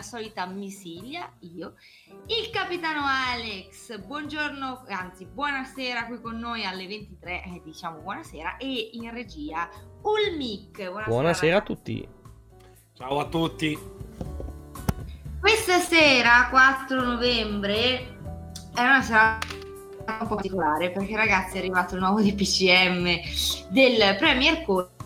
la 0.00 0.02
solita 0.02 0.46
Misiglia, 0.46 1.30
io, 1.40 1.74
il 2.26 2.48
capitano 2.50 3.02
Alex, 3.04 3.98
buongiorno, 3.98 4.84
anzi 4.88 5.26
buonasera 5.26 6.06
qui 6.06 6.22
con 6.22 6.38
noi 6.38 6.64
alle 6.64 6.86
23, 6.86 7.42
eh, 7.44 7.60
diciamo 7.62 7.98
buonasera, 8.00 8.56
e 8.56 8.90
in 8.94 9.12
regia 9.12 9.68
Ulmic. 10.00 10.76
Buonasera, 10.76 11.06
buonasera 11.06 11.56
a 11.58 11.60
tutti. 11.60 12.08
Ciao 12.94 13.18
a 13.18 13.26
tutti. 13.26 13.78
Questa 15.38 15.78
sera, 15.80 16.48
4 16.48 17.02
novembre, 17.02 18.16
è 18.74 18.80
una 18.80 19.02
sera 19.02 19.38
un 20.06 20.26
po' 20.26 20.34
particolare 20.34 20.90
perché 20.92 21.14
ragazzi 21.14 21.56
è 21.56 21.58
arrivato 21.58 21.94
il 21.94 22.00
nuovo 22.00 22.22
DPCM 22.22 23.04
del 23.68 24.16
Premier 24.16 24.62
Code 24.62 24.99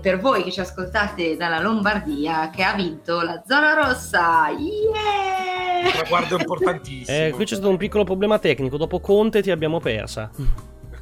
per 0.00 0.18
voi 0.18 0.42
che 0.42 0.50
ci 0.50 0.60
ascoltate 0.60 1.36
dalla 1.36 1.60
Lombardia 1.60 2.50
che 2.50 2.62
ha 2.62 2.74
vinto 2.74 3.20
la 3.20 3.42
zona 3.46 3.74
rossa 3.74 4.48
yeah! 4.48 5.90
traguardo 5.90 6.36
importantissimo 6.38 7.16
eh, 7.16 7.30
qui 7.30 7.44
c'è 7.44 7.54
stato 7.54 7.70
un 7.70 7.76
piccolo 7.76 8.04
problema 8.04 8.38
tecnico 8.38 8.76
dopo 8.76 9.00
Conte 9.00 9.42
ti 9.42 9.50
abbiamo 9.50 9.80
persa 9.80 10.30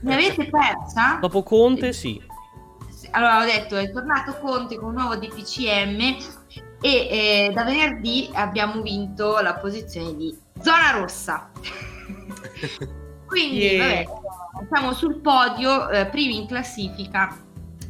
mi 0.00 0.12
avete 0.12 0.48
persa? 0.48 1.18
dopo 1.20 1.42
Conte 1.42 1.92
sì 1.92 2.20
allora 3.10 3.40
ho 3.40 3.44
detto 3.44 3.76
è 3.76 3.90
tornato 3.90 4.36
Conte 4.40 4.76
con 4.76 4.88
un 4.88 4.94
nuovo 4.94 5.16
DPCM 5.16 6.16
e 6.80 6.90
eh, 6.90 7.50
da 7.52 7.64
venerdì 7.64 8.28
abbiamo 8.32 8.82
vinto 8.82 9.40
la 9.40 9.54
posizione 9.54 10.14
di 10.14 10.36
zona 10.60 10.92
rossa. 10.92 11.50
Quindi 13.26 13.58
yeah. 13.58 14.04
vabbè, 14.04 14.66
siamo 14.70 14.92
sul 14.92 15.20
podio, 15.20 15.88
eh, 15.88 16.06
primi 16.06 16.40
in 16.40 16.46
classifica 16.46 17.36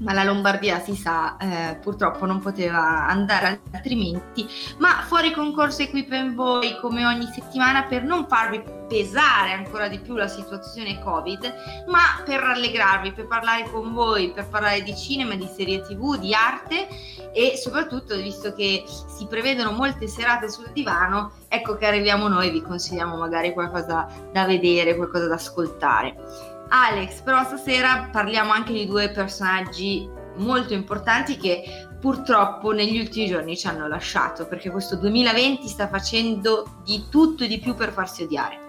ma 0.00 0.12
la 0.12 0.24
Lombardia 0.24 0.80
si 0.80 0.94
sa 0.94 1.36
eh, 1.36 1.76
purtroppo 1.76 2.26
non 2.26 2.40
poteva 2.40 3.06
andare 3.06 3.60
altrimenti. 3.72 4.46
Ma 4.78 5.02
fuori 5.06 5.32
concorso 5.32 5.82
Equipa 5.82 6.16
in 6.16 6.34
voi 6.34 6.78
come 6.80 7.04
ogni 7.04 7.26
settimana 7.32 7.84
per 7.84 8.02
non 8.02 8.26
farvi 8.26 8.62
pesare 8.88 9.52
ancora 9.52 9.88
di 9.88 9.98
più 9.98 10.14
la 10.14 10.28
situazione 10.28 11.00
covid 11.00 11.84
ma 11.88 12.22
per 12.24 12.40
rallegrarvi 12.40 13.12
per 13.12 13.26
parlare 13.26 13.68
con 13.70 13.92
voi 13.92 14.30
per 14.30 14.48
parlare 14.48 14.82
di 14.82 14.96
cinema 14.96 15.34
di 15.34 15.48
serie 15.52 15.82
tv 15.82 16.16
di 16.16 16.32
arte 16.32 16.86
e 17.32 17.56
soprattutto 17.56 18.16
visto 18.16 18.54
che 18.54 18.84
si 18.86 19.26
prevedono 19.26 19.72
molte 19.72 20.06
serate 20.06 20.48
sul 20.48 20.70
divano 20.72 21.32
ecco 21.48 21.76
che 21.76 21.86
arriviamo 21.86 22.28
noi 22.28 22.50
vi 22.50 22.62
consigliamo 22.62 23.16
magari 23.16 23.52
qualcosa 23.52 24.06
da 24.32 24.44
vedere 24.44 24.94
qualcosa 24.94 25.26
da 25.26 25.34
ascoltare 25.34 26.54
Alex, 26.68 27.20
però 27.20 27.44
stasera 27.44 28.08
parliamo 28.10 28.52
anche 28.52 28.72
di 28.72 28.86
due 28.86 29.10
personaggi 29.10 30.08
molto 30.36 30.74
importanti 30.74 31.36
che 31.36 31.88
purtroppo 32.00 32.72
negli 32.72 32.98
ultimi 32.98 33.26
giorni 33.26 33.56
ci 33.56 33.66
hanno 33.66 33.88
lasciato, 33.88 34.46
perché 34.46 34.70
questo 34.70 34.96
2020 34.96 35.66
sta 35.68 35.88
facendo 35.88 36.80
di 36.84 37.04
tutto 37.10 37.44
e 37.44 37.48
di 37.48 37.58
più 37.58 37.74
per 37.74 37.92
farsi 37.92 38.22
odiare. 38.24 38.64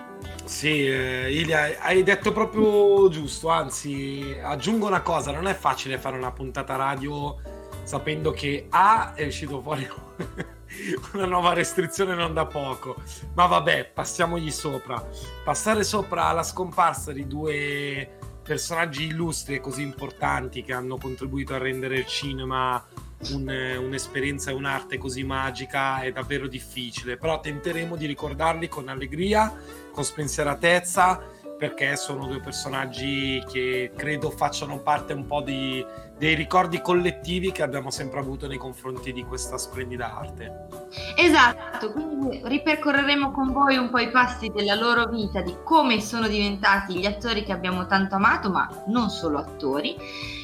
Sì, 0.45 0.85
eh, 0.85 1.31
Ilia, 1.31 1.77
hai 1.79 2.03
detto 2.03 2.31
proprio 2.31 3.09
giusto, 3.09 3.49
anzi 3.49 4.37
aggiungo 4.41 4.87
una 4.87 5.01
cosa, 5.01 5.31
non 5.31 5.47
è 5.47 5.53
facile 5.53 5.97
fare 5.97 6.17
una 6.17 6.31
puntata 6.31 6.75
radio 6.75 7.35
sapendo 7.83 8.31
che 8.31 8.67
A 8.69 9.13
è 9.13 9.25
uscito 9.25 9.61
fuori 9.61 9.87
una 11.13 11.25
nuova 11.25 11.53
restrizione 11.53 12.15
non 12.15 12.33
da 12.33 12.45
poco. 12.45 12.95
Ma 13.33 13.45
vabbè, 13.45 13.91
passiamogli 13.93 14.51
sopra. 14.51 15.05
Passare 15.43 15.83
sopra 15.83 16.25
alla 16.25 16.43
scomparsa 16.43 17.11
di 17.11 17.27
due 17.27 18.17
personaggi 18.43 19.07
illustri 19.07 19.55
e 19.55 19.59
così 19.59 19.81
importanti 19.81 20.63
che 20.63 20.73
hanno 20.73 20.97
contribuito 20.97 21.53
a 21.53 21.57
rendere 21.57 21.97
il 21.97 22.05
cinema 22.05 22.83
un, 23.31 23.77
un'esperienza 23.81 24.51
e 24.51 24.53
un'arte 24.53 24.97
così 24.97 25.23
magica 25.23 26.01
è 26.01 26.11
davvero 26.11 26.47
difficile. 26.47 27.17
Però 27.17 27.39
tenteremo 27.39 27.95
di 27.95 28.05
ricordarli 28.05 28.67
con 28.67 28.87
allegria, 28.87 29.53
con 29.91 30.03
spensieratezza 30.03 31.35
perché 31.57 31.95
sono 31.95 32.27
due 32.27 32.39
personaggi 32.39 33.43
che 33.51 33.91
credo 33.95 34.29
facciano 34.29 34.79
parte 34.79 35.13
un 35.13 35.25
po' 35.25 35.41
di, 35.41 35.83
dei 36.17 36.35
ricordi 36.35 36.81
collettivi 36.81 37.51
che 37.51 37.63
abbiamo 37.63 37.89
sempre 37.89 38.19
avuto 38.19 38.47
nei 38.47 38.57
confronti 38.57 39.11
di 39.11 39.23
questa 39.23 39.57
splendida 39.57 40.15
arte. 40.15 40.67
Esatto, 41.15 41.91
quindi 41.91 42.41
ripercorreremo 42.43 43.31
con 43.31 43.51
voi 43.51 43.77
un 43.77 43.89
po' 43.89 43.99
i 43.99 44.11
passi 44.11 44.51
della 44.53 44.75
loro 44.75 45.07
vita, 45.07 45.41
di 45.41 45.55
come 45.63 45.99
sono 45.99 46.27
diventati 46.27 46.97
gli 46.97 47.05
attori 47.05 47.43
che 47.43 47.51
abbiamo 47.51 47.87
tanto 47.87 48.15
amato, 48.15 48.49
ma 48.49 48.69
non 48.87 49.09
solo 49.09 49.39
attori. 49.39 49.95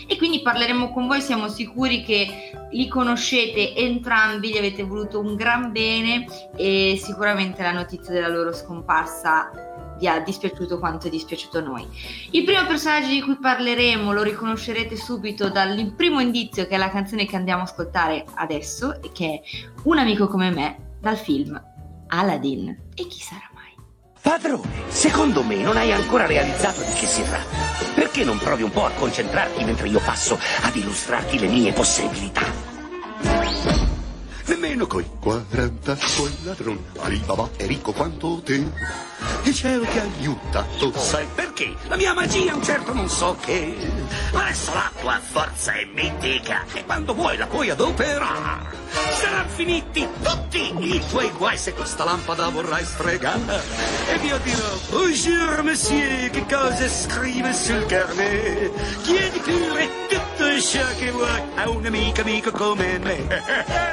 E 0.06 0.18
quindi 0.18 0.42
parleremo 0.42 0.92
con 0.92 1.08
voi, 1.08 1.22
siamo 1.22 1.48
sicuri 1.48 2.04
che 2.04 2.52
li 2.72 2.88
conoscete 2.88 3.76
entrambi, 3.76 4.50
gli 4.50 4.58
avete 4.58 4.84
voluto 4.84 5.20
un 5.20 5.36
gran 5.36 5.72
bene 5.72 6.26
e 6.56 7.00
sicuramente 7.02 7.62
la 7.64 7.72
notizia 7.72 8.12
della 8.14 8.28
loro 8.28 8.52
scomparsa 8.52 9.73
vi 9.98 10.08
ha 10.08 10.20
dispiaciuto 10.20 10.80
quanto 10.80 11.08
è 11.08 11.10
dispiaciuto 11.10 11.60
a 11.60 11.62
noi. 11.62 11.88
Il 12.32 12.44
primo 12.44 12.66
personaggio 12.66 13.08
di 13.08 13.22
cui 13.22 13.38
parleremo 13.38 14.12
lo 14.12 14.24
riconoscerete 14.24 14.96
subito 14.96 15.50
dal 15.50 15.94
primo 15.96 16.20
indizio 16.20 16.68
che 16.68 16.76
è 16.76 16.78
la 16.78 16.90
canzone 16.90 17.26
che 17.26 17.36
andiamo 17.36 17.62
a 17.62 17.66
ascoltare 17.66 18.26
adesso 18.36 19.02
e 19.02 19.12
che 19.12 19.26
è 19.26 19.42
Un 19.84 19.98
amico 19.98 20.28
come 20.28 20.52
me 20.52 20.96
dal 21.00 21.18
film 21.18 21.62
Aladdin. 22.08 22.70
E 22.96 23.08
chi 23.08 23.20
sarà 23.20 23.50
mai? 23.54 23.76
Padrone, 24.22 24.84
secondo 24.88 25.44
me 25.44 25.58
non 25.58 25.78
hai 25.78 25.92
ancora 25.92 26.26
realizzato 26.26 26.82
di 26.82 26.94
che 26.94 27.06
si 27.06 27.24
tratta. 27.24 27.92
Perché 27.94 28.24
non 28.24 28.38
provi 28.38 28.64
un 28.64 28.72
po' 28.72 28.86
a 28.86 28.92
concentrarti 28.92 29.64
mentre 29.64 29.88
io 29.88 30.00
passo 30.00 30.38
ad 30.62 30.76
illustrarti 30.76 31.40
le 31.40 31.48
mie 31.48 31.74
possibilità? 31.74 33.73
Nemmeno 34.64 34.88
coi 34.88 35.06
40 35.20 35.98
quel 36.16 36.34
ladron 36.44 36.82
Alibaba 37.02 37.50
è 37.58 37.66
ricco 37.66 37.92
quanto 37.92 38.42
te. 38.46 38.66
Il 39.44 39.54
cielo 39.54 39.84
ti 39.84 40.00
aiuta, 40.00 40.66
tu 40.78 40.90
sai 40.96 41.28
perché? 41.36 41.76
La 41.90 41.98
mia 41.98 42.14
magia 42.14 42.56
un 42.56 42.64
certo 42.64 42.94
non 42.94 43.10
so 43.10 43.36
che. 43.42 43.76
Adesso 44.32 44.74
la 44.74 44.90
tua 45.02 45.20
forza 45.20 45.74
è 45.74 45.86
mitica. 45.94 46.64
E 46.72 46.86
quando 46.86 47.14
vuoi 47.14 47.36
la 47.36 47.46
puoi 47.46 47.72
adoperare. 47.72 48.82
Saranno 49.20 49.50
finiti 49.50 50.08
tutti 50.22 50.74
i 50.78 51.02
tuoi 51.10 51.30
guai 51.32 51.58
Se 51.58 51.74
questa 51.74 52.04
lampada 52.04 52.50
vorrai 52.50 52.86
sfregare 52.86 53.64
E 54.08 54.16
io 54.18 54.38
dirò 54.38 54.68
Bonjour 54.92 55.64
monsieur, 55.64 56.30
che 56.30 56.46
cosa 56.46 56.88
scrive 56.88 57.54
sul 57.54 57.84
carnet? 57.88 59.02
Chiedi 59.02 59.40
pure 59.40 59.90
tutto 60.08 60.62
ciò 60.62 60.86
che 61.00 61.10
vuoi 61.10 61.42
A 61.56 61.70
un 61.70 61.84
amico 61.88 62.22
amico 62.22 62.52
come 62.52 63.00
me 63.00 63.92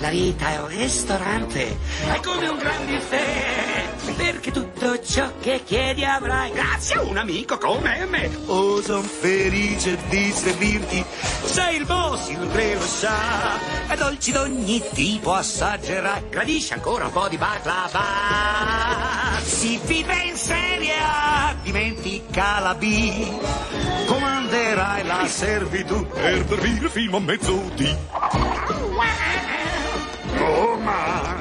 La 0.00 0.10
vita 0.10 0.52
è 0.52 0.60
un 0.60 0.68
ristorante, 0.68 1.76
è 2.12 2.20
come 2.20 2.46
un 2.46 2.56
gran 2.56 2.86
buffet, 2.86 4.14
perché 4.16 4.52
tutto 4.52 5.02
ciò 5.02 5.32
che 5.40 5.62
chiedi 5.64 6.04
avrai. 6.04 6.52
Grazie 6.52 6.96
a 6.96 7.02
un 7.02 7.16
amico 7.16 7.58
come 7.58 8.06
me. 8.08 8.30
Oh, 8.46 8.80
son 8.80 9.02
felice 9.02 9.98
di 10.08 10.30
servirti, 10.30 11.04
sei 11.44 11.76
il 11.78 11.84
boss, 11.84 12.28
il 12.28 12.38
re 12.38 12.74
lo 12.74 12.80
sa, 12.80 13.58
e 13.88 13.96
dolci 13.96 14.30
d'ogni 14.30 14.80
tipo 14.92 15.34
assaggerai, 15.34 16.28
gradisci 16.30 16.74
ancora 16.74 17.06
un 17.06 17.12
po' 17.12 17.26
di 17.28 17.36
baklava. 17.36 18.04
Si 19.42 19.80
vive 19.84 20.14
in 20.28 20.36
serie 20.36 20.94
A, 21.00 21.56
dimentica 21.62 22.60
la 22.60 22.74
B, 22.74 24.06
comanderai 24.06 25.04
la 25.04 25.26
servitù 25.26 26.06
per 26.06 26.44
dormire 26.44 26.88
fino 26.88 27.16
a 27.16 27.20
mezzodì. 27.20 27.96
Roma! 30.36 31.36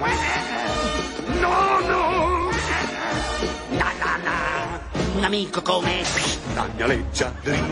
No, 1.39 1.79
no! 1.87 2.49
Na, 3.69 3.91
na, 3.99 4.17
na. 4.23 4.79
Un 5.15 5.23
amico 5.23 5.61
come 5.61 6.03
la 6.53 6.67
mia 6.75 6.87
leggiadria 6.87 7.65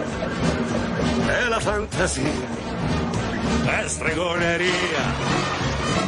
è 1.28 1.48
la 1.48 1.60
fantasia, 1.60 2.24
è 3.66 3.88
stregoneria, 3.88 5.04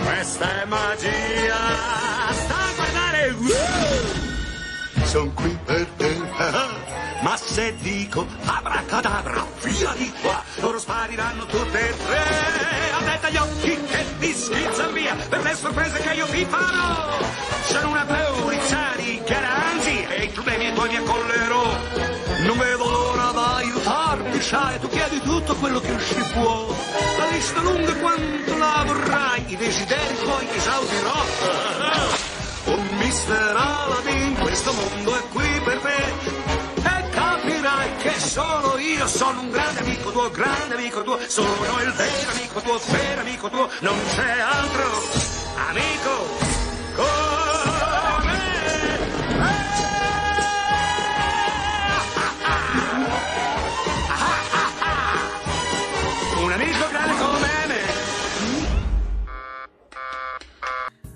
questa 0.04 0.62
è 0.62 0.66
magia. 0.66 1.56
Sta 2.32 2.56
a 2.56 2.74
guardare! 2.76 3.36
Sono 5.06 5.32
qui 5.34 5.58
per 5.66 5.88
te. 5.98 7.06
Ma 7.22 7.36
se 7.36 7.76
dico 7.78 8.26
abracadabra, 8.46 9.46
via 9.64 9.94
di 9.98 10.12
qua, 10.22 10.44
loro 10.56 10.80
spariranno 10.80 11.46
tutte 11.46 11.90
e 11.90 11.98
tre. 11.98 12.22
Aspetta 12.92 13.30
gli 13.30 13.38
occhi 13.38 13.82
che 13.86 14.06
ti 14.20 14.34
schizzano 14.34 14.92
via 14.92 15.16
per 15.28 15.42
le 15.42 15.56
sorprese 15.56 16.00
che 16.00 16.14
io 16.14 16.26
vi 16.28 16.46
farò. 16.46 17.18
Sono 17.64 17.90
una 17.90 18.06
Peurizzani 18.06 19.22
garanzi 19.26 20.06
e 20.06 20.24
i 20.24 20.30
problemi 20.30 20.74
tuoi 20.74 20.90
mi 20.90 20.96
accollerò. 20.98 21.78
Non 22.46 22.58
vedo 22.58 22.90
l'ora 22.90 23.32
da 23.32 23.56
aiutarmi, 23.56 24.42
sai, 24.42 24.80
tu 24.80 24.88
chiedi 24.88 25.20
tutto 25.22 25.56
quello 25.56 25.80
che 25.80 26.00
si 26.00 26.24
può. 26.34 26.68
La 27.18 27.30
lista 27.32 27.62
lunga 27.62 27.96
quanto 27.96 28.58
la 28.58 28.84
vorrai, 28.86 29.44
i 29.48 29.56
desideri 29.56 30.16
tuoi 30.22 30.48
esaudirò. 30.56 31.26
Oh, 32.66 32.82
mister 33.00 33.56
Aladdin, 33.56 34.36
questo 34.36 34.74
mondo 34.74 35.16
è 35.16 35.22
qui 35.32 35.57
solo 38.38 38.78
io 38.78 39.08
sono 39.08 39.42
un 39.42 39.50
grande 39.50 39.80
amico 39.80 40.12
tuo, 40.12 40.30
grande 40.30 40.76
amico 40.76 41.02
tuo, 41.02 41.18
sono 41.28 41.82
il 41.82 41.92
vero 41.92 42.30
amico 42.30 42.62
tuo, 42.62 42.80
vero 42.92 43.22
amico 43.22 43.50
tuo, 43.50 43.68
non 43.80 43.98
c'è 44.10 44.40
altro 44.40 45.02
amico 45.56 46.12
come 46.94 48.26
me. 48.26 48.36
Un 56.44 56.52
amico 56.52 56.88
grande 56.92 57.14
come 57.18 57.66
me. 57.66 57.82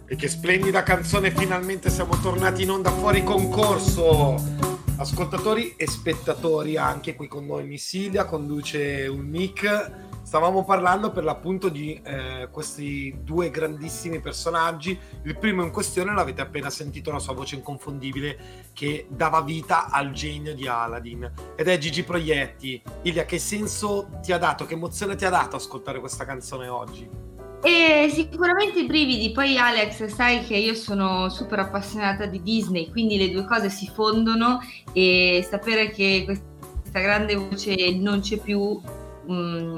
E 0.08 0.16
che 0.16 0.28
splendida 0.28 0.82
canzone, 0.82 1.30
finalmente 1.30 1.92
siamo 1.92 2.20
tornati 2.20 2.64
in 2.64 2.72
onda 2.72 2.90
fuori 2.90 3.24
concorso. 3.24 4.81
Ascoltatori 5.01 5.74
e 5.77 5.88
spettatori, 5.88 6.77
anche 6.77 7.15
qui 7.15 7.27
con 7.27 7.48
noi 7.48 7.65
Missilia, 7.65 8.25
conduce 8.25 9.07
un 9.07 9.21
mic. 9.21 10.19
Stavamo 10.21 10.63
parlando 10.63 11.12
per 11.12 11.24
l'appunto 11.24 11.69
di 11.69 12.00
eh, 12.03 12.50
questi 12.51 13.18
due 13.24 13.50
grandissimi 13.50 14.19
personaggi. 14.19 14.95
Il 15.24 15.39
primo 15.39 15.63
in 15.63 15.71
questione 15.71 16.13
l'avete 16.13 16.42
appena 16.42 16.69
sentito, 16.69 17.12
la 17.12 17.18
sua 17.18 17.33
voce 17.33 17.56
inconfondibile 17.56 18.69
che 18.74 19.07
dava 19.09 19.42
vita 19.42 19.89
al 19.89 20.12
genio 20.12 20.53
di 20.53 20.68
Aladdin. 20.68 21.56
Ed 21.56 21.68
è 21.68 21.80
Gigi 21.80 22.03
Proietti. 22.03 22.80
Ilia, 23.01 23.25
che 23.25 23.39
senso 23.39 24.19
ti 24.21 24.31
ha 24.31 24.38
dato, 24.38 24.68
che 24.68 24.75
emozione 24.75 25.15
ti 25.15 25.25
ha 25.25 25.31
dato 25.31 25.56
ascoltare 25.56 26.00
questa 26.00 26.25
canzone 26.25 26.68
oggi? 26.68 27.31
E 27.63 28.10
sicuramente 28.12 28.80
i 28.80 28.86
brividi, 28.88 29.31
poi 29.31 29.56
Alex 29.56 30.06
sai 30.06 30.44
che 30.44 30.58
io 30.58 30.74
sono 30.74 31.30
super 31.30 31.60
appassionata 31.60 32.25
di 32.25 32.42
Disney, 32.42 32.90
quindi 32.90 33.18
le 33.18 33.30
due 33.30 33.46
cose 33.46 33.69
si 33.69 33.88
fondono 33.94 34.60
e 34.94 35.46
sapere 35.48 35.92
che 35.92 36.24
questa 36.25 37.00
grande 37.00 37.36
voce 37.36 37.92
non 37.98 38.22
c'è 38.22 38.38
più 38.38 38.81
mh, 39.25 39.78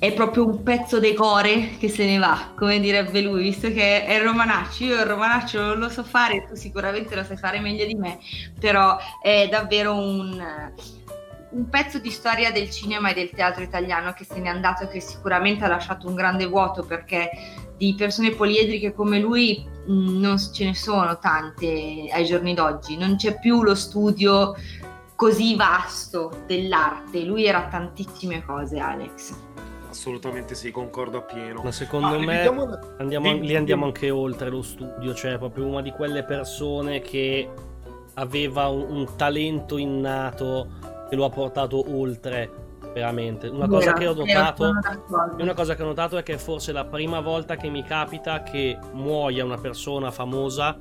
è 0.00 0.12
proprio 0.12 0.46
un 0.46 0.62
pezzo 0.64 0.98
decore 0.98 1.76
che 1.78 1.88
se 1.88 2.04
ne 2.06 2.18
va, 2.18 2.52
come 2.56 2.80
direbbe 2.80 3.20
lui, 3.20 3.42
visto 3.42 3.68
che 3.68 4.04
è 4.04 4.16
il 4.16 4.22
romanaccio, 4.22 4.84
io 4.84 4.96
il 4.96 5.06
romanaccio 5.06 5.60
non 5.60 5.78
lo 5.78 5.88
so 5.88 6.02
fare, 6.02 6.44
tu 6.48 6.56
sicuramente 6.56 7.14
lo 7.14 7.22
sai 7.22 7.36
fare 7.36 7.60
meglio 7.60 7.86
di 7.86 7.94
me, 7.94 8.18
però 8.58 8.96
è 9.22 9.48
davvero 9.48 9.94
un 9.94 10.72
un 11.56 11.68
pezzo 11.70 11.98
di 11.98 12.10
storia 12.10 12.52
del 12.52 12.70
cinema 12.70 13.10
e 13.10 13.14
del 13.14 13.30
teatro 13.30 13.62
italiano 13.62 14.12
che 14.12 14.24
se 14.24 14.38
n'è 14.38 14.48
andato 14.48 14.84
e 14.84 14.88
che 14.88 15.00
sicuramente 15.00 15.64
ha 15.64 15.68
lasciato 15.68 16.06
un 16.06 16.14
grande 16.14 16.44
vuoto 16.46 16.82
perché 16.84 17.30
di 17.78 17.94
persone 17.96 18.32
poliedriche 18.32 18.92
come 18.92 19.18
lui 19.18 19.66
mh, 19.86 20.18
non 20.20 20.36
ce 20.38 20.64
ne 20.66 20.74
sono 20.74 21.18
tante 21.18 21.66
ai 22.12 22.24
giorni 22.26 22.52
d'oggi, 22.52 22.96
non 22.98 23.16
c'è 23.16 23.38
più 23.38 23.62
lo 23.62 23.74
studio 23.74 24.54
così 25.14 25.56
vasto 25.56 26.42
dell'arte, 26.46 27.22
lui 27.24 27.46
era 27.46 27.68
tantissime 27.70 28.44
cose 28.44 28.78
Alex. 28.78 29.34
Assolutamente 29.88 30.54
sì, 30.54 30.70
concordo 30.70 31.18
appieno. 31.18 31.62
Ma 31.62 31.72
secondo 31.72 32.08
Ah, 32.08 32.18
me 32.18 32.26
vediamo- 32.26 32.78
andiamo, 32.98 33.32
lì 33.32 33.56
andiamo 33.56 33.86
anche 33.86 34.10
oltre 34.10 34.50
lo 34.50 34.60
studio, 34.60 35.14
cioè 35.14 35.38
proprio 35.38 35.64
una 35.66 35.80
di 35.80 35.90
quelle 35.90 36.22
persone 36.22 37.00
che 37.00 37.48
aveva 38.14 38.68
un, 38.68 38.84
un 38.90 39.16
talento 39.16 39.78
innato 39.78 40.68
che 41.08 41.16
lo 41.16 41.24
ha 41.24 41.30
portato 41.30 41.84
oltre 41.94 42.50
veramente. 42.92 43.48
Una 43.48 43.66
cosa 43.68 43.92
Vero, 43.92 43.98
che 43.98 44.06
ho 44.06 44.14
notato 44.24 44.72
una 45.38 45.54
cosa 45.54 45.74
che 45.74 45.82
ho 45.82 45.86
notato 45.86 46.16
è 46.16 46.22
che 46.22 46.34
è 46.34 46.38
forse 46.38 46.72
la 46.72 46.84
prima 46.84 47.20
volta 47.20 47.56
che 47.56 47.68
mi 47.68 47.82
capita 47.84 48.42
che 48.42 48.78
muoia 48.92 49.44
una 49.44 49.58
persona 49.58 50.10
famosa 50.10 50.78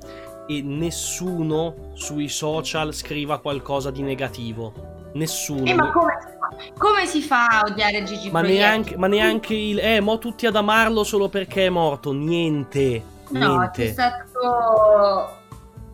e 0.48 0.62
nessuno 0.62 1.92
sui 1.94 2.30
social 2.30 2.94
scriva 2.94 3.40
qualcosa 3.40 3.92
di 3.92 4.02
negativo. 4.02 4.94
Nessuno. 5.14 5.66
Eh, 5.66 5.74
ma 5.74 5.92
come 5.92 6.14
si 6.22 6.28
fa? 6.38 6.74
Come 6.78 7.06
si 7.06 7.22
fa 7.22 7.46
a 7.48 7.64
odiare 7.68 8.04
Gigi 8.04 8.30
Ma 8.32 8.40
Proietti? 8.40 8.60
neanche, 8.60 8.98
ma 8.98 9.08
neanche 9.08 9.54
il... 9.56 9.80
Eh, 9.80 10.00
mo 10.02 10.18
tutti 10.18 10.46
ad 10.46 10.56
amarlo 10.56 11.04
solo 11.04 11.30
perché 11.30 11.66
è 11.66 11.70
morto. 11.70 12.12
Niente. 12.12 13.02
No, 13.30 13.58
Niente. 13.58 13.86
c'è 13.86 13.92
stato. 13.92 15.35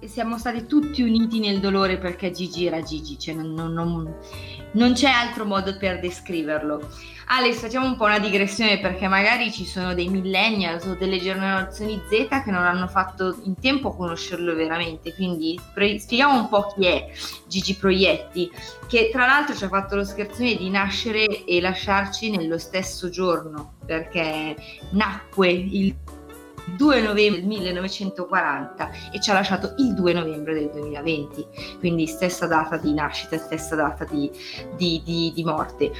Siamo 0.05 0.37
stati 0.39 0.65
tutti 0.65 1.03
uniti 1.03 1.39
nel 1.39 1.59
dolore 1.59 1.97
perché 1.97 2.31
Gigi 2.31 2.65
era 2.65 2.81
Gigi, 2.81 3.19
cioè 3.19 3.35
non, 3.35 3.53
non- 3.53 3.71
non- 3.73 4.13
non 4.73 4.93
c'è 4.93 5.09
altro 5.09 5.45
modo 5.45 5.77
per 5.77 5.99
descriverlo. 5.99 6.89
Alex, 7.27 7.59
facciamo 7.59 7.85
un 7.85 7.95
po' 7.95 8.05
una 8.05 8.19
digressione 8.19 8.79
perché 8.79 9.07
magari 9.07 9.51
ci 9.51 9.63
sono 9.65 9.93
dei 9.93 10.09
millennials 10.09 10.85
o 10.85 10.95
delle 10.95 11.19
generazioni 11.19 12.01
Z 12.09 12.27
che 12.43 12.51
non 12.51 12.63
hanno 12.63 12.87
fatto 12.87 13.37
in 13.43 13.55
tempo 13.59 13.89
a 13.89 13.95
conoscerlo 13.95 14.53
veramente, 14.55 15.13
quindi 15.13 15.57
spieghiamo 15.73 16.35
un 16.35 16.49
po' 16.49 16.73
chi 16.75 16.87
è 16.87 17.09
Gigi 17.47 17.75
Proietti, 17.75 18.51
che 18.87 19.09
tra 19.11 19.25
l'altro 19.27 19.55
ci 19.55 19.63
ha 19.63 19.69
fatto 19.69 19.95
lo 19.95 20.03
scherzone 20.03 20.55
di 20.55 20.69
nascere 20.69 21.45
e 21.45 21.61
lasciarci 21.61 22.35
nello 22.35 22.57
stesso 22.57 23.09
giorno, 23.09 23.75
perché 23.85 24.55
nacque 24.91 25.49
il 25.51 25.95
2 26.77 27.01
novembre 27.01 27.39
del 27.39 27.47
1940 27.47 28.89
e 29.11 29.19
ci 29.19 29.29
ha 29.29 29.33
lasciato 29.33 29.73
il 29.77 29.93
2 29.93 30.13
novembre 30.13 30.53
del 30.53 30.69
2020, 30.71 31.47
quindi 31.79 32.07
stessa 32.07 32.47
data 32.47 32.77
di 32.77 32.93
nascita, 32.93 33.37
stessa 33.37 33.75
data 33.75 34.05
di, 34.05 34.29
di- 34.75 35.01
di- 35.03 35.31
di 35.33 35.43
morte. 35.43 35.91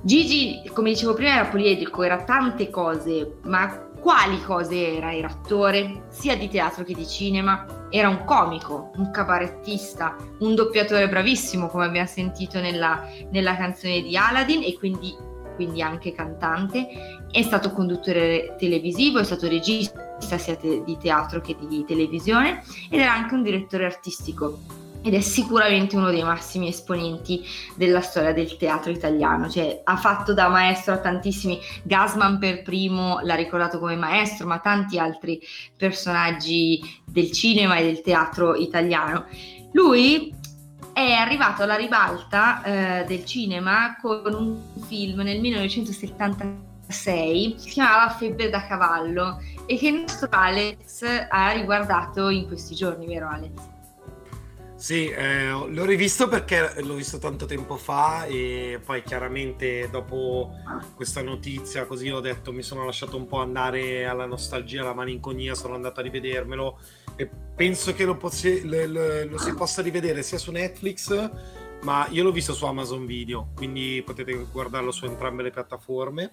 Gigi, 0.00 0.62
come 0.72 0.90
dicevo 0.90 1.14
prima, 1.14 1.34
era 1.34 1.46
poliedrico, 1.46 2.02
era 2.02 2.22
tante 2.22 2.70
cose, 2.70 3.38
ma 3.42 3.86
quali 4.00 4.40
cose 4.44 4.96
era? 4.96 5.12
Era 5.12 5.26
attore 5.28 6.04
sia 6.08 6.36
di 6.36 6.48
teatro 6.48 6.84
che 6.84 6.94
di 6.94 7.06
cinema, 7.06 7.86
era 7.90 8.08
un 8.08 8.24
comico, 8.24 8.92
un 8.94 9.10
cabarettista, 9.10 10.16
un 10.38 10.54
doppiatore 10.54 11.08
bravissimo, 11.08 11.66
come 11.66 11.86
abbiamo 11.86 12.06
sentito 12.06 12.60
nella, 12.60 13.04
nella 13.32 13.56
canzone 13.56 14.00
di 14.02 14.16
Aladdin, 14.16 14.62
e 14.62 14.78
quindi, 14.78 15.14
quindi 15.56 15.82
anche 15.82 16.12
cantante 16.12 16.86
è 17.30 17.42
stato 17.42 17.72
conduttore 17.72 18.56
televisivo, 18.58 19.18
è 19.18 19.24
stato 19.24 19.48
regista 19.48 20.38
sia 20.38 20.56
te- 20.56 20.82
di 20.84 20.96
teatro 20.98 21.40
che 21.40 21.56
di 21.58 21.84
televisione 21.86 22.62
ed 22.90 23.00
era 23.00 23.12
anche 23.12 23.34
un 23.34 23.42
direttore 23.42 23.84
artistico 23.84 24.58
ed 25.02 25.14
è 25.14 25.20
sicuramente 25.20 25.96
uno 25.96 26.10
dei 26.10 26.22
massimi 26.22 26.68
esponenti 26.68 27.44
della 27.76 28.00
storia 28.00 28.32
del 28.32 28.56
teatro 28.56 28.90
italiano, 28.90 29.48
cioè 29.48 29.80
ha 29.84 29.96
fatto 29.96 30.34
da 30.34 30.48
maestro 30.48 30.94
a 30.94 30.98
tantissimi, 30.98 31.58
Gasman 31.82 32.38
per 32.38 32.62
primo 32.62 33.20
l'ha 33.22 33.36
ricordato 33.36 33.78
come 33.78 33.96
maestro, 33.96 34.46
ma 34.46 34.58
tanti 34.58 34.98
altri 34.98 35.40
personaggi 35.76 36.80
del 37.04 37.30
cinema 37.30 37.76
e 37.76 37.84
del 37.84 38.00
teatro 38.00 38.54
italiano. 38.54 39.26
Lui 39.72 40.34
è 40.92 41.12
arrivato 41.12 41.62
alla 41.62 41.76
ribalta 41.76 42.62
eh, 42.62 43.04
del 43.06 43.24
cinema 43.24 43.96
con 44.00 44.34
un 44.34 44.82
film 44.84 45.20
nel 45.20 45.40
1973 45.40 46.67
1986, 46.88 47.54
si 47.58 47.70
chiamava 47.70 48.10
Febbre 48.10 48.48
da 48.48 48.66
cavallo 48.66 49.40
e 49.66 49.76
che 49.76 49.88
il 49.88 50.00
nostro 50.00 50.28
Alex 50.30 51.04
ha 51.28 51.52
riguardato 51.52 52.28
in 52.30 52.46
questi 52.46 52.74
giorni, 52.74 53.06
vero 53.06 53.28
Alex? 53.28 53.76
Sì, 54.74 55.08
eh, 55.08 55.48
l'ho 55.48 55.84
rivisto 55.84 56.28
perché 56.28 56.72
l'ho 56.82 56.94
visto 56.94 57.18
tanto 57.18 57.46
tempo 57.46 57.76
fa 57.76 58.26
e 58.26 58.80
poi 58.84 59.02
chiaramente 59.02 59.88
dopo 59.90 60.52
questa 60.94 61.20
notizia 61.20 61.84
così 61.84 62.08
ho 62.10 62.20
detto 62.20 62.52
mi 62.52 62.62
sono 62.62 62.84
lasciato 62.84 63.16
un 63.16 63.26
po' 63.26 63.40
andare 63.40 64.06
alla 64.06 64.24
nostalgia, 64.24 64.82
alla 64.82 64.94
malinconia, 64.94 65.56
sono 65.56 65.74
andato 65.74 65.98
a 65.98 66.04
rivedermelo 66.04 66.78
e 67.16 67.28
penso 67.56 67.92
che 67.92 68.04
lo, 68.04 68.16
possi- 68.16 68.68
le, 68.68 68.86
le, 68.86 69.24
lo 69.24 69.38
si 69.38 69.52
possa 69.52 69.82
rivedere 69.82 70.22
sia 70.22 70.38
su 70.38 70.52
Netflix 70.52 71.30
ma 71.82 72.06
io 72.10 72.22
l'ho 72.22 72.32
visto 72.32 72.54
su 72.54 72.64
Amazon 72.64 73.04
Video, 73.04 73.50
quindi 73.56 74.00
potete 74.06 74.46
guardarlo 74.50 74.92
su 74.92 75.06
entrambe 75.06 75.42
le 75.42 75.50
piattaforme 75.50 76.28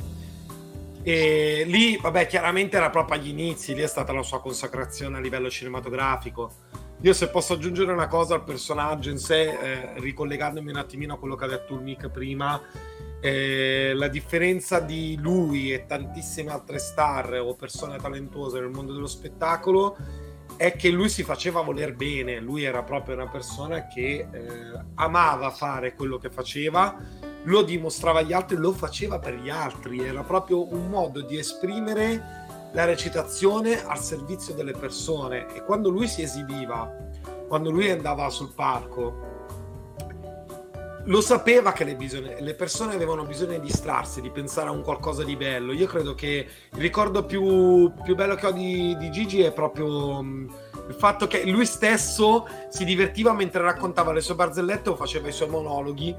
e 1.08 1.66
lì, 1.68 1.98
vabbè, 1.98 2.26
chiaramente 2.26 2.78
era 2.78 2.90
proprio 2.90 3.20
agli 3.20 3.28
inizi, 3.28 3.76
lì 3.76 3.84
è 3.84 3.88
stata 3.88 4.12
la 4.12 4.24
sua 4.24 4.42
consacrazione 4.42 5.18
a 5.18 5.20
livello 5.20 5.52
cinematografico. 5.52 6.52
Io 7.02 7.14
se 7.14 7.30
posso 7.30 7.54
aggiungere 7.54 7.92
una 7.92 8.08
cosa 8.08 8.34
al 8.34 8.44
personaggio 8.44 9.12
in 9.12 9.20
sé, 9.20 9.44
eh, 9.44 10.00
ricollegandomi 10.00 10.72
un 10.72 10.78
attimino 10.78 11.14
a 11.14 11.20
quello 11.20 11.36
che 11.36 11.46
ha 11.46 11.48
detto 11.48 11.76
il 11.76 11.82
Mick 11.82 12.10
prima, 12.10 12.60
eh, 13.22 13.92
la 13.94 14.08
differenza 14.08 14.80
di 14.80 15.16
lui 15.20 15.72
e 15.72 15.86
tantissime 15.86 16.50
altre 16.50 16.80
star 16.80 17.40
o 17.40 17.54
persone 17.54 17.98
talentuose 17.98 18.60
nel 18.60 18.72
mondo 18.72 18.92
dello 18.92 19.06
spettacolo 19.06 19.96
è 20.58 20.76
che 20.76 20.90
lui 20.90 21.10
si 21.10 21.24
faceva 21.24 21.62
voler 21.62 21.96
bene, 21.96 22.40
lui 22.40 22.64
era 22.64 22.84
proprio 22.84 23.16
una 23.16 23.28
persona 23.28 23.88
che 23.88 24.28
eh, 24.32 24.50
amava 24.96 25.52
fare 25.52 25.96
quello 25.96 26.18
che 26.18 26.30
faceva, 26.30 26.96
lo 27.44 27.62
dimostrava 27.62 28.20
agli 28.20 28.34
altri, 28.34 28.58
lo 28.58 28.72
faceva 28.72 29.20
per 29.20 29.36
gli 29.36 29.50
altri, 29.50 30.04
era 30.04 30.24
proprio 30.24 30.72
un 30.74 30.90
modo 30.90 31.22
di 31.22 31.38
esprimere 31.38 32.44
la 32.72 32.86
recitazione 32.86 33.86
al 33.86 34.00
servizio 34.00 34.54
delle 34.54 34.74
persone. 34.74 35.54
E 35.54 35.64
quando 35.64 35.90
lui 35.90 36.08
si 36.08 36.22
esibiva, 36.22 36.92
quando 37.48 37.70
lui 37.70 37.90
andava 37.90 38.30
sul 38.30 38.54
palco, 38.54 39.35
lo 41.06 41.22
sapeva 41.22 41.72
che 41.72 41.84
le, 41.84 41.96
bisogna- 41.96 42.40
le 42.40 42.54
persone 42.54 42.94
avevano 42.94 43.26
bisogno 43.26 43.54
di 43.54 43.60
distrarsi, 43.60 44.22
di 44.22 44.30
pensare 44.30 44.70
a 44.70 44.72
un 44.72 44.82
qualcosa 44.82 45.24
di 45.24 45.36
bello. 45.36 45.72
Io 45.72 45.88
credo 45.88 46.16
che 46.16 46.48
il 46.72 46.80
ricordo 46.80 47.26
più, 47.26 47.92
più 48.04 48.16
bello 48.16 48.36
che 48.36 48.48
ho 48.48 48.52
di, 48.52 48.96
di 48.98 49.12
Gigi 49.12 49.42
è 49.42 49.52
proprio 49.52 50.22
mh, 50.22 50.54
il 50.88 50.94
fatto 50.96 51.28
che 51.28 51.46
lui 51.46 51.66
stesso 51.66 52.48
si 52.70 52.86
divertiva 52.86 53.34
mentre 53.34 53.62
raccontava 53.62 54.14
le 54.14 54.22
sue 54.22 54.36
barzellette 54.36 54.90
o 54.90 54.96
faceva 54.96 55.28
i 55.28 55.32
suoi 55.32 55.50
monologhi 55.50 56.16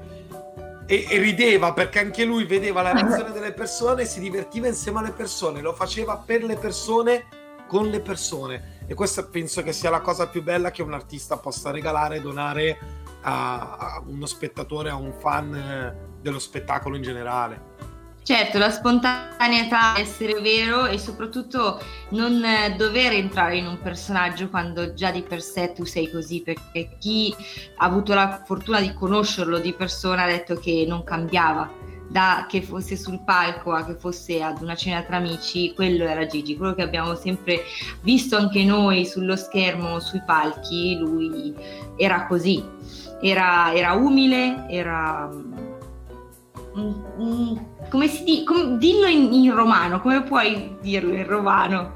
e, 0.85 1.05
e, 1.09 1.17
rideva 1.17 1.73
perché 1.73 1.99
anche 1.99 2.23
lui 2.23 2.45
vedeva 2.45 2.81
la 2.81 2.93
reazione 2.93 3.31
delle 3.31 3.51
persone, 3.51 4.05
si 4.05 4.21
divertiva 4.21 4.67
insieme 4.67 4.99
alle 4.99 5.11
persone, 5.11 5.59
lo 5.59 5.73
faceva 5.73 6.15
per 6.15 6.43
le 6.43 6.55
persone, 6.55 7.25
con 7.67 7.87
le 7.89 7.99
persone. 7.99 8.75
E 8.87 8.93
questa 8.93 9.23
penso 9.23 9.61
che 9.63 9.73
sia 9.73 9.89
la 9.89 9.99
cosa 9.99 10.27
più 10.27 10.41
bella 10.41 10.71
che 10.71 10.81
un 10.81 10.93
artista 10.93 11.37
possa 11.37 11.71
regalare, 11.71 12.21
donare 12.21 13.05
a, 13.27 13.75
a 13.75 14.03
uno 14.05 14.25
spettatore, 14.25 14.89
a 14.89 14.95
un 14.95 15.11
fan 15.11 15.53
eh, 15.53 15.95
dello 16.21 16.39
spettacolo 16.39 16.95
in 16.95 17.01
generale. 17.01 17.75
Certo, 18.23 18.57
la 18.57 18.69
spontaneità, 18.69 19.97
essere 19.97 20.41
vero 20.41 20.85
e 20.85 20.97
soprattutto 20.97 21.81
non 22.09 22.43
dover 22.75 23.13
entrare 23.13 23.55
in 23.55 23.65
un 23.65 23.79
personaggio 23.79 24.49
quando 24.49 24.93
già 24.93 25.11
di 25.11 25.21
per 25.21 25.41
sé 25.41 25.71
tu 25.71 25.85
sei 25.85 26.11
così, 26.11 26.41
perché 26.41 26.97
chi 26.99 27.33
ha 27.77 27.85
avuto 27.85 28.13
la 28.13 28.43
fortuna 28.45 28.81
di 28.81 28.93
conoscerlo 28.93 29.59
di 29.59 29.71
persona 29.71 30.23
ha 30.23 30.27
detto 30.27 30.55
che 30.55 30.83
non 30.85 31.05
cambiava, 31.05 31.71
da 32.09 32.45
che 32.47 32.61
fosse 32.61 32.95
sul 32.95 33.21
palco 33.23 33.71
a 33.73 33.85
che 33.85 33.95
fosse 33.95 34.41
ad 34.41 34.61
una 34.61 34.75
cena 34.75 35.01
tra 35.01 35.17
amici, 35.17 35.73
quello 35.73 36.05
era 36.05 36.25
Gigi, 36.25 36.55
quello 36.55 36.73
che 36.73 36.83
abbiamo 36.83 37.15
sempre 37.15 37.63
visto 38.01 38.37
anche 38.37 38.63
noi 38.63 39.05
sullo 39.05 39.35
schermo, 39.35 39.99
sui 39.99 40.21
palchi, 40.25 40.97
lui 40.97 41.53
era 41.95 42.25
così, 42.25 42.63
era, 43.21 43.73
era 43.73 43.93
umile, 43.93 44.65
era 44.69 45.29
come 47.89 48.07
si 48.07 48.23
dice? 48.23 48.77
dillo 48.77 49.07
in, 49.07 49.33
in, 49.33 49.53
romano, 49.53 49.99
come 49.99 50.21
puoi 50.21 50.77
dirlo 50.79 51.13
in 51.13 51.25
romano? 51.25 51.95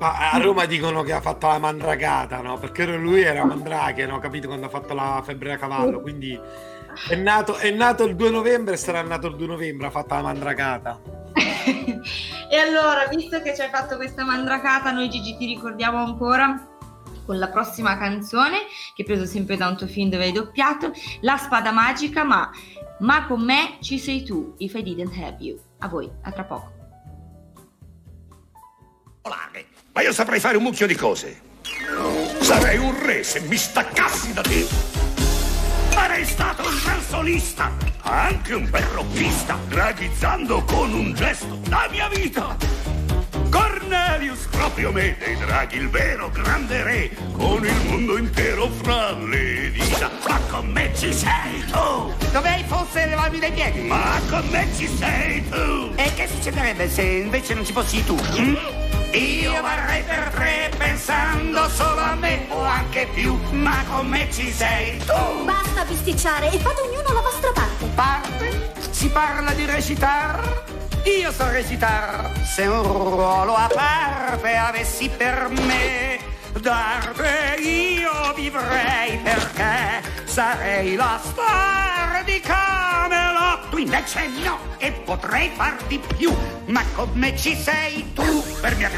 Ma 0.00 0.32
a 0.32 0.38
Roma 0.38 0.66
dicono 0.66 1.02
che 1.02 1.12
ha 1.12 1.20
fatto 1.20 1.46
la 1.46 1.58
mandragata, 1.58 2.40
no? 2.40 2.58
Perché 2.58 2.84
lui 2.96 3.22
era 3.22 3.44
mandrache, 3.46 4.04
no? 4.06 4.18
Capito? 4.18 4.48
Quando 4.48 4.66
ha 4.66 4.70
fatto 4.70 4.94
la 4.94 5.22
febbre 5.24 5.52
a 5.52 5.56
cavallo, 5.56 6.00
quindi 6.00 6.36
è 7.08 7.14
nato, 7.14 7.56
è 7.56 7.70
nato 7.70 8.04
il 8.04 8.16
2 8.16 8.30
novembre, 8.30 8.76
sarà 8.76 9.02
nato 9.02 9.28
il 9.28 9.36
2 9.36 9.46
novembre, 9.46 9.86
ha 9.86 9.90
fatto 9.90 10.14
la 10.14 10.22
mandragata. 10.22 11.00
e 11.34 12.56
allora, 12.56 13.06
visto 13.08 13.40
che 13.42 13.54
ci 13.54 13.60
hai 13.60 13.70
fatto 13.70 13.96
questa 13.96 14.24
mandracata, 14.24 14.90
noi 14.90 15.08
Gigi 15.08 15.36
ti 15.36 15.46
ricordiamo 15.46 15.98
ancora 15.98 16.68
con 17.24 17.38
la 17.38 17.48
prossima 17.48 17.96
canzone, 17.96 18.58
che 18.94 19.02
è 19.02 19.04
preso 19.04 19.26
sempre 19.26 19.56
da 19.56 19.68
un 19.68 19.76
tuo 19.76 19.86
film 19.86 20.10
dove 20.10 20.24
hai 20.24 20.32
doppiato, 20.32 20.92
La 21.20 21.36
spada 21.36 21.70
magica, 21.70 22.24
ma 22.24 22.50
ma 22.98 23.26
con 23.26 23.42
me 23.42 23.78
ci 23.80 23.98
sei 23.98 24.22
tu, 24.22 24.54
if 24.58 24.74
I 24.74 24.82
didn't 24.82 25.16
have 25.16 25.36
you. 25.40 25.58
A 25.78 25.88
voi, 25.88 26.08
a 26.22 26.30
tra 26.30 26.44
poco. 26.44 26.80
Ma 29.92 30.00
io 30.00 30.12
saprei 30.12 30.40
fare 30.40 30.56
un 30.56 30.62
mucchio 30.62 30.86
di 30.86 30.94
cose. 30.94 31.40
Sarei 32.40 32.78
un 32.78 32.98
re 33.04 33.22
se 33.22 33.40
mi 33.40 33.56
staccassi 33.56 34.32
da 34.32 34.40
te. 34.40 35.11
Sarei 36.12 36.26
stato 36.26 36.68
un 36.68 36.78
gran 36.84 37.00
solista, 37.00 37.72
anche 38.02 38.52
un 38.52 38.68
bel 38.68 38.84
rockista, 38.92 39.58
draghizzando 39.66 40.62
con 40.64 40.92
un 40.92 41.14
gesto 41.14 41.58
la 41.70 41.88
mia 41.90 42.06
vita. 42.10 42.54
Cornelius, 43.48 44.46
proprio 44.50 44.92
me, 44.92 45.16
dei 45.18 45.34
draghi 45.38 45.78
il 45.78 45.88
vero 45.88 46.28
grande 46.28 46.82
re, 46.82 47.10
con 47.32 47.64
il 47.64 47.88
mondo 47.88 48.18
intero 48.18 48.68
fra 48.82 49.12
le 49.12 49.70
dita. 49.70 50.10
Ma 50.28 50.38
con 50.50 50.66
me 50.66 50.90
ci 50.94 51.14
sei 51.14 51.64
tu! 51.70 52.12
Dovrei 52.30 52.62
forse 52.66 53.06
levarmi 53.06 53.38
dai 53.38 53.52
piedi? 53.52 53.80
Ma 53.80 54.20
con 54.28 54.46
me 54.50 54.68
ci 54.76 54.86
sei 54.88 55.48
tu! 55.48 55.92
E 55.94 56.12
che 56.14 56.28
succederebbe 56.28 56.90
se 56.90 57.02
invece 57.04 57.54
non 57.54 57.64
ci 57.64 57.72
fossi 57.72 58.04
tu? 58.04 58.16
Hm? 58.16 58.91
Io 59.12 59.60
varrei 59.60 60.02
per 60.04 60.30
tre 60.32 60.70
pensando 60.78 61.68
solo 61.68 62.00
a 62.00 62.14
me 62.14 62.46
o 62.48 62.62
anche 62.62 63.06
più, 63.12 63.38
ma 63.50 63.84
con 63.90 64.08
me 64.08 64.26
ci 64.32 64.50
sei 64.50 64.96
tu! 64.98 65.44
Basta 65.44 65.84
bisticciare 65.84 66.50
e 66.50 66.58
fate 66.58 66.80
ognuno 66.80 67.12
la 67.12 67.20
vostra 67.20 67.50
parte. 67.52 67.84
Parte? 67.94 68.72
Si 68.90 69.08
parla 69.10 69.52
di 69.52 69.66
recitar? 69.66 70.64
Io 71.04 71.30
so 71.30 71.50
recitar 71.50 72.30
se 72.44 72.62
un 72.66 72.82
ruolo 72.82 73.54
a 73.54 73.68
parte 73.68 74.54
avessi 74.56 75.10
per 75.10 75.48
me 75.50 76.18
d'arte 76.60 77.56
io 77.60 78.32
vivrei 78.34 79.18
perché 79.18 80.02
sarei 80.24 80.94
la 80.94 81.18
star 81.22 82.22
di 82.24 82.40
Camelot 82.40 83.68
tu 83.70 83.78
invece 83.78 84.28
no 84.44 84.58
e 84.78 84.92
potrei 84.92 85.50
far 85.54 85.76
di 85.88 86.00
più 86.16 86.32
ma 86.66 86.84
con 86.94 87.10
me 87.14 87.36
ci 87.36 87.56
sei 87.56 88.12
tu 88.12 88.44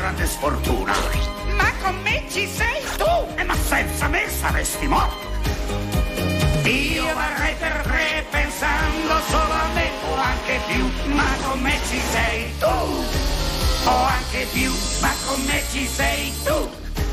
grande 0.05 0.27
sfortuna 0.27 0.93
ma 1.57 1.73
con 1.83 1.97
me 2.03 2.23
ci 2.29 2.47
sei 2.47 2.83
tu 2.99 3.41
e 3.41 3.43
ma 3.43 3.55
senza 3.55 4.07
me 4.09 4.29
saresti 4.29 4.87
morto 4.87 5.33
io 6.63 7.05
varrei 7.15 7.55
per 7.59 7.81
tre 7.85 8.27
pensando 8.31 9.15
solo 9.31 9.51
a 9.51 9.69
me 9.73 9.91
o 10.11 10.15
anche 10.15 10.61
più, 10.67 11.15
ma 11.15 11.25
con 11.43 11.59
me 11.61 11.79
ci 11.89 12.01
sei 12.13 12.53
tu. 12.59 12.67
O 12.67 14.05
anche 14.05 14.47
più, 14.53 14.73
ma 15.01 15.13
con 15.27 15.43
me 15.45 15.63
ci 15.71 15.87
sei 15.87 16.33
tu. 16.43 16.71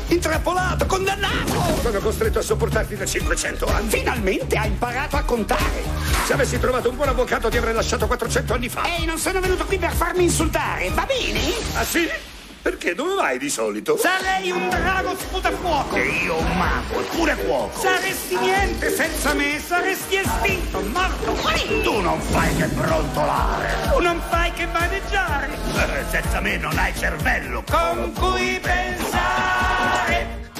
Intrappolato, 0.08 0.86
condannato! 0.86 1.80
Sono 1.82 1.98
costretto 1.98 2.38
a 2.38 2.42
sopportarti 2.42 2.96
da 2.96 3.04
500 3.04 3.66
anni. 3.66 3.90
Finalmente 3.90 4.56
hai 4.56 4.68
imparato 4.68 5.16
a 5.16 5.22
contare. 5.22 5.82
Se 6.24 6.32
avessi 6.32 6.58
trovato 6.58 6.88
un 6.88 6.96
buon 6.96 7.08
avvocato 7.08 7.50
ti 7.50 7.58
avrei 7.58 7.74
lasciato 7.74 8.06
400 8.06 8.54
anni 8.54 8.68
fa. 8.68 8.84
Ehi, 8.84 9.04
non 9.04 9.18
sono 9.18 9.40
venuto 9.40 9.64
qui 9.66 9.78
per 9.78 9.92
farmi 9.92 10.24
insultare, 10.24 10.88
va 10.90 11.06
bene? 11.06 11.40
Ah 11.74 11.84
sì? 11.84 12.31
Perché 12.62 12.94
dove 12.94 13.16
vai 13.16 13.38
di 13.38 13.50
solito? 13.50 13.96
Sarei 13.96 14.52
un 14.52 14.68
drago 14.68 15.16
sputafuoco. 15.16 15.96
E 15.96 16.06
io 16.06 16.38
un 16.38 16.56
mago, 16.56 17.00
eppure 17.00 17.34
fuoco. 17.34 17.80
Saresti 17.80 18.36
niente 18.36 18.94
senza 18.94 19.34
me, 19.34 19.58
saresti 19.58 20.14
estinto, 20.14 20.80
morto, 20.80 21.34
finito. 21.34 21.90
Tu 21.90 22.00
non 22.00 22.20
fai 22.20 22.54
che 22.54 22.66
brontolare. 22.66 23.74
Tu 23.90 24.00
non 24.00 24.22
fai 24.28 24.52
che 24.52 24.66
vaneggiare. 24.66 25.48
Eh, 25.74 26.04
senza 26.08 26.40
me 26.40 26.56
non 26.56 26.78
hai 26.78 26.94
cervello. 26.94 27.64
Con 27.68 28.12
cui 28.12 28.60
pensare. 28.62 30.50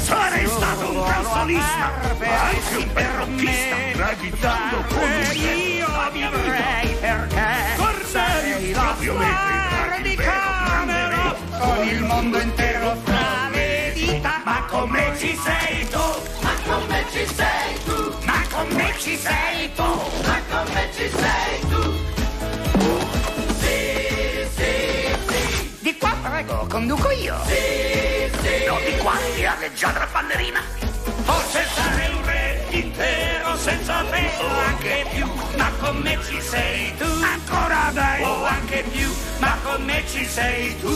Sarei 0.00 0.46
stato 0.46 0.90
un 0.90 1.04
gran 1.04 1.24
solista, 1.24 1.92
ma 2.18 2.40
anche 2.48 2.76
un 2.76 2.92
bel 2.94 3.08
rockista, 3.08 3.76
draghizzando 3.92 4.84
con 4.88 5.10
Io 5.34 6.10
vivrei 6.12 6.96
perché 6.98 7.78
sarei 8.10 8.72
proprio 8.72 9.14
me, 9.14 9.26
con 11.60 11.86
il 11.86 12.02
mondo 12.02 12.40
intero 12.40 12.96
fra 13.04 13.48
le 13.52 13.92
dita. 13.94 14.40
Ma 14.44 14.64
con 14.68 14.88
me 14.88 15.14
ci 15.18 15.38
sei 15.44 15.88
tu, 15.88 16.02
ma 16.40 16.54
con 16.64 16.86
me 16.88 17.04
ci 17.12 17.26
sei 17.26 17.84
tu, 17.84 18.14
ma 18.24 18.42
con 18.50 18.66
me 18.74 18.94
ci 18.98 19.16
sei 19.16 19.72
tu, 19.74 19.82
ma 20.26 20.40
con 20.50 20.72
me 20.72 20.88
ci 20.94 21.10
sei 21.10 21.60
tu. 21.68 21.82
Sì, 23.60 24.46
sì, 24.56 24.72
sì. 25.28 25.76
Di 25.80 25.96
qua 25.98 26.14
prego, 26.22 26.66
conduco 26.68 27.10
io. 27.10 27.36
Sì, 27.46 28.30
sì. 28.42 28.64
No, 28.66 28.78
di 28.84 28.96
qua, 28.98 29.14
di 29.34 29.44
alleggiadra 29.44 30.08
ballerina. 30.10 30.60
Forse 31.24 31.66
sarei 31.74 32.12
un 32.14 32.22
intero 32.80 33.56
senza 33.56 34.02
te 34.10 34.30
o 34.40 34.46
anche 34.66 35.06
più, 35.12 35.26
ma 35.56 35.70
con 35.80 35.96
me 35.98 36.18
ci 36.26 36.40
sei 36.40 36.96
tu. 36.96 37.04
Ancora 37.04 37.90
dai, 37.92 38.22
o 38.22 38.44
anche 38.44 38.84
più, 38.90 39.08
ma 39.38 39.56
con 39.62 39.82
me 39.84 40.02
ci 40.10 40.24
sei 40.24 40.78
tu. 40.80 40.88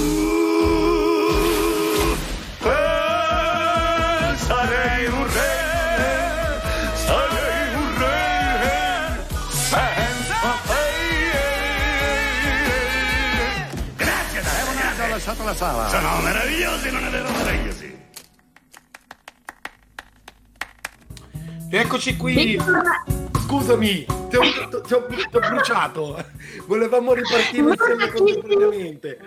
Eh, 2.63 4.37
sarei 4.37 5.07
un 5.07 5.27
re, 5.33 6.61
sarei 7.07 7.75
un 7.75 7.99
re, 7.99 9.27
senza 9.49 10.41
te. 10.67 10.87
Grazie, 13.97 14.43
Dai, 14.43 15.05
Ho 15.05 15.09
lasciato 15.09 15.45
la 15.45 15.55
sala. 15.55 15.89
Sono 15.89 16.21
meravigliosi, 16.21 16.91
non 16.91 17.05
è 17.05 17.11
vero, 17.11 17.31
meravigliosi. 17.31 17.94
Eccoci 21.77 22.17
qui. 22.17 22.57
Scusami, 23.47 24.05
ti 24.29 24.37
ho, 24.37 24.41
ti 24.87 24.95
ho- 24.95 25.07
ti 25.07 25.37
ho- 25.37 25.41
bruciato. 25.41 26.25
Volevamo 26.67 27.13
ripartire 27.15 27.71
insieme 27.71 28.13
contemporaneamente. 28.13 29.19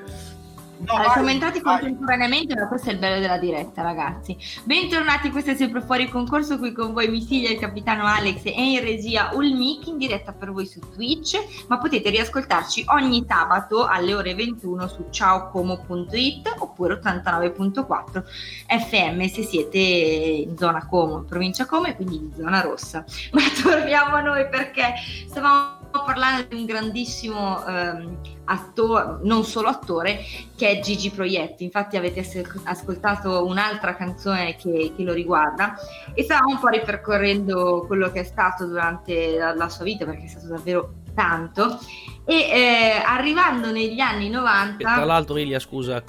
No, 0.80 0.94
Eh, 0.94 0.98
vai, 0.98 1.12
siamo 1.12 1.30
entrati 1.30 1.60
vai. 1.60 1.80
contemporaneamente, 1.80 2.56
ma 2.56 2.68
questo 2.68 2.90
è 2.90 2.94
il 2.94 3.00
bello 3.00 3.20
della 3.20 3.38
diretta, 3.40 3.82
ragazzi. 3.82 4.38
Bentornati, 4.64 5.32
questo 5.32 5.52
è 5.52 5.56
sempre 5.56 5.82
fuori 5.82 6.08
concorso. 6.08 6.58
Qui 6.60 6.72
con 6.72 6.94
voi 6.94 7.08
Missiglia, 7.10 7.50
il 7.50 7.58
capitano 7.60 8.06
Alex 8.06 8.42
e 8.46 8.52
in 8.72 8.80
regia 8.82 9.32
Ulmic 9.34 9.88
in 9.88 9.98
diretta 9.98 10.34
per 10.34 10.52
voi 10.52 10.68
su 10.68 10.80
Twitch. 10.94 11.66
Ma 11.68 11.80
potete 11.80 12.10
riascoltarci 12.12 12.86
ogni 12.90 13.26
sabato 13.28 13.86
alle 13.86 14.14
ore 14.14 14.36
21 14.36 14.88
su 14.88 15.06
ciaocomo.it 15.10 16.56
oppure 16.60 17.00
89.4 17.02 18.24
FM 18.68 19.26
se 19.28 19.44
siete 19.44 19.78
in 19.80 20.58
zona 20.58 20.86
Como, 20.86 21.18
in 21.18 21.26
provincia 21.26 21.66
Como 21.66 21.86
e 21.88 21.96
quindi 21.96 22.18
in 22.18 22.32
zona 22.36 22.62
rossa. 22.62 23.04
Ma 23.34 23.42
torniamo 23.64 24.16
a 24.16 24.22
noi 24.22 24.48
perché 24.48 24.94
stavamo 25.28 25.77
parlando 25.92 26.48
di 26.50 26.56
un 26.56 26.66
grandissimo 26.66 27.66
ehm, 27.66 28.18
attore, 28.46 29.20
non 29.24 29.44
solo 29.44 29.68
attore, 29.68 30.20
che 30.56 30.70
è 30.70 30.80
Gigi 30.80 31.10
Proietti. 31.10 31.64
Infatti 31.64 31.98
avete 31.98 32.22
as- 32.22 32.62
ascoltato 32.64 33.46
un'altra 33.46 33.96
canzone 33.96 34.56
che, 34.56 34.94
che, 34.96 35.04
lo 35.04 35.14
riguarda 35.14 35.76
e 36.14 36.24
stavamo 36.24 36.52
un 36.52 36.60
po' 36.60 36.68
ripercorrendo 36.68 37.86
quello 37.88 38.12
che 38.12 38.22
è 38.22 38.24
stato 38.24 38.66
durante 38.66 39.38
la, 39.38 39.54
la 39.54 39.70
sua 39.70 39.84
vita, 39.84 40.06
perché 40.06 40.26
è 40.26 40.28
stato 40.28 40.48
davvero 40.48 40.94
tanto. 41.14 41.80
E 42.26 42.36
eh, 42.36 43.02
arrivando 43.06 43.72
negli 43.72 44.00
anni 44.00 44.30
90... 44.30 44.78
E 44.78 44.96
tra 44.96 45.06
l'altro, 45.06 45.38
Ilia, 45.38 45.60
scusa, 45.60 46.04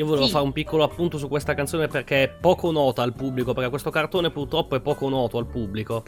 io 0.00 0.06
volevo 0.06 0.26
sì. 0.26 0.32
fare 0.32 0.44
un 0.44 0.52
piccolo 0.52 0.82
appunto 0.82 1.18
su 1.18 1.28
questa 1.28 1.52
canzone 1.52 1.86
perché 1.86 2.22
è 2.22 2.28
poco 2.30 2.70
nota 2.70 3.02
al 3.02 3.12
pubblico, 3.12 3.52
perché 3.52 3.68
questo 3.68 3.90
cartone 3.90 4.30
purtroppo 4.30 4.74
è 4.74 4.80
poco 4.80 5.08
noto 5.08 5.36
al 5.36 5.46
pubblico. 5.46 6.04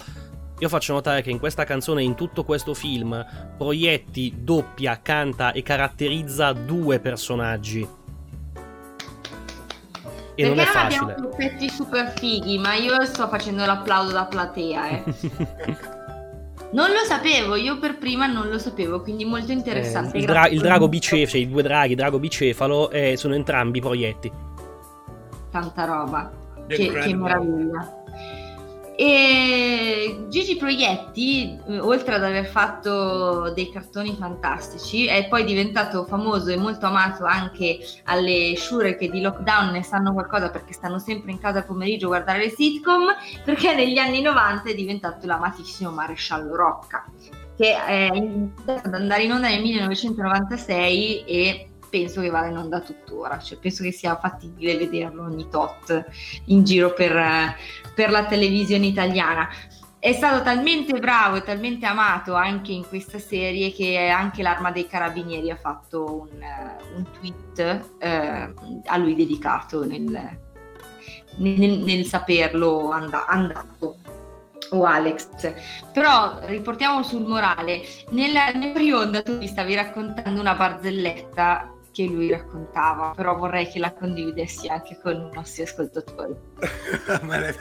Io 0.62 0.68
faccio 0.68 0.92
notare 0.92 1.22
che 1.22 1.30
in 1.30 1.40
questa 1.40 1.64
canzone, 1.64 2.04
in 2.04 2.14
tutto 2.14 2.44
questo 2.44 2.72
film, 2.72 3.26
Proietti 3.58 4.32
doppia, 4.38 5.00
canta 5.02 5.50
e 5.50 5.60
caratterizza 5.60 6.52
due 6.52 7.00
personaggi. 7.00 7.80
E 7.80 7.88
Perché 10.36 10.48
non 10.48 10.58
è 10.60 10.64
facile. 10.64 11.14
abbiamo 11.14 11.34
pezzi 11.34 11.68
super 11.68 12.12
fighi, 12.16 12.58
ma 12.58 12.74
io 12.74 13.04
sto 13.06 13.26
facendo 13.26 13.66
l'applauso 13.66 14.12
da 14.12 14.24
platea, 14.26 14.88
eh. 14.88 15.02
Non 16.70 16.90
lo 16.90 17.04
sapevo, 17.08 17.56
io 17.56 17.80
per 17.80 17.98
prima 17.98 18.26
non 18.26 18.48
lo 18.48 18.58
sapevo, 18.58 19.02
quindi 19.02 19.24
molto 19.24 19.50
interessante. 19.50 20.16
Eh, 20.16 20.20
il, 20.20 20.26
dra- 20.26 20.46
il, 20.46 20.60
drago 20.60 20.88
bicefalo, 20.88 21.26
cioè 21.26 21.40
i 21.40 21.48
due 21.50 21.62
draghi, 21.62 21.96
drago 21.96 22.20
bicefalo, 22.20 22.88
eh, 22.90 23.16
sono 23.16 23.34
entrambi 23.34 23.80
proietti. 23.80 24.32
Tanta 25.50 25.84
roba, 25.84 26.30
che, 26.68 26.88
che 26.88 27.14
meraviglia. 27.14 28.01
E 28.96 30.26
Gigi 30.28 30.56
Proietti, 30.56 31.58
eh, 31.66 31.78
oltre 31.78 32.14
ad 32.14 32.24
aver 32.24 32.46
fatto 32.46 33.50
dei 33.52 33.70
cartoni 33.70 34.14
fantastici, 34.18 35.06
è 35.06 35.28
poi 35.28 35.44
diventato 35.44 36.04
famoso 36.04 36.50
e 36.50 36.56
molto 36.56 36.86
amato 36.86 37.24
anche 37.24 37.78
alle 38.04 38.54
sciure 38.56 38.96
che 38.96 39.10
di 39.10 39.20
lockdown 39.20 39.72
ne 39.72 39.82
sanno 39.82 40.12
qualcosa 40.12 40.50
perché 40.50 40.72
stanno 40.72 40.98
sempre 40.98 41.32
in 41.32 41.38
casa 41.38 41.64
pomeriggio 41.64 42.06
a 42.06 42.10
guardare 42.10 42.38
le 42.40 42.50
sitcom, 42.50 43.06
perché 43.44 43.74
negli 43.74 43.98
anni 43.98 44.20
90 44.20 44.70
è 44.70 44.74
diventato 44.74 45.26
l'amatissimo 45.26 45.90
Maresciallo 45.90 46.54
Rocca, 46.54 47.04
che 47.56 47.84
è 47.84 48.08
iniziato 48.12 48.88
ad 48.88 48.94
andare 48.94 49.22
in 49.22 49.32
onda 49.32 49.48
nel 49.48 49.62
1996 49.62 51.24
e 51.24 51.71
penso 51.92 52.22
che 52.22 52.30
vada 52.30 52.46
in 52.46 52.56
onda 52.56 52.80
tuttora, 52.80 53.38
cioè 53.38 53.58
penso 53.58 53.82
che 53.82 53.92
sia 53.92 54.16
fattibile 54.16 54.78
vederlo 54.78 55.24
ogni 55.24 55.46
tot 55.50 56.06
in 56.46 56.64
giro 56.64 56.94
per 56.94 57.54
per 57.94 58.10
la 58.10 58.24
televisione 58.24 58.86
italiana. 58.86 59.48
È 59.98 60.12
stato 60.12 60.42
talmente 60.42 60.98
bravo 60.98 61.36
e 61.36 61.42
talmente 61.42 61.86
amato 61.86 62.34
anche 62.34 62.72
in 62.72 62.88
questa 62.88 63.20
serie 63.20 63.70
che 63.72 64.08
anche 64.08 64.42
l'Arma 64.42 64.72
dei 64.72 64.88
Carabinieri 64.88 65.50
ha 65.50 65.56
fatto 65.56 66.26
un, 66.28 66.44
un 66.96 67.06
tweet 67.20 67.84
uh, 68.00 68.80
a 68.86 68.96
lui 68.96 69.14
dedicato 69.14 69.84
nel, 69.84 70.38
nel, 71.36 71.78
nel 71.78 72.04
saperlo 72.04 72.90
and- 72.90 73.16
andato 73.28 73.98
o 74.70 74.84
Alex. 74.84 75.54
Però 75.92 76.40
riportiamo 76.46 77.04
sul 77.04 77.24
morale. 77.24 77.82
Nella, 78.10 78.50
nel 78.50 78.72
prionda 78.72 79.22
tu 79.22 79.36
mi 79.36 79.46
stavi 79.46 79.74
raccontando 79.76 80.40
una 80.40 80.54
barzelletta 80.54 81.71
che 81.92 82.04
lui 82.06 82.30
raccontava, 82.30 83.12
però 83.14 83.36
vorrei 83.36 83.68
che 83.68 83.78
la 83.78 83.92
condividessi 83.92 84.68
anche 84.68 84.98
con 85.00 85.12
i 85.12 85.34
nostri 85.34 85.62
ascoltatori. 85.62 86.34
me, 87.22 87.40
l'hai, 87.40 87.54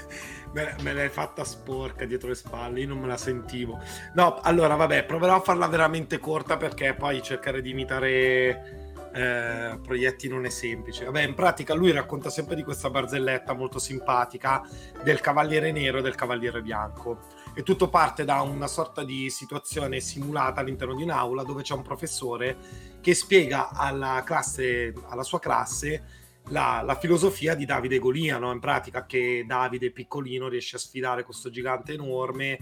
me, 0.54 0.76
me, 0.82 0.94
l'hai, 0.94 1.10
fatta 1.10 1.44
sporca 1.44 2.06
dietro 2.06 2.30
le 2.30 2.36
spalle, 2.36 2.80
io 2.80 2.88
non 2.88 3.00
me 3.00 3.08
la 3.08 3.17
sentivo. 3.17 3.80
No, 4.15 4.39
allora 4.41 4.76
vabbè, 4.76 5.04
proverò 5.04 5.36
a 5.36 5.41
farla 5.41 5.67
veramente 5.67 6.17
corta 6.20 6.58
perché 6.58 6.94
poi 6.94 7.22
cercare 7.22 7.62
di 7.62 7.72
imitare 7.72 8.89
eh, 9.13 9.78
proietti 9.82 10.28
non 10.28 10.46
è 10.46 10.50
semplice. 10.50 11.06
Vabbè, 11.06 11.24
in 11.24 11.34
pratica 11.34 11.74
lui 11.74 11.91
racconta 11.91 12.30
sempre 12.30 12.56
di 12.56 12.63
questa 12.63 12.89
barzelletta 12.89 13.54
molto 13.54 13.80
simpatica 13.80 14.62
del 15.04 15.20
cavaliere 15.20 15.72
nero 15.72 16.00
e 16.00 16.02
del 16.02 16.15
cavaliere 16.15 16.62
bianco 16.62 17.20
e 17.54 17.63
tutto 17.63 17.89
parte 17.89 18.24
da 18.24 18.41
una 18.41 18.67
sorta 18.67 19.04
di 19.04 19.30
situazione 19.30 20.00
simulata 20.00 20.62
all'interno 20.62 20.96
di 20.96 21.04
un'aula 21.04 21.44
dove 21.44 21.63
c'è 21.63 21.74
un 21.74 21.82
professore 21.82 22.58
che 23.02 23.14
spiega 23.14 23.70
alla, 23.72 24.22
classe, 24.26 24.94
alla 25.10 25.24
sua 25.24 25.40
classe 25.40 26.20
la, 26.50 26.82
la, 26.84 26.96
filosofia 26.96 27.56
di 27.56 27.66
Davide 27.66 28.00
Golia, 28.00 28.38
no? 28.38 28.52
in 28.52 28.60
pratica 28.60 29.06
che 29.06 29.44
Davide 29.46 29.92
piccolino 29.92 30.48
riesce 30.48 30.76
a 30.76 30.80
sfidare 30.80 31.24
questo 31.24 31.50
gigante 31.50 31.94
enorme 31.94 32.60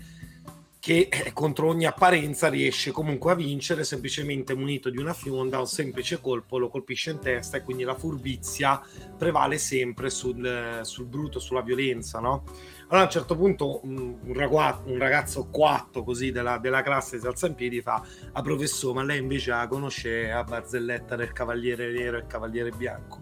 che 0.80 1.10
eh, 1.12 1.34
contro 1.34 1.68
ogni 1.68 1.86
apparenza 1.86 2.48
riesce 2.48 2.92
comunque 2.92 3.34
a 3.34 3.36
vincere 3.36 3.84
semplicemente 3.84 4.56
munito 4.56 4.90
di 4.90 4.98
una 4.98 5.14
fionda, 5.14 5.60
un 5.60 5.68
semplice 5.68 6.22
colpo 6.22 6.58
lo 6.58 6.70
colpisce 6.70 7.12
in 7.12 7.20
testa 7.20 7.58
e 7.58 7.64
quindi 7.64 7.84
la 7.84 7.96
furbizia 7.96 8.82
prevale 9.18 9.58
sempre 9.58 10.10
sul, 10.10 10.80
sul 10.84 11.06
bruto, 11.06 11.40
sulla 11.40 11.62
violenza, 11.62 12.20
no? 12.20 12.44
Allora 12.92 13.02
a 13.02 13.06
un 13.06 13.12
certo 13.12 13.36
punto 13.36 13.82
un, 13.84 14.18
un, 14.24 14.98
ragazzo, 14.98 15.48
quatto 15.52 16.04
così 16.04 16.32
della, 16.32 16.58
della, 16.58 16.82
classe 16.82 17.20
si 17.20 17.28
alza 17.28 17.46
in 17.46 17.54
piedi 17.54 17.82
fa 17.82 18.02
a 18.32 18.42
professore 18.42 18.96
ma 18.96 19.04
lei 19.04 19.20
invece 19.20 19.52
la 19.52 19.68
conosce 19.68 20.32
a 20.32 20.44
barzelletta 20.44 21.16
del 21.16 21.32
cavaliere 21.32 21.92
nero 21.92 22.18
e 22.18 22.22
il 22.22 22.26
cavaliere 22.26 22.72
bianco? 22.72 23.20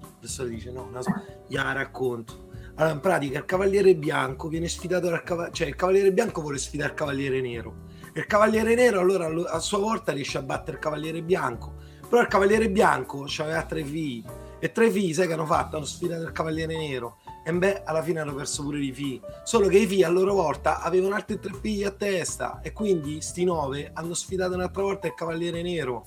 Il 0.00 0.06
professore 0.18 0.48
dice 0.48 0.70
no, 0.70 0.88
no 0.90 1.02
gliela 1.46 1.72
racconto. 1.72 2.48
Allora 2.76 2.94
in 2.94 3.00
pratica 3.00 3.36
il 3.36 3.44
cavaliere 3.44 3.94
bianco 3.94 4.48
viene 4.48 4.68
sfidato 4.68 5.10
dal 5.10 5.22
cavaliere 5.22 5.54
cioè 5.54 5.66
il 5.66 5.76
cavaliere 5.76 6.12
bianco 6.12 6.40
vuole 6.40 6.56
sfidare 6.56 6.92
il 6.92 6.96
cavaliere 6.96 7.42
nero. 7.42 7.74
Il 8.14 8.24
cavaliere 8.24 8.74
nero 8.74 9.00
allora 9.00 9.50
a 9.50 9.58
sua 9.58 9.78
volta 9.78 10.12
riesce 10.12 10.38
a 10.38 10.42
battere 10.42 10.78
il 10.78 10.82
cavaliere 10.82 11.20
bianco. 11.20 11.74
Però 12.08 12.22
il 12.22 12.28
cavaliere 12.28 12.70
bianco 12.70 13.26
aveva 13.40 13.64
tre 13.64 13.84
figli. 13.84 14.24
E 14.58 14.72
tre 14.72 14.90
figli 14.90 15.12
sai 15.12 15.26
che 15.26 15.34
hanno 15.34 15.44
fatto? 15.44 15.76
hanno 15.76 15.84
sfidato 15.84 16.22
il 16.22 16.32
cavaliere 16.32 16.74
nero 16.74 17.18
e 17.42 17.52
beh, 17.52 17.82
alla 17.84 18.02
fine 18.02 18.20
hanno 18.20 18.34
perso 18.34 18.62
pure 18.62 18.80
i 18.80 18.92
figli. 18.92 19.20
Solo 19.44 19.68
che 19.68 19.78
i 19.78 19.86
figli 19.86 20.02
a 20.02 20.08
loro 20.08 20.34
volta 20.34 20.80
avevano 20.80 21.14
altri 21.14 21.38
tre 21.38 21.52
figli 21.54 21.84
a 21.84 21.90
testa 21.90 22.60
e 22.62 22.72
quindi 22.72 23.20
sti 23.20 23.44
nove 23.44 23.90
hanno 23.94 24.14
sfidato 24.14 24.54
un'altra 24.54 24.82
volta 24.82 25.06
il 25.06 25.14
Cavaliere 25.14 25.62
Nero. 25.62 26.06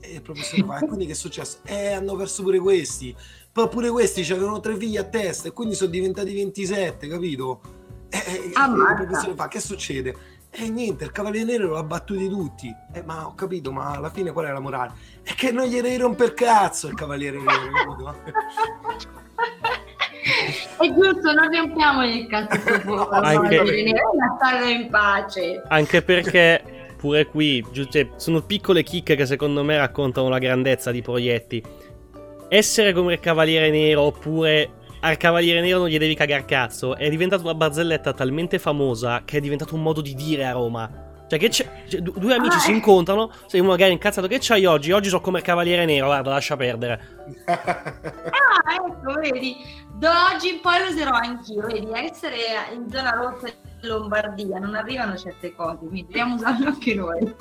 E 0.00 0.14
il 0.14 0.22
professore 0.22 0.62
fa, 0.62 0.78
e 0.78 0.86
quindi 0.86 1.06
che 1.06 1.12
è 1.12 1.14
successo? 1.14 1.58
Eh, 1.64 1.92
hanno 1.92 2.14
perso 2.16 2.42
pure 2.42 2.58
questi. 2.58 3.16
Poi 3.50 3.68
pure 3.68 3.90
questi 3.90 4.20
avevano 4.30 4.60
tre 4.60 4.76
figli 4.76 4.98
a 4.98 5.04
testa 5.04 5.48
e 5.48 5.52
quindi 5.52 5.74
sono 5.74 5.90
diventati 5.90 6.34
27, 6.34 7.08
capito? 7.08 7.60
E, 8.10 8.18
e 8.26 8.34
il 8.46 8.94
professore 8.96 9.34
fa, 9.34 9.48
che 9.48 9.60
succede? 9.60 10.14
E 10.50 10.68
niente, 10.70 11.04
il 11.04 11.12
Cavaliere 11.12 11.46
Nero 11.46 11.72
l'ha 11.72 11.82
battuti 11.82 12.28
tutti. 12.28 12.74
Eh, 12.92 13.02
ma 13.02 13.26
ho 13.26 13.34
capito, 13.34 13.72
ma 13.72 13.92
alla 13.92 14.10
fine 14.10 14.32
qual 14.32 14.46
è 14.46 14.52
la 14.52 14.60
morale? 14.60 14.92
È 15.22 15.34
che 15.34 15.50
non 15.52 15.66
gli 15.66 15.80
devi 15.80 15.96
rompere 15.96 16.34
cazzo 16.34 16.86
il 16.86 16.94
Cavaliere 16.94 17.38
Nero, 17.38 17.96
capito? 17.96 19.84
È 20.78 20.86
giusto, 20.92 21.32
non 21.32 21.52
rompiamo 21.52 22.04
il 22.04 22.26
cazzo 22.26 23.08
anche... 23.10 23.56
lasciarlo 23.56 24.68
in 24.68 24.88
pace. 24.90 25.62
Anche 25.68 26.02
perché 26.02 26.62
pure 26.96 27.26
qui 27.26 27.64
cioè, 27.72 28.08
sono 28.16 28.42
piccole 28.42 28.82
chicche 28.82 29.16
che 29.16 29.26
secondo 29.26 29.62
me 29.62 29.76
raccontano 29.76 30.28
la 30.28 30.38
grandezza 30.38 30.90
di 30.90 31.02
proietti. 31.02 31.62
Essere 32.48 32.92
come 32.92 33.14
il 33.14 33.20
Cavaliere 33.20 33.70
Nero 33.70 34.02
oppure 34.02 34.70
al 35.00 35.16
Cavaliere 35.16 35.60
Nero 35.60 35.78
non 35.78 35.88
gli 35.88 35.98
devi 35.98 36.14
cagar 36.14 36.44
cazzo 36.44 36.96
è 36.96 37.08
diventata 37.08 37.42
una 37.42 37.54
barzelletta 37.54 38.12
talmente 38.12 38.58
famosa 38.58 39.22
che 39.24 39.38
è 39.38 39.40
diventato 39.40 39.74
un 39.74 39.82
modo 39.82 40.00
di 40.00 40.14
dire 40.14 40.46
a 40.46 40.52
Roma. 40.52 41.04
Cioè, 41.28 41.40
che 41.40 41.48
c'è, 41.48 41.68
cioè, 41.88 42.00
due 42.00 42.34
amici 42.34 42.56
ah, 42.56 42.60
si 42.60 42.70
incontrano, 42.70 43.32
sei 43.46 43.58
uno 43.58 43.70
magari 43.70 43.90
incazzato, 43.90 44.28
che 44.28 44.38
c'hai 44.40 44.64
oggi? 44.64 44.92
Oggi 44.92 45.08
sono 45.08 45.20
come 45.20 45.38
il 45.38 45.44
Cavaliere 45.44 45.84
Nero, 45.84 46.06
guarda, 46.06 46.30
lascia 46.30 46.56
perdere. 46.56 47.00
ah, 47.46 47.94
ecco, 48.74 49.12
vedi, 49.20 49.56
da 49.98 50.32
oggi 50.32 50.48
in 50.48 50.60
poi 50.60 50.78
lo 50.80 50.90
userò 50.90 51.12
anch'io, 51.12 51.66
vedi, 51.66 51.88
essere 51.92 52.36
in 52.74 52.88
zona 52.90 53.10
rossa 53.12 53.48
in 53.48 53.54
Lombardia 53.80 54.58
non 54.58 54.74
arrivano 54.74 55.16
certe 55.16 55.54
cose, 55.54 55.78
quindi 55.78 56.02
dobbiamo 56.02 56.34
usarlo 56.34 56.66
anche 56.66 56.94
noi. 56.94 57.18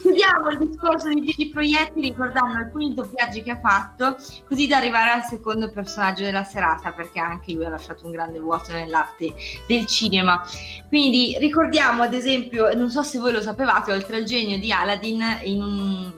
Chiudiamo 0.00 0.48
il 0.50 0.58
discorso 0.58 1.08
di 1.08 1.20
Gigi 1.22 1.50
Proietti 1.50 2.00
ricordando 2.00 2.58
alcuni 2.58 2.94
doppiaggi 2.94 3.42
che 3.42 3.50
ha 3.50 3.60
fatto, 3.60 4.16
così 4.48 4.66
da 4.66 4.78
arrivare 4.78 5.10
al 5.10 5.24
secondo 5.24 5.70
personaggio 5.70 6.24
della 6.24 6.44
serata, 6.44 6.92
perché 6.92 7.20
anche 7.20 7.52
lui 7.52 7.66
ha 7.66 7.70
lasciato 7.70 8.06
un 8.06 8.12
grande 8.12 8.38
vuoto 8.38 8.72
nell'arte 8.72 9.34
del 9.66 9.86
cinema. 9.86 10.42
Quindi 10.88 11.36
ricordiamo 11.38 12.02
ad 12.02 12.14
esempio, 12.14 12.72
non 12.74 12.90
so 12.90 13.02
se 13.02 13.18
voi 13.18 13.32
lo 13.32 13.42
sapevate, 13.42 13.92
oltre 13.92 14.16
al 14.16 14.24
genio 14.24 14.58
di 14.58 14.72
Aladdin, 14.72 15.40
in 15.42 15.62
un 15.62 16.12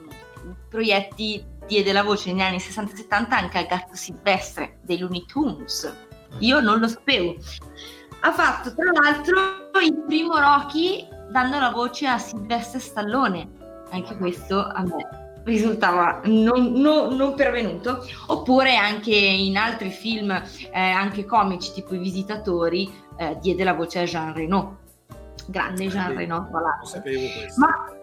proietti 0.69 1.43
diede 1.67 1.91
la 1.93 2.03
voce 2.03 2.31
negli 2.31 2.41
anni 2.41 2.59
60 2.59 2.95
70 2.95 3.37
anche 3.37 3.57
al 3.57 3.65
gatto 3.65 3.95
silvestre 3.95 4.79
dei 4.81 4.97
Looney 4.97 5.25
Tunes. 5.25 5.95
Io 6.39 6.59
non 6.59 6.79
lo 6.79 6.87
sapevo. 6.87 7.35
Ha 8.21 8.31
fatto 8.31 8.73
tra 8.73 8.91
l'altro 8.91 9.39
il 9.83 10.03
primo 10.07 10.37
Rocky 10.37 11.07
dando 11.29 11.59
la 11.59 11.69
voce 11.69 12.07
a 12.07 12.17
Silvestre 12.17 12.79
Stallone. 12.79 13.49
Anche 13.91 14.17
questo 14.17 14.65
a 14.65 14.81
me 14.81 15.23
risultava 15.43 16.21
non, 16.25 16.73
non, 16.73 17.15
non 17.15 17.35
pervenuto. 17.35 18.05
Oppure 18.27 18.75
anche 18.75 19.15
in 19.15 19.57
altri 19.57 19.89
film, 19.89 20.31
eh, 20.31 20.79
anche 20.79 21.25
comici 21.25 21.73
tipo 21.73 21.95
I 21.95 21.99
Visitatori, 21.99 22.91
eh, 23.17 23.37
diede 23.41 23.63
la 23.63 23.73
voce 23.73 23.99
a 23.99 24.03
Jean 24.03 24.33
Reno. 24.33 24.79
Grande 25.47 25.87
Jean 25.87 26.15
Reno, 26.15 26.47
tra 26.49 26.59
l'altro. 26.61 27.01
Ma 27.57 28.01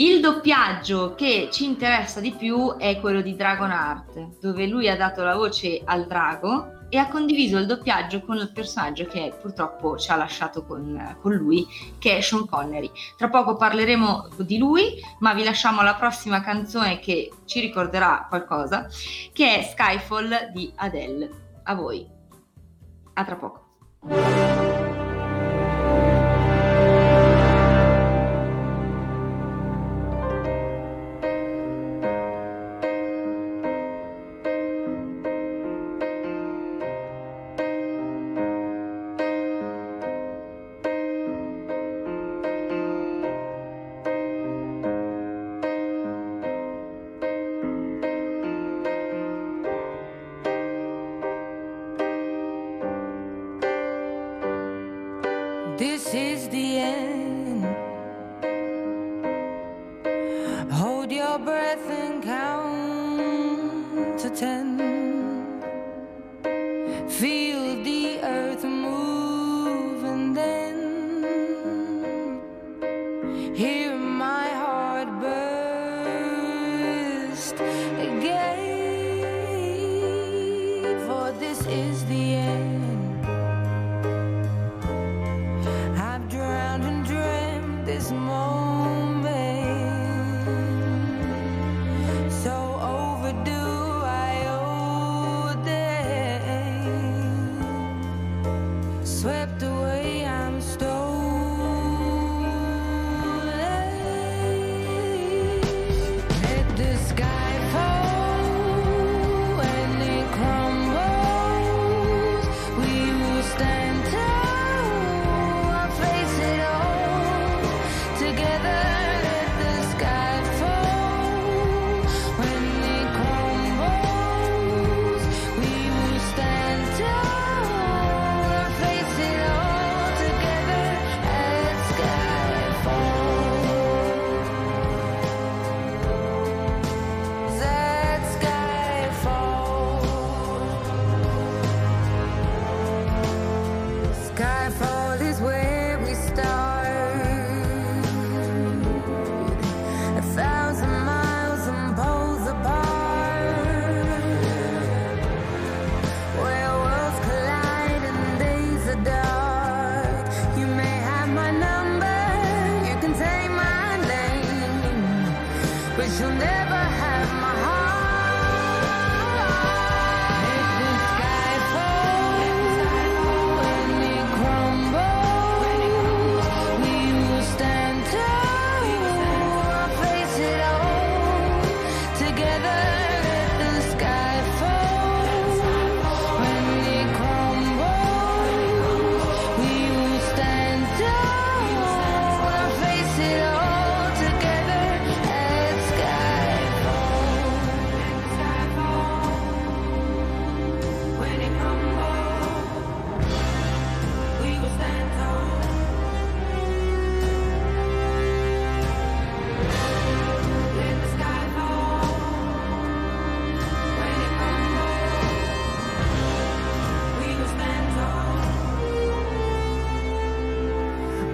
Il 0.00 0.20
doppiaggio 0.20 1.16
che 1.16 1.48
ci 1.50 1.64
interessa 1.64 2.20
di 2.20 2.30
più 2.30 2.76
è 2.76 3.00
quello 3.00 3.20
di 3.20 3.34
Dragon 3.34 3.72
Art, 3.72 4.38
dove 4.38 4.68
lui 4.68 4.88
ha 4.88 4.96
dato 4.96 5.24
la 5.24 5.34
voce 5.34 5.82
al 5.84 6.06
drago 6.06 6.86
e 6.88 6.98
ha 6.98 7.08
condiviso 7.08 7.58
il 7.58 7.66
doppiaggio 7.66 8.20
con 8.20 8.36
il 8.36 8.52
personaggio 8.52 9.06
che 9.06 9.34
purtroppo 9.40 9.98
ci 9.98 10.12
ha 10.12 10.14
lasciato 10.14 10.64
con, 10.64 11.16
con 11.20 11.34
lui, 11.34 11.66
che 11.98 12.16
è 12.16 12.20
Sean 12.20 12.46
Connery. 12.46 12.88
Tra 13.16 13.28
poco 13.28 13.56
parleremo 13.56 14.28
di 14.36 14.58
lui, 14.58 15.02
ma 15.18 15.34
vi 15.34 15.42
lasciamo 15.42 15.80
alla 15.80 15.96
prossima 15.96 16.42
canzone 16.42 17.00
che 17.00 17.32
ci 17.44 17.58
ricorderà 17.58 18.26
qualcosa, 18.28 18.86
che 19.32 19.56
è 19.56 19.62
Skyfall 19.64 20.52
di 20.52 20.72
Adele. 20.76 21.30
A 21.64 21.74
voi. 21.74 22.06
A 23.14 23.24
tra 23.24 23.34
poco. 23.34 24.97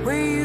Were 0.04 0.12
you 0.12 0.43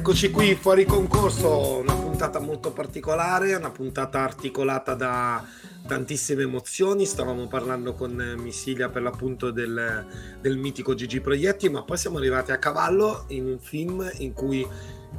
eccoci 0.00 0.30
qui 0.30 0.54
fuori 0.54 0.86
concorso, 0.86 1.76
una 1.76 1.92
puntata 1.92 2.40
molto 2.40 2.72
particolare, 2.72 3.54
una 3.54 3.68
puntata 3.68 4.20
articolata 4.20 4.94
da 4.94 5.44
tantissime 5.86 6.44
emozioni. 6.44 7.04
Stavamo 7.04 7.46
parlando 7.48 7.92
con 7.92 8.18
eh, 8.18 8.34
Missilia 8.34 8.88
per 8.88 9.02
l'appunto 9.02 9.50
del, 9.50 10.06
del 10.40 10.56
mitico 10.56 10.94
Gigi 10.94 11.20
Proietti, 11.20 11.68
ma 11.68 11.82
poi 11.82 11.98
siamo 11.98 12.16
arrivati 12.16 12.50
a 12.50 12.56
cavallo 12.56 13.24
in 13.28 13.44
un 13.44 13.58
film 13.58 14.10
in 14.20 14.32
cui 14.32 14.66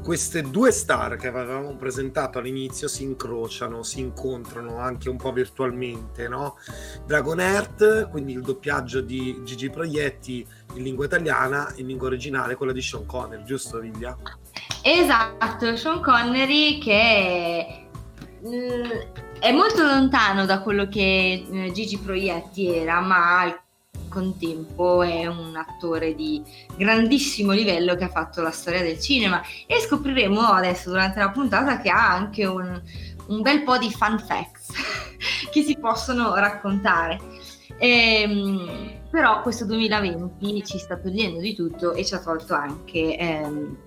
queste 0.02 0.42
due 0.42 0.72
star 0.72 1.16
che 1.16 1.28
avevamo 1.28 1.76
presentato 1.76 2.40
all'inizio 2.40 2.88
si 2.88 3.04
incrociano, 3.04 3.84
si 3.84 4.00
incontrano 4.00 4.78
anche 4.78 5.10
un 5.10 5.18
po' 5.18 5.32
virtualmente, 5.32 6.28
no? 6.28 6.58
Dragon 7.06 7.40
Earth, 7.40 8.10
quindi 8.10 8.34
il 8.34 8.42
doppiaggio 8.42 9.02
di 9.02 9.42
Gigi 9.44 9.70
Proietti 9.70 10.46
in 10.74 10.84
lingua 10.84 11.06
italiana, 11.06 11.72
in 11.76 11.88
lingua 11.88 12.08
originale 12.08 12.56
quella 12.56 12.74
di 12.74 12.82
Sean 12.82 13.06
Connery, 13.06 13.44
giusto 13.44 13.80
Viglia? 13.80 14.18
Esatto, 14.82 15.76
Sean 15.76 16.02
Connery 16.02 16.80
che 16.80 17.86
mm, 18.46 18.90
è 19.40 19.52
molto 19.52 19.84
lontano 19.84 20.46
da 20.46 20.62
quello 20.62 20.88
che 20.88 21.46
eh, 21.50 21.72
Gigi 21.72 21.98
Proietti 22.00 22.76
era, 22.76 23.00
ma 23.02 23.40
al 23.42 23.61
contempo 24.12 25.02
è 25.02 25.26
un 25.26 25.56
attore 25.56 26.14
di 26.14 26.44
grandissimo 26.76 27.54
livello 27.54 27.96
che 27.96 28.04
ha 28.04 28.10
fatto 28.10 28.42
la 28.42 28.52
storia 28.52 28.84
del 28.84 29.00
cinema 29.00 29.42
e 29.66 29.80
scopriremo 29.80 30.42
adesso 30.42 30.90
durante 30.90 31.20
la 31.20 31.30
puntata 31.30 31.80
che 31.80 31.90
ha 31.90 32.14
anche 32.14 32.46
un, 32.46 32.82
un 33.28 33.42
bel 33.42 33.64
po' 33.64 33.78
di 33.78 33.90
fun 33.90 34.20
facts 34.20 34.72
che 35.52 35.64
si 35.64 35.78
possono 35.78 36.36
raccontare. 36.36 37.20
Ehm, 37.78 39.00
però 39.10 39.42
questo 39.42 39.66
2020 39.66 40.64
ci 40.64 40.78
sta 40.78 40.98
togliendo 40.98 41.40
di 41.40 41.56
tutto 41.56 41.94
e 41.94 42.06
ci 42.06 42.14
ha 42.14 42.20
tolto 42.20 42.54
anche 42.54 43.18
ehm, 43.18 43.78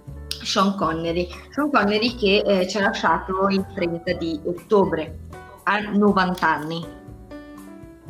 Sean 0.43 0.75
Connery. 0.77 1.29
Sean 1.51 1.71
Connery 1.71 2.15
che 2.17 2.43
eh, 2.45 2.69
ci 2.69 2.79
ha 2.79 2.83
lasciato 2.83 3.49
il 3.49 3.65
30 3.75 4.13
di 4.15 4.41
ottobre 4.45 5.19
a 5.65 5.81
90 5.81 6.47
anni. 6.47 7.03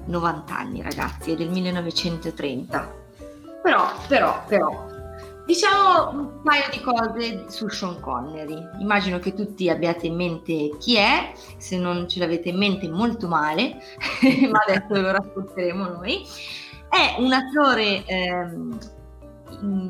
90 0.07 0.57
anni 0.57 0.83
ragazzi, 0.83 1.33
è 1.33 1.37
del 1.37 1.51
1930. 1.51 3.03
Però, 3.62 3.90
però, 4.09 4.45
però, 4.47 4.87
diciamo 5.47 6.11
un 6.11 6.43
paio 6.43 6.64
di 6.71 6.81
cose 6.81 7.45
su 7.49 7.69
Sean 7.69 8.01
Connery. 8.01 8.57
Immagino 8.79 9.19
che 9.19 9.35
tutti 9.35 9.69
abbiate 9.69 10.07
in 10.07 10.17
mente 10.17 10.77
chi 10.79 10.97
è, 10.97 11.33
se 11.57 11.79
non 11.79 12.09
ce 12.09 12.21
l'avete 12.21 12.51
in 12.51 12.59
mente 12.59 12.88
molto 12.88 13.29
male, 13.29 13.77
ma 14.51 14.61
adesso 14.67 15.01
lo 15.01 15.11
racconteremo 15.12 15.85
noi. 15.87 16.27
È 16.88 17.17
un 17.19 17.33
attore 17.33 18.05
ehm, 18.05 18.79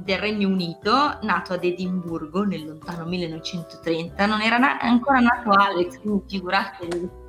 del 0.03 0.19
Regno 0.19 0.49
Unito, 0.49 1.19
nato 1.23 1.53
ad 1.53 1.65
Edimburgo 1.65 2.45
nel 2.45 2.65
lontano 2.65 3.05
1930. 3.05 4.27
Non 4.27 4.41
era 4.41 4.59
na- 4.59 4.79
ancora 4.79 5.21
nato 5.21 5.51
Alex, 5.51 6.01
quindi 6.01 6.23
figuratevi. 6.29 7.23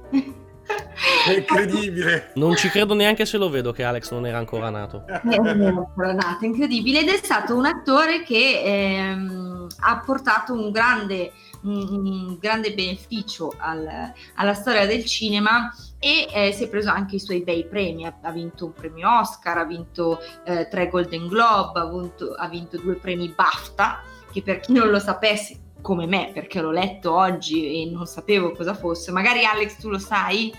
È 1.28 1.32
incredibile! 1.32 2.32
Non 2.36 2.56
ci 2.56 2.70
credo 2.70 2.94
neanche 2.94 3.26
se 3.26 3.38
lo 3.38 3.50
vedo 3.50 3.72
che 3.72 3.84
Alex 3.84 4.12
non 4.12 4.26
era 4.26 4.38
ancora 4.38 4.70
nato. 4.70 5.06
non 5.24 5.48
era 5.48 5.68
ancora 5.68 6.14
nato, 6.14 6.46
incredibile. 6.46 7.00
Ed 7.02 7.10
è 7.10 7.18
stato 7.18 7.56
un 7.56 7.66
attore 7.66 8.24
che 8.24 8.62
ehm, 8.64 9.68
ha 9.80 10.00
portato 10.06 10.54
un 10.54 10.72
grande, 10.72 11.32
un, 11.64 12.06
un 12.06 12.38
grande 12.40 12.74
beneficio 12.74 13.54
al- 13.58 14.14
alla 14.36 14.54
storia 14.54 14.86
del 14.86 15.04
cinema 15.06 15.74
e 16.00 16.28
eh, 16.32 16.52
si 16.52 16.64
è 16.66 16.70
preso 16.70 16.90
anche 16.90 17.16
i 17.16 17.20
suoi 17.20 17.42
bei 17.42 17.66
premi. 17.66 18.06
Ha, 18.06 18.18
ha 18.22 18.32
vinto 18.32 18.66
un 18.66 18.74
premio 18.74 19.20
Oscar, 19.20 19.58
ha 19.58 19.66
vinto 19.66 20.20
eh, 20.46 20.68
tre 20.70 20.90
Golden 20.90 21.28
Globe, 21.28 21.80
ha 21.80 21.90
vinto, 21.90 22.34
ha 22.34 22.48
vinto 22.48 22.78
due 22.78 22.96
premi 22.96 23.34
BAFTA, 23.36 24.02
che 24.32 24.42
per 24.42 24.60
chi 24.60 24.74
non 24.74 24.90
lo 24.90 25.00
sapesse, 25.00 25.60
come 25.86 26.08
me, 26.08 26.32
perché 26.34 26.62
l'ho 26.62 26.72
letto 26.72 27.14
oggi 27.14 27.84
e 27.84 27.92
non 27.92 28.08
sapevo 28.08 28.52
cosa 28.54 28.74
fosse. 28.74 29.12
Magari 29.12 29.46
Alex 29.46 29.78
tu 29.78 29.90
lo 29.90 30.00
sai? 30.00 30.52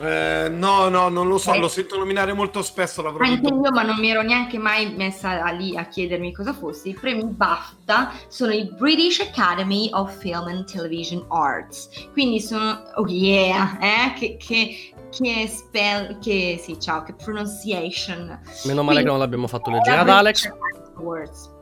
Eh, 0.00 0.48
no, 0.50 0.88
no, 0.90 1.08
non 1.08 1.26
lo 1.28 1.38
so, 1.38 1.54
Eh. 1.54 1.58
lo 1.58 1.66
sento 1.66 1.96
nominare 1.96 2.34
molto 2.34 2.60
spesso, 2.62 3.00
l'avrò 3.00 3.24
Anche 3.24 3.48
io, 3.48 3.70
ma 3.72 3.82
non 3.82 3.96
mi 3.98 4.10
ero 4.10 4.20
neanche 4.20 4.58
mai 4.58 4.94
messa 4.94 5.42
a- 5.42 5.50
lì 5.50 5.76
a 5.78 5.86
chiedermi 5.86 6.30
cosa 6.32 6.52
fosse. 6.52 6.90
I 6.90 6.94
premi 6.94 7.24
BAFTA 7.24 8.12
sono 8.28 8.52
i 8.52 8.70
British 8.78 9.20
Academy 9.20 9.88
of 9.94 10.14
Film 10.18 10.46
and 10.46 10.70
Television 10.70 11.24
Arts. 11.30 11.88
Quindi 12.12 12.38
sono, 12.40 12.82
oh 12.96 13.06
yeah, 13.08 13.78
eh? 13.80 14.12
che, 14.12 14.36
che, 14.36 14.92
che 15.10 15.48
spell, 15.48 16.18
che 16.20 16.60
sì, 16.62 16.78
ciao, 16.78 17.02
che 17.02 17.14
pronunciation. 17.14 18.38
Meno 18.66 18.82
male 18.82 18.84
Quindi- 18.84 19.02
che 19.02 19.08
non 19.08 19.18
l'abbiamo 19.18 19.46
fatto 19.48 19.70
leggere 19.70 19.96
ad 19.96 20.04
British 20.04 20.18
Alex. 20.20 20.52
Awards. 20.98 21.56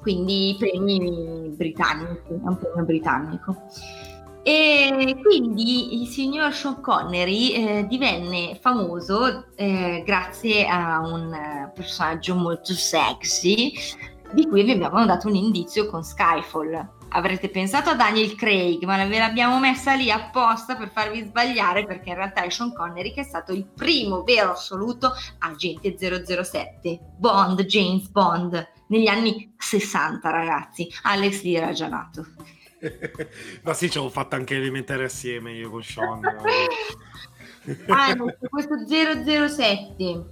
Quindi 0.00 0.56
premi 0.58 1.52
britannici, 1.56 2.20
è 2.28 2.46
un 2.46 2.58
premio 2.58 2.84
britannico. 2.84 3.56
E 4.42 5.20
quindi 5.22 6.00
il 6.00 6.08
signor 6.08 6.54
Sean 6.54 6.80
Connery 6.80 7.50
eh, 7.50 7.86
divenne 7.86 8.56
famoso 8.58 9.44
eh, 9.54 10.02
grazie 10.06 10.66
a 10.66 11.00
un 11.00 11.70
personaggio 11.74 12.34
molto 12.34 12.72
sexy 12.72 13.74
di 14.32 14.46
cui 14.46 14.62
vi 14.62 14.72
abbiamo 14.72 15.04
dato 15.04 15.28
un 15.28 15.34
indizio 15.34 15.86
con 15.86 16.02
Skyfall. 16.02 16.96
Avrete 17.10 17.48
pensato 17.48 17.90
a 17.90 17.94
Daniel 17.94 18.34
Craig, 18.34 18.82
ma 18.84 19.02
ve 19.04 19.18
l'abbiamo 19.18 19.58
messa 19.58 19.94
lì 19.94 20.10
apposta 20.10 20.76
per 20.76 20.90
farvi 20.90 21.24
sbagliare 21.24 21.84
perché 21.84 22.10
in 22.10 22.16
realtà 22.16 22.42
è 22.42 22.50
Sean 22.50 22.72
Connery 22.72 23.12
che 23.12 23.22
è 23.22 23.24
stato 23.24 23.52
il 23.52 23.66
primo 23.66 24.22
vero 24.22 24.52
assoluto 24.52 25.12
agente 25.38 25.94
007, 25.98 27.00
Bond, 27.18 27.62
James 27.64 28.08
Bond, 28.08 28.66
negli 28.88 29.06
anni 29.06 29.54
60 29.56 30.30
ragazzi. 30.30 30.88
Alex 31.02 31.42
lì 31.42 31.54
era 31.54 31.72
già 31.72 31.88
nato. 31.88 32.26
Ma 33.62 33.74
sì, 33.74 33.90
ci 33.90 33.98
avevo 33.98 34.12
fatto 34.12 34.34
anche 34.36 34.56
elementare 34.56 35.04
assieme 35.04 35.52
io 35.52 35.70
con 35.70 35.82
Sean. 35.82 36.20
Ah, 37.88 38.14
no, 38.14 38.34
questo 38.48 38.76
007. 38.86 40.24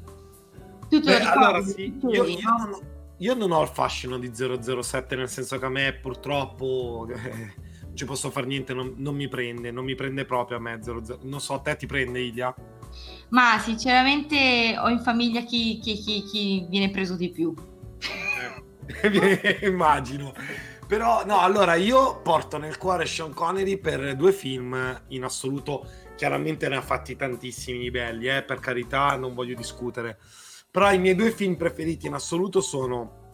Tu 0.89 0.89
te 0.89 0.97
lo 0.99 1.03
Beh, 1.03 1.21
allora 1.21 1.63
sì, 1.63 1.99
io, 2.09 2.25
io 2.25 2.41
no? 2.41 2.81
io 3.19 3.35
non 3.35 3.51
ho 3.51 3.63
il 3.63 3.69
fascino 3.69 4.19
di 4.19 4.33
007, 4.35 5.17
nel 5.17 5.29
senso 5.29 5.59
che 5.59 5.65
a 5.67 5.69
me 5.69 5.93
purtroppo 6.01 7.07
eh, 7.13 7.53
non 7.83 7.95
ci 7.95 8.05
posso 8.07 8.31
fare 8.31 8.47
niente, 8.47 8.73
non, 8.73 8.95
non 8.97 9.15
mi 9.15 9.29
prende, 9.29 9.71
non 9.71 9.85
mi 9.85 9.95
prende 9.95 10.25
proprio 10.25 10.57
a 10.57 10.61
me 10.61 10.79
00. 10.83 11.19
Non 11.23 11.41
so, 11.41 11.55
a 11.55 11.59
te 11.59 11.77
ti 11.77 11.87
prende 11.87 12.21
Ilia? 12.21 12.55
Ma 13.31 13.59
sinceramente 13.59 14.77
ho 14.79 14.89
in 14.89 15.01
famiglia 15.01 15.43
chi, 15.43 15.79
chi- 15.79 15.99
chi- 15.99 16.23
chi 16.23 16.67
viene 16.71 16.91
preso 16.91 17.17
di 17.17 17.31
più. 17.31 17.55
Immagino. 19.63 20.33
Però 20.87 21.25
no, 21.27 21.41
allora 21.41 21.75
io 21.75 22.21
porto 22.23 22.59
nel 22.59 22.79
cuore 22.79 23.07
Sean 23.07 23.35
Connery 23.35 23.79
per 23.79 24.15
due 24.15 24.33
film 24.33 25.03
in 25.09 25.25
assoluto, 25.25 25.85
chiaramente 26.15 26.69
ne 26.69 26.77
ha 26.77 26.81
fatti 26.81 27.17
tantissimi 27.17 27.91
belli, 27.91 28.29
eh, 28.29 28.45
per 28.45 28.61
carità, 28.61 29.17
non 29.17 29.35
voglio 29.35 29.57
discutere. 29.57 30.19
Però 30.71 30.93
i 30.93 30.99
miei 30.99 31.17
due 31.17 31.33
film 31.33 31.57
preferiti 31.57 32.07
in 32.07 32.15
assoluto 32.15 32.61
sono 32.61 33.25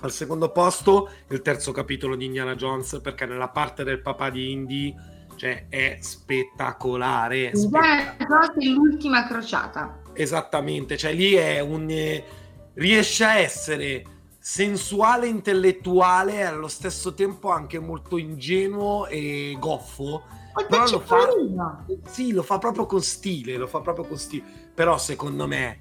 al 0.00 0.12
secondo 0.12 0.50
posto 0.50 1.10
il 1.28 1.40
terzo 1.40 1.72
capitolo 1.72 2.16
di 2.16 2.26
Indiana 2.26 2.54
Jones, 2.54 3.00
perché 3.02 3.24
nella 3.24 3.48
parte 3.48 3.82
del 3.82 4.02
papà 4.02 4.28
di 4.28 4.50
Indy 4.50 4.94
cioè, 5.36 5.66
è 5.70 5.98
spettacolare. 6.00 7.52
Indiana 7.54 8.16
Jones 8.18 8.52
è 8.58 8.66
l'ultima 8.66 9.26
crociata. 9.26 10.02
Esattamente, 10.12 10.98
cioè 10.98 11.14
lì 11.14 11.32
è 11.32 11.60
un... 11.60 11.88
eh, 11.88 12.24
riesce 12.74 13.24
a 13.24 13.38
essere 13.38 14.02
sensuale, 14.46 15.26
intellettuale 15.26 16.34
e 16.34 16.42
allo 16.42 16.68
stesso 16.68 17.14
tempo 17.14 17.48
anche 17.48 17.78
molto 17.78 18.18
ingenuo 18.18 19.06
e 19.06 19.56
goffo. 19.58 20.22
Però 20.68 20.86
lo 20.86 21.00
fa, 21.00 21.28
sì, 22.10 22.30
lo 22.30 22.42
fa 22.42 22.58
proprio 22.58 22.84
con 22.84 23.00
stile, 23.00 23.56
lo 23.56 23.66
fa 23.66 23.80
proprio 23.80 24.04
con 24.04 24.18
stile. 24.18 24.44
Però 24.74 24.98
secondo 24.98 25.46
me 25.46 25.78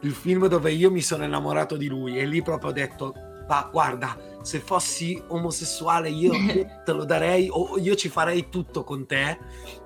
il 0.00 0.12
film 0.12 0.48
dove 0.48 0.70
io 0.70 0.90
mi 0.90 1.00
sono 1.00 1.24
innamorato 1.24 1.78
di 1.78 1.86
lui 1.86 2.18
e 2.18 2.26
lì 2.26 2.42
proprio 2.42 2.68
ho 2.68 2.74
detto, 2.74 3.14
ma 3.48 3.70
guarda, 3.72 4.18
se 4.42 4.60
fossi 4.60 5.20
omosessuale 5.28 6.10
io 6.10 6.32
te 6.84 6.92
lo 6.92 7.06
darei 7.06 7.48
o 7.50 7.78
io 7.78 7.94
ci 7.94 8.10
farei 8.10 8.50
tutto 8.50 8.84
con 8.84 9.06
te. 9.06 9.38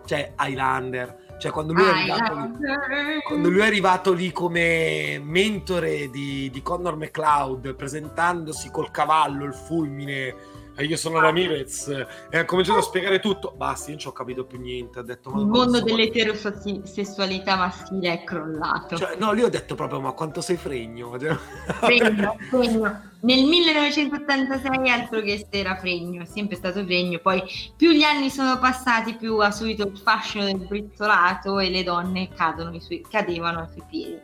Cioè 0.04 0.34
Highlander, 0.36 1.27
cioè 1.38 1.50
quando 1.52 1.72
lui 1.72 1.84
è 1.84 1.88
arrivato 1.88 2.34
lì 2.34 3.20
quando 3.22 3.48
lui 3.48 3.60
è 3.60 3.66
arrivato 3.66 4.12
lì 4.12 4.32
come 4.32 5.20
mentore 5.22 6.10
di, 6.10 6.50
di 6.50 6.62
Connor 6.62 6.96
McLeod 6.96 7.74
presentandosi 7.74 8.70
col 8.70 8.90
cavallo, 8.90 9.44
il 9.44 9.54
fulmine 9.54 10.34
e 10.78 10.84
io 10.84 10.96
sono 10.96 11.18
Ramirez 11.18 11.88
e 12.30 12.38
ha 12.38 12.44
cominciato 12.44 12.78
a 12.78 12.82
spiegare 12.82 13.18
tutto 13.18 13.52
basta, 13.56 13.86
io 13.86 13.90
non 13.90 13.98
ci 13.98 14.06
ho 14.06 14.12
capito 14.12 14.44
più 14.44 14.60
niente 14.60 15.00
ho 15.00 15.02
detto, 15.02 15.30
ma 15.30 15.40
Il 15.40 15.46
mondo 15.48 15.80
dell'eterosessualità 15.80 17.56
maschile 17.56 18.12
è 18.12 18.22
crollato. 18.22 18.96
cioè, 18.96 19.16
no, 19.16 19.32
lì 19.32 19.42
ho 19.42 19.48
detto 19.48 19.74
proprio 19.74 20.00
ma 20.00 20.12
quanto 20.12 20.40
sei 20.40 20.56
fregno 20.56 21.16
Fregno, 21.18 22.36
fregno. 22.48 23.02
Nel 23.22 23.44
1986 23.44 24.88
altro 24.88 25.20
che 25.20 25.48
era 25.50 25.74
fregno, 25.74 26.22
è 26.22 26.26
sempre 26.26 26.54
stato 26.54 26.84
fregno, 26.84 27.18
poi 27.18 27.42
più 27.76 27.90
gli 27.90 28.04
anni 28.04 28.30
sono 28.30 28.56
passati 28.60 29.14
più 29.14 29.36
ha 29.38 29.50
subito 29.50 29.88
il 29.88 29.98
fascino 29.98 30.44
del 30.44 30.58
brizzolato 30.58 31.58
e 31.58 31.70
le 31.70 31.82
donne 31.82 32.30
suoi- 32.78 33.04
cadevano 33.10 33.62
ai 33.62 33.68
suoi 33.68 33.84
piedi. 33.90 34.20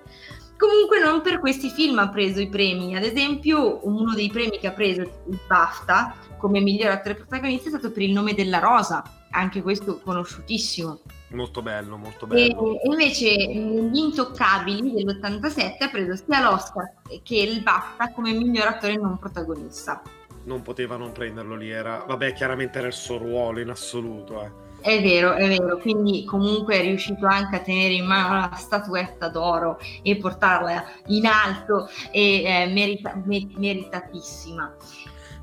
Comunque 0.56 1.00
non 1.00 1.20
per 1.20 1.40
questi 1.40 1.68
film 1.68 1.98
ha 1.98 2.08
preso 2.08 2.40
i 2.40 2.48
premi, 2.48 2.96
ad 2.96 3.02
esempio 3.02 3.80
uno 3.88 4.14
dei 4.14 4.30
premi 4.30 4.58
che 4.58 4.68
ha 4.68 4.72
preso 4.72 5.00
il 5.00 5.38
BAFTA 5.48 6.14
come 6.44 6.60
miglior 6.60 6.90
attore 6.90 7.14
protagonista 7.14 7.68
è 7.68 7.70
stato 7.70 7.90
per 7.90 8.02
Il 8.02 8.12
nome 8.12 8.34
della 8.34 8.58
rosa, 8.58 9.02
anche 9.30 9.62
questo 9.62 9.98
conosciutissimo. 10.00 11.00
Molto 11.28 11.62
bello, 11.62 11.96
molto 11.96 12.26
bello. 12.26 12.78
e 12.82 12.86
invece 12.86 13.48
mh, 13.48 13.90
Gli 13.90 13.96
Intoccabili 13.96 14.92
dell'87 14.92 15.82
ha 15.82 15.88
preso 15.88 16.14
sia 16.16 16.42
l'Oscar 16.42 16.92
che 17.22 17.36
il 17.36 17.62
BAFTA 17.62 18.12
come 18.12 18.32
miglior 18.32 18.66
attore 18.66 18.96
non 18.96 19.18
protagonista. 19.18 20.02
Non 20.44 20.60
poteva 20.60 20.96
non 20.96 21.12
prenderlo 21.12 21.56
lì, 21.56 21.70
era... 21.70 22.04
Vabbè, 22.06 22.34
chiaramente 22.34 22.76
era 22.76 22.88
il 22.88 22.92
suo 22.92 23.16
ruolo 23.16 23.60
in 23.60 23.70
assoluto, 23.70 24.42
eh. 24.42 24.62
È 24.82 25.00
vero, 25.00 25.32
è 25.32 25.48
vero, 25.48 25.78
quindi 25.78 26.26
comunque 26.26 26.74
è 26.74 26.82
riuscito 26.82 27.24
anche 27.24 27.56
a 27.56 27.60
tenere 27.60 27.94
in 27.94 28.04
mano 28.04 28.34
la 28.34 28.54
statuetta 28.54 29.30
d'oro 29.30 29.78
e 30.02 30.18
portarla 30.18 30.84
in 31.06 31.24
alto 31.24 31.88
e 32.12 32.42
eh, 32.42 32.66
merita- 32.66 33.18
me- 33.24 33.48
meritatissima. 33.56 34.76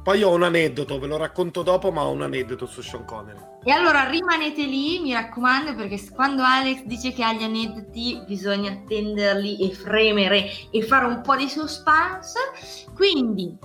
Poi 0.03 0.23
ho 0.23 0.33
un 0.33 0.41
aneddoto, 0.41 0.97
ve 0.99 1.05
lo 1.05 1.17
racconto 1.17 1.61
dopo, 1.61 1.91
ma 1.91 2.03
ho 2.03 2.11
un 2.11 2.23
aneddoto 2.23 2.65
su 2.65 2.81
Sean 2.81 3.05
Connery. 3.05 3.39
E 3.63 3.71
allora 3.71 4.09
rimanete 4.09 4.63
lì, 4.63 4.99
mi 4.99 5.13
raccomando, 5.13 5.75
perché 5.75 6.03
quando 6.09 6.41
Alex 6.41 6.83
dice 6.85 7.13
che 7.13 7.23
ha 7.23 7.33
gli 7.33 7.43
aneddoti 7.43 8.23
bisogna 8.25 8.71
attenderli 8.71 9.59
e 9.59 9.71
fremere 9.75 10.49
e 10.71 10.81
fare 10.81 11.05
un 11.05 11.21
po' 11.21 11.35
di 11.35 11.47
suspense. 11.47 12.39
Quindi 12.95 13.55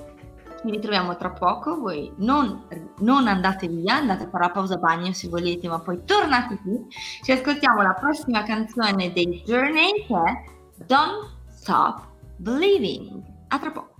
ci 0.60 0.70
ritroviamo 0.70 1.16
tra 1.16 1.30
poco, 1.30 1.78
voi 1.78 2.12
non, 2.16 2.66
non 2.98 3.28
andate 3.28 3.66
via, 3.66 3.94
andate 3.94 4.24
a 4.24 4.28
fare 4.28 4.44
la 4.44 4.50
pausa 4.50 4.76
bagno 4.76 5.14
se 5.14 5.28
volete, 5.28 5.68
ma 5.68 5.80
poi 5.80 6.02
tornate 6.04 6.58
qui. 6.60 6.86
Ci 7.22 7.32
ascoltiamo 7.32 7.80
la 7.80 7.94
prossima 7.94 8.42
canzone 8.42 9.10
dei 9.10 9.42
Journey 9.46 10.04
che 10.06 10.14
è 10.14 10.84
Don't 10.84 11.30
Stop 11.48 12.06
Believing. 12.36 13.22
A 13.48 13.58
tra 13.58 13.70
poco. 13.70 13.95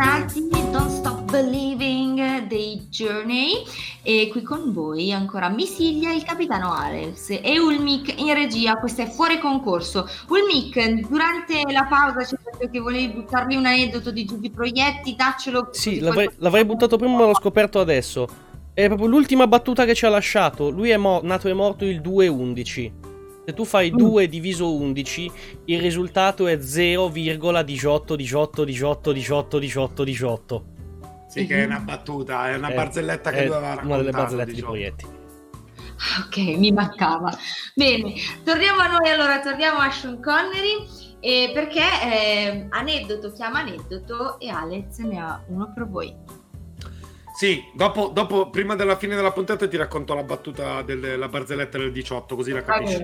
Bentornati. 0.00 0.48
Don't 0.70 0.88
Stop 0.88 1.30
Believing 1.30 2.46
dei 2.46 2.86
Journey. 2.88 3.64
E 4.02 4.28
qui 4.30 4.42
con 4.42 4.72
voi 4.72 5.12
ancora 5.12 5.50
Missilia, 5.50 6.12
il 6.12 6.24
capitano 6.24 6.72
Alex 6.72 7.38
e 7.42 7.58
Ulmic 7.58 8.18
in 8.18 8.32
regia. 8.32 8.76
Questo 8.76 9.02
è 9.02 9.10
fuori 9.10 9.38
concorso. 9.38 10.08
Ulmic, 10.28 11.06
durante 11.06 11.62
la 11.70 11.84
pausa 11.84 12.24
ci 12.24 12.34
hai 12.34 12.52
detto 12.52 12.70
che 12.70 12.80
volevi 12.80 13.12
buttarmi 13.12 13.56
un 13.56 13.66
aneddoto 13.66 14.10
di 14.10 14.24
Giubi 14.24 14.50
Proietti, 14.50 15.14
daccelo. 15.14 15.68
Sì, 15.72 16.00
l'avrei, 16.00 16.30
l'avrei 16.36 16.64
buttato 16.64 16.96
prima, 16.96 17.18
ma 17.18 17.26
l'ho 17.26 17.34
scoperto 17.34 17.78
adesso. 17.78 18.26
È 18.72 18.86
proprio 18.86 19.08
l'ultima 19.08 19.46
battuta 19.46 19.84
che 19.84 19.94
ci 19.94 20.06
ha 20.06 20.08
lasciato. 20.08 20.70
Lui 20.70 20.88
è 20.88 20.96
mo- 20.96 21.20
nato 21.22 21.48
e 21.48 21.52
morto 21.52 21.84
il 21.84 22.00
2-11. 22.00 23.09
Se 23.46 23.54
tu 23.54 23.64
fai 23.64 23.90
2 23.90 24.28
diviso 24.28 24.74
11, 24.74 25.32
il 25.66 25.80
risultato 25.80 26.46
è 26.46 26.56
0,18, 26.56 28.14
18, 28.14 28.64
18, 28.64 29.12
18, 29.12 29.58
18, 29.58 30.04
18. 30.04 30.64
Sì, 31.28 31.46
che 31.46 31.62
è 31.62 31.64
una 31.64 31.78
battuta, 31.78 32.50
è 32.50 32.56
una 32.56 32.68
È- 32.68 32.74
barzelletta 32.74 33.30
che 33.30 33.38
aveva 33.38 33.60
raccontato. 33.60 33.86
Una 33.86 33.96
delle 33.96 34.10
barzellette 34.10 34.48
di 34.50 34.54
diciamo. 34.54 34.72
proietti. 34.72 35.06
Ok, 36.26 36.36
mi 36.56 36.72
mancava. 36.72 37.30
Bene, 37.74 38.14
torniamo 38.44 38.80
a 38.80 38.86
noi 38.88 39.10
allora, 39.10 39.40
torniamo 39.40 39.78
a 39.78 39.90
Sean 39.90 40.20
Connery. 40.22 40.86
eh, 41.22 41.50
perché 41.52 41.82
eh, 41.82 42.66
aneddoto 42.70 43.30
chiama 43.32 43.58
aneddoto 43.60 44.38
e 44.40 44.48
Alex 44.48 44.98
ne 45.00 45.18
ha 45.20 45.42
uno 45.48 45.70
per 45.74 45.86
voi. 45.86 46.16
Sì, 47.40 47.64
dopo, 47.72 48.08
dopo, 48.08 48.50
prima 48.50 48.74
della 48.74 48.98
fine 48.98 49.16
della 49.16 49.32
puntata 49.32 49.66
ti 49.66 49.78
racconto 49.78 50.12
la 50.12 50.22
battuta 50.22 50.82
della 50.82 51.26
barzelletta 51.26 51.78
del 51.78 51.90
18, 51.90 52.36
così 52.36 52.52
la 52.52 52.60
capisci. 52.60 53.02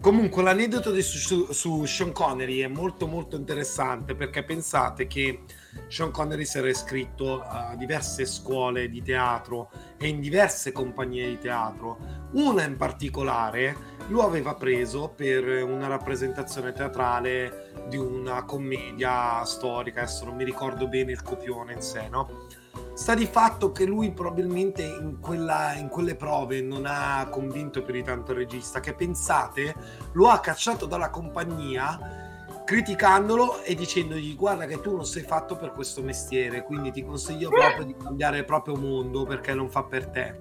Comunque 0.00 0.42
l'aneddoto 0.42 0.90
di- 0.90 1.00
su, 1.00 1.16
su- 1.18 1.52
su 1.52 1.84
Sean 1.84 2.10
Connery 2.10 2.58
è 2.58 2.66
molto 2.66 3.06
molto 3.06 3.36
interessante 3.36 4.16
perché 4.16 4.42
pensate 4.42 5.06
che 5.06 5.44
Sean 5.86 6.10
Connery 6.10 6.44
si 6.44 6.58
era 6.58 6.68
iscritto 6.68 7.40
a 7.40 7.76
diverse 7.76 8.26
scuole 8.26 8.88
di 8.88 9.00
teatro 9.00 9.70
e 9.96 10.08
in 10.08 10.18
diverse 10.18 10.72
compagnie 10.72 11.28
di 11.28 11.38
teatro. 11.38 11.98
Una 12.32 12.64
in 12.64 12.76
particolare 12.76 13.76
lo 14.08 14.24
aveva 14.24 14.56
preso 14.56 15.12
per 15.14 15.62
una 15.62 15.86
rappresentazione 15.86 16.72
teatrale 16.72 17.70
di 17.88 17.96
una 17.96 18.44
commedia 18.44 19.44
storica, 19.44 20.00
adesso 20.02 20.24
non 20.24 20.34
mi 20.34 20.42
ricordo 20.42 20.88
bene 20.88 21.12
il 21.12 21.22
copione 21.22 21.74
in 21.74 21.80
sé, 21.80 22.08
no? 22.08 22.48
Sta 22.94 23.14
di 23.14 23.26
fatto 23.26 23.72
che 23.72 23.84
lui 23.84 24.12
probabilmente 24.12 24.82
in, 24.82 25.18
quella- 25.20 25.74
in 25.74 25.88
quelle 25.88 26.14
prove 26.14 26.60
non 26.60 26.84
ha 26.86 27.26
convinto 27.30 27.82
più 27.82 27.94
di 27.94 28.02
tanto 28.02 28.32
il 28.32 28.38
regista, 28.38 28.80
che 28.80 28.94
pensate 28.94 29.74
lo 30.12 30.28
ha 30.28 30.40
cacciato 30.40 30.86
dalla 30.86 31.10
compagnia 31.10 32.20
criticandolo 32.64 33.62
e 33.62 33.74
dicendogli 33.74 34.36
guarda 34.36 34.66
che 34.66 34.80
tu 34.80 34.94
non 34.94 35.04
sei 35.04 35.22
fatto 35.22 35.56
per 35.56 35.72
questo 35.72 36.02
mestiere, 36.02 36.62
quindi 36.62 36.90
ti 36.92 37.04
consiglio 37.04 37.50
proprio 37.50 37.84
di 37.84 37.96
cambiare 37.96 38.38
il 38.38 38.44
proprio 38.44 38.76
mondo 38.76 39.24
perché 39.24 39.54
non 39.54 39.68
fa 39.68 39.82
per 39.82 40.08
te. 40.08 40.40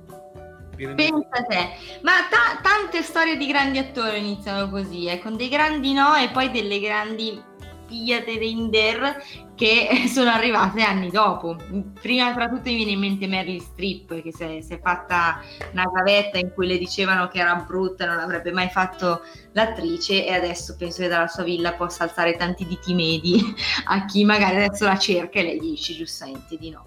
Pensa 0.76 1.44
te, 1.48 1.70
ma 2.02 2.12
ta- 2.30 2.60
tante 2.62 3.04
storie 3.04 3.38
di 3.38 3.46
grandi 3.46 3.78
attori 3.78 4.18
iniziano 4.20 4.70
così, 4.70 5.06
eh, 5.06 5.20
con 5.20 5.36
dei 5.38 5.50
grandi 5.50 5.94
no 5.94 6.16
e 6.16 6.30
poi 6.30 6.50
delle 6.50 6.80
grandi 6.80 7.42
pigliate 7.88 8.40
der 8.70 9.24
che 9.62 10.08
sono 10.10 10.32
arrivate 10.32 10.82
anni 10.82 11.12
dopo. 11.12 11.56
Prima 12.02 12.34
tra 12.34 12.50
tutte 12.50 12.72
mi 12.72 12.78
viene 12.78 12.92
in 12.94 13.00
mente 13.00 13.28
Meryl 13.28 13.62
Streep 13.62 14.24
che 14.24 14.34
si 14.34 14.44
è, 14.44 14.62
si 14.62 14.74
è 14.74 14.80
fatta 14.82 15.40
una 15.74 15.84
gavetta 15.84 16.40
in 16.40 16.52
cui 16.52 16.66
le 16.66 16.80
dicevano 16.80 17.28
che 17.28 17.38
era 17.38 17.54
brutta, 17.54 18.08
non 18.08 18.18
avrebbe 18.18 18.52
mai 18.52 18.70
fatto 18.70 19.22
l'attrice 19.52 20.26
e 20.26 20.34
adesso 20.34 20.76
penso 20.76 21.04
che 21.04 21.08
dalla 21.08 21.28
sua 21.28 21.44
villa 21.44 21.74
possa 21.74 22.06
alzare 22.06 22.36
tanti 22.38 22.66
diti 22.66 22.96
medi 22.96 23.40
a 23.86 24.06
chi 24.06 24.26
magari 24.26 24.56
adesso 24.56 24.86
la 24.86 24.98
cerca 24.98 25.40
e 25.40 25.44
lei 25.44 25.60
dice 25.60 25.94
giustamente 25.94 26.58
di 26.58 26.72
no. 26.72 26.86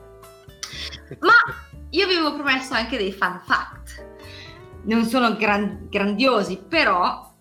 Ma 1.20 1.34
io 1.90 2.06
vi 2.08 2.14
avevo 2.14 2.34
promesso 2.34 2.74
anche 2.74 2.96
dei 2.96 3.12
fun 3.12 3.40
fact. 3.44 4.04
Non 4.86 5.04
sono 5.04 5.36
gran- 5.36 5.86
grandiosi, 5.88 6.60
però 6.68 7.34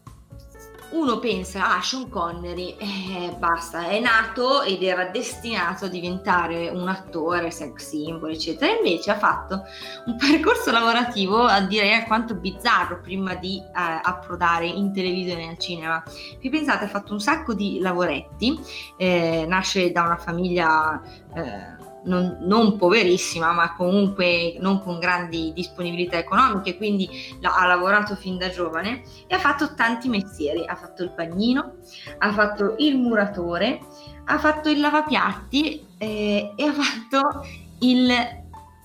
uno 0.93 1.19
pensa, 1.19 1.75
ah, 1.75 1.81
Sean 1.81 2.07
Connery, 2.09 2.75
eh, 2.77 3.35
basta, 3.37 3.87
è 3.87 3.99
nato 3.99 4.61
ed 4.61 4.83
era 4.83 5.05
destinato 5.05 5.85
a 5.85 5.87
diventare 5.87 6.69
un 6.69 6.87
attore, 6.87 7.51
sex 7.51 7.89
symbol, 7.89 8.31
eccetera. 8.31 8.71
Invece 8.71 9.11
ha 9.11 9.17
fatto 9.17 9.63
un 10.05 10.15
percorso 10.17 10.71
lavorativo, 10.71 11.43
a 11.43 11.61
dire 11.61 11.93
alquanto 11.93 12.35
bizzarro, 12.35 13.01
prima 13.01 13.35
di 13.35 13.57
eh, 13.57 13.71
approdare 13.73 14.67
in 14.67 14.93
televisione 14.93 15.43
e 15.43 15.49
al 15.49 15.57
cinema. 15.57 16.03
Vi 16.39 16.49
pensate, 16.49 16.85
ha 16.85 16.89
fatto 16.89 17.13
un 17.13 17.19
sacco 17.19 17.53
di 17.53 17.79
lavoretti, 17.79 18.59
eh, 18.97 19.45
nasce 19.47 19.91
da 19.91 20.03
una 20.03 20.17
famiglia... 20.17 21.01
eh, 21.35 21.82
non, 22.05 22.37
non 22.41 22.77
poverissima, 22.77 23.51
ma 23.51 23.75
comunque 23.75 24.55
non 24.59 24.81
con 24.81 24.99
grandi 24.99 25.51
disponibilità 25.53 26.17
economiche, 26.17 26.77
quindi 26.77 27.09
ha 27.41 27.65
lavorato 27.65 28.15
fin 28.15 28.37
da 28.37 28.49
giovane 28.49 29.03
e 29.27 29.35
ha 29.35 29.39
fatto 29.39 29.73
tanti 29.75 30.09
mestieri. 30.09 30.65
Ha 30.65 30.75
fatto 30.75 31.03
il 31.03 31.11
bagnino, 31.15 31.75
ha 32.17 32.31
fatto 32.33 32.75
il 32.77 32.97
muratore, 32.97 33.79
ha 34.25 34.37
fatto 34.37 34.69
il 34.69 34.79
lavapiatti 34.79 35.85
eh, 35.97 36.53
e 36.55 36.63
ha 36.63 36.73
fatto 36.73 37.45
il 37.79 38.11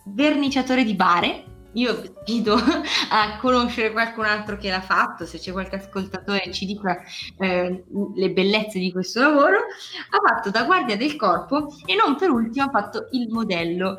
verniciatore 0.04 0.84
di 0.84 0.94
bare. 0.94 1.44
Io 1.72 2.00
vi 2.00 2.10
sfido 2.22 2.54
a 3.10 3.38
conoscere 3.40 3.92
qualcun 3.92 4.24
altro 4.24 4.56
che 4.56 4.70
l'ha 4.70 4.80
fatto, 4.80 5.26
se 5.26 5.38
c'è 5.38 5.52
qualche 5.52 5.76
ascoltatore 5.76 6.50
ci 6.52 6.66
dica 6.66 6.98
eh, 7.38 7.84
le 8.14 8.30
bellezze 8.30 8.78
di 8.78 8.90
questo 8.90 9.20
lavoro. 9.20 9.56
Ha 9.56 10.28
fatto 10.28 10.50
da 10.50 10.64
guardia 10.64 10.96
del 10.96 11.16
corpo 11.16 11.68
e 11.84 11.94
non 11.94 12.16
per 12.16 12.30
ultimo 12.30 12.66
ha 12.66 12.70
fatto 12.70 13.08
il 13.12 13.28
modello. 13.30 13.98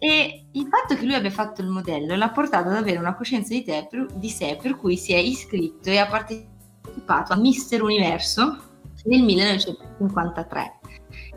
E 0.00 0.46
il 0.52 0.68
fatto 0.70 0.94
che 0.94 1.04
lui 1.04 1.14
abbia 1.14 1.30
fatto 1.30 1.60
il 1.60 1.66
modello 1.66 2.14
l'ha 2.14 2.30
portato 2.30 2.68
ad 2.68 2.76
avere 2.76 2.98
una 2.98 3.16
coscienza 3.16 3.52
di, 3.52 3.64
te, 3.64 3.88
di 4.14 4.30
sé, 4.30 4.56
per 4.62 4.76
cui 4.76 4.96
si 4.96 5.12
è 5.12 5.16
iscritto 5.16 5.88
e 5.88 5.98
ha 5.98 6.06
partecipato 6.06 7.32
a 7.32 7.36
Mister 7.36 7.82
Universo 7.82 8.58
nel 9.04 9.22
1953 9.24 10.78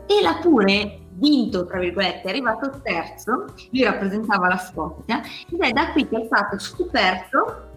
e 0.06 0.22
l'ha 0.22 0.38
pure 0.40 1.01
vinto, 1.22 1.64
tra 1.64 1.78
virgolette, 1.78 2.22
è 2.22 2.28
arrivato 2.28 2.80
terzo, 2.82 3.46
lui 3.70 3.84
rappresentava 3.84 4.48
la 4.48 4.58
Scozia 4.58 5.22
ed 5.48 5.60
è 5.60 5.70
da 5.70 5.92
qui 5.92 6.08
che 6.08 6.22
è 6.22 6.24
stato 6.26 6.58
scoperto 6.58 7.70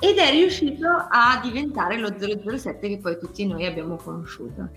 ed 0.00 0.16
è 0.16 0.30
riuscito 0.30 0.86
a 0.86 1.40
diventare 1.42 1.98
lo 1.98 2.14
007 2.16 2.88
che 2.88 2.98
poi 2.98 3.18
tutti 3.18 3.46
noi 3.46 3.66
abbiamo 3.66 3.96
conosciuto. 3.96 4.70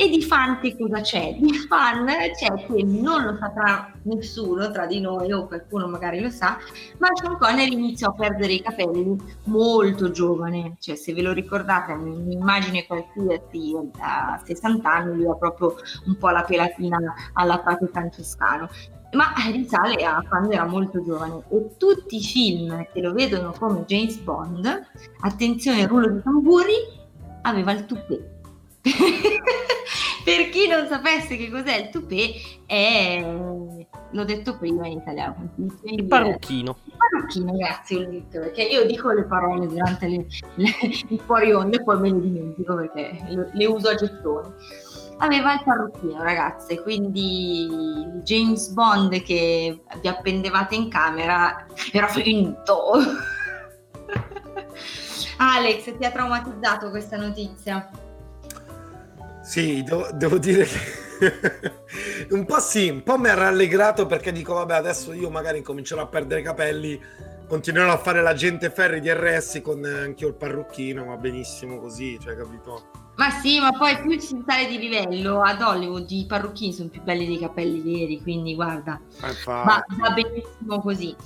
E 0.00 0.08
di 0.08 0.22
fan 0.22 0.60
che 0.60 0.76
cosa 0.76 1.00
c'è? 1.00 1.34
Di 1.40 1.52
fan 1.54 2.06
c'è 2.06 2.66
che 2.66 2.84
non 2.84 3.24
lo 3.24 3.36
saprà 3.36 3.92
nessuno 4.02 4.70
tra 4.70 4.86
di 4.86 5.00
noi 5.00 5.32
o 5.32 5.48
qualcuno 5.48 5.88
magari 5.88 6.20
lo 6.20 6.30
sa, 6.30 6.56
ma 6.98 7.08
Sean 7.14 7.36
Connery 7.36 7.72
iniziò 7.72 8.10
a 8.10 8.12
perdere 8.12 8.52
i 8.52 8.62
capelli 8.62 9.16
molto 9.46 10.12
giovane, 10.12 10.76
cioè 10.78 10.94
se 10.94 11.12
ve 11.12 11.22
lo 11.22 11.32
ricordate, 11.32 11.90
un'immagine 11.94 12.86
qualsiasi 12.86 13.74
a 13.98 14.40
60 14.44 14.88
anni 14.88 15.16
lui 15.16 15.26
ha 15.26 15.34
proprio 15.34 15.74
un 16.06 16.16
po' 16.16 16.28
la 16.28 16.44
pelatina 16.44 16.98
alla 17.32 17.58
Prate 17.58 17.88
Francescano 17.88 18.68
ma 19.12 19.32
risale 19.50 20.04
a 20.04 20.22
quando 20.28 20.52
era 20.52 20.66
molto 20.66 21.02
giovane 21.02 21.42
e 21.48 21.76
tutti 21.78 22.16
i 22.16 22.22
film 22.22 22.86
che 22.92 23.00
lo 23.00 23.12
vedono 23.12 23.54
come 23.58 23.84
James 23.86 24.16
Bond, 24.18 24.86
attenzione 25.20 25.86
rullo 25.86 26.10
di 26.10 26.22
tamburi, 26.22 26.74
aveva 27.42 27.72
il 27.72 27.86
toupé. 27.86 28.36
per 30.24 30.50
chi 30.50 30.68
non 30.68 30.86
sapesse 30.88 31.36
che 31.36 31.50
cos'è 31.50 31.76
il 31.76 31.88
toupé, 31.88 32.32
è, 32.66 33.22
l'ho 34.10 34.24
detto 34.24 34.58
prima 34.58 34.86
in 34.86 34.98
italiano, 34.98 35.48
Il 35.84 36.04
parrucchino. 36.04 36.76
il 36.84 36.92
parrucchino, 36.96 37.52
grazie 37.56 37.96
Ulrich, 37.96 38.38
perché 38.38 38.62
io 38.62 38.84
dico 38.84 39.10
le 39.10 39.24
parole 39.24 39.66
durante 39.66 40.06
le, 40.06 40.26
le, 40.56 40.68
il 41.08 41.20
fuori 41.24 41.52
onda 41.52 41.78
e 41.78 41.82
poi 41.82 41.98
me 41.98 42.10
le 42.10 42.20
dimentico 42.20 42.76
perché 42.76 43.18
le, 43.28 43.50
le 43.52 43.66
uso 43.66 43.88
a 43.88 43.94
gettoni 43.94 44.48
aveva 45.18 45.54
il 45.54 45.62
parrucchino, 45.64 46.22
ragazze, 46.22 46.82
quindi 46.82 47.62
il 47.62 48.20
James 48.24 48.68
Bond 48.68 49.22
che 49.22 49.80
vi 50.00 50.08
appendevate 50.08 50.74
in 50.74 50.88
camera 50.88 51.66
era 51.92 52.08
finto. 52.08 52.92
Alex, 55.38 55.96
ti 55.96 56.04
ha 56.04 56.10
traumatizzato 56.10 56.90
questa 56.90 57.16
notizia? 57.16 57.88
Sì, 59.42 59.82
devo, 59.82 60.08
devo 60.12 60.38
dire 60.38 60.64
che 60.64 61.06
un 62.30 62.44
po' 62.44 62.60
sì, 62.60 62.88
un 62.88 63.02
po' 63.02 63.18
mi 63.18 63.28
ha 63.28 63.34
rallegrato 63.34 64.06
perché 64.06 64.32
dico, 64.32 64.54
vabbè, 64.54 64.74
adesso 64.74 65.12
io 65.12 65.30
magari 65.30 65.62
comincerò 65.62 66.02
a 66.02 66.06
perdere 66.06 66.40
i 66.40 66.44
capelli, 66.44 67.00
continuerò 67.48 67.92
a 67.92 67.98
fare 67.98 68.22
la 68.22 68.34
gente 68.34 68.70
ferri 68.70 69.00
di 69.00 69.10
RS 69.10 69.60
con 69.62 69.84
eh, 69.84 70.02
anch'io 70.02 70.28
il 70.28 70.34
parrucchino, 70.34 71.04
va 71.04 71.16
benissimo 71.16 71.78
così, 71.80 72.18
cioè, 72.20 72.36
capito? 72.36 72.90
Ma 73.16 73.30
sì, 73.30 73.58
ma 73.58 73.72
poi 73.72 73.98
più 74.00 74.16
si 74.20 74.40
sale 74.46 74.68
di 74.68 74.78
livello, 74.78 75.42
ad 75.42 75.60
Hollywood 75.60 76.08
i 76.10 76.24
parrucchini 76.28 76.72
sono 76.72 76.88
più 76.88 77.02
belli 77.02 77.26
dei 77.26 77.38
capelli 77.38 77.80
veri, 77.80 78.22
quindi 78.22 78.54
guarda, 78.54 79.00
Ma 79.20 79.26
va, 79.44 79.84
infatti, 79.84 79.96
va 79.96 80.10
benissimo 80.10 80.80
così. 80.80 81.16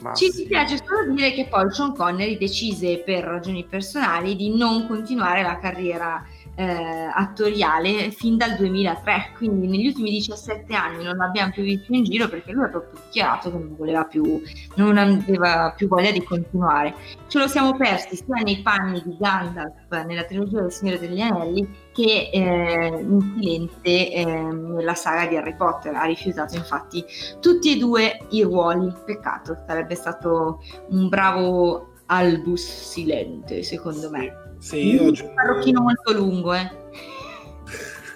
ma 0.00 0.14
Ci 0.14 0.30
sì. 0.30 0.38
dispiace 0.38 0.78
solo 0.78 1.12
dire 1.12 1.32
che 1.32 1.46
poi 1.48 1.70
Sean 1.70 1.94
Connery 1.94 2.38
decise 2.38 3.02
per 3.04 3.24
ragioni 3.24 3.66
personali 3.66 4.36
di 4.36 4.56
non 4.56 4.86
continuare 4.86 5.42
la 5.42 5.58
carriera 5.58 6.24
eh, 6.56 7.10
attoriale 7.12 8.10
fin 8.10 8.36
dal 8.36 8.56
2003, 8.56 9.32
quindi 9.36 9.66
negli 9.66 9.86
ultimi 9.86 10.10
17 10.10 10.74
anni 10.74 11.04
non 11.04 11.16
l'abbiamo 11.16 11.52
più 11.52 11.62
visto 11.62 11.92
in 11.92 12.04
giro 12.04 12.28
perché 12.28 12.52
lui 12.52 12.64
ha 12.64 12.68
proprio 12.68 13.00
dichiarato 13.04 13.50
che 13.50 13.58
non 13.58 13.74
voleva 13.76 14.04
più, 14.04 14.40
non 14.76 14.96
aveva 14.96 15.72
più 15.76 15.88
voglia 15.88 16.10
di 16.10 16.22
continuare. 16.22 16.94
Ce 17.26 17.38
lo 17.38 17.48
siamo 17.48 17.76
persi 17.76 18.16
sia 18.16 18.42
nei 18.42 18.62
panni 18.62 19.02
di 19.02 19.16
Gandalf 19.18 19.90
nella 20.04 20.24
trilogia 20.24 20.60
del 20.60 20.72
Signore 20.72 20.98
degli 20.98 21.20
Anelli 21.20 21.82
che 21.92 22.30
eh, 22.32 23.00
in 23.00 23.32
Silente 23.34 24.12
eh, 24.12 24.24
nella 24.24 24.94
saga 24.94 25.26
di 25.26 25.36
Harry 25.36 25.56
Potter. 25.56 25.94
Ha 25.94 26.04
rifiutato 26.04 26.56
infatti 26.56 27.04
tutti 27.40 27.72
e 27.72 27.78
due 27.78 28.18
i 28.30 28.42
ruoli. 28.42 28.92
Peccato, 29.04 29.56
sarebbe 29.66 29.94
stato 29.94 30.60
un 30.90 31.08
bravo 31.08 31.92
Albus 32.06 32.90
Silente, 32.90 33.62
secondo 33.62 34.10
me. 34.10 34.43
Sì, 34.64 34.94
io 34.94 35.08
aggiungo... 35.08 35.28
Un 35.28 35.34
parrocchino 35.34 35.82
molto 35.82 36.12
lungo, 36.14 36.54
eh. 36.54 36.70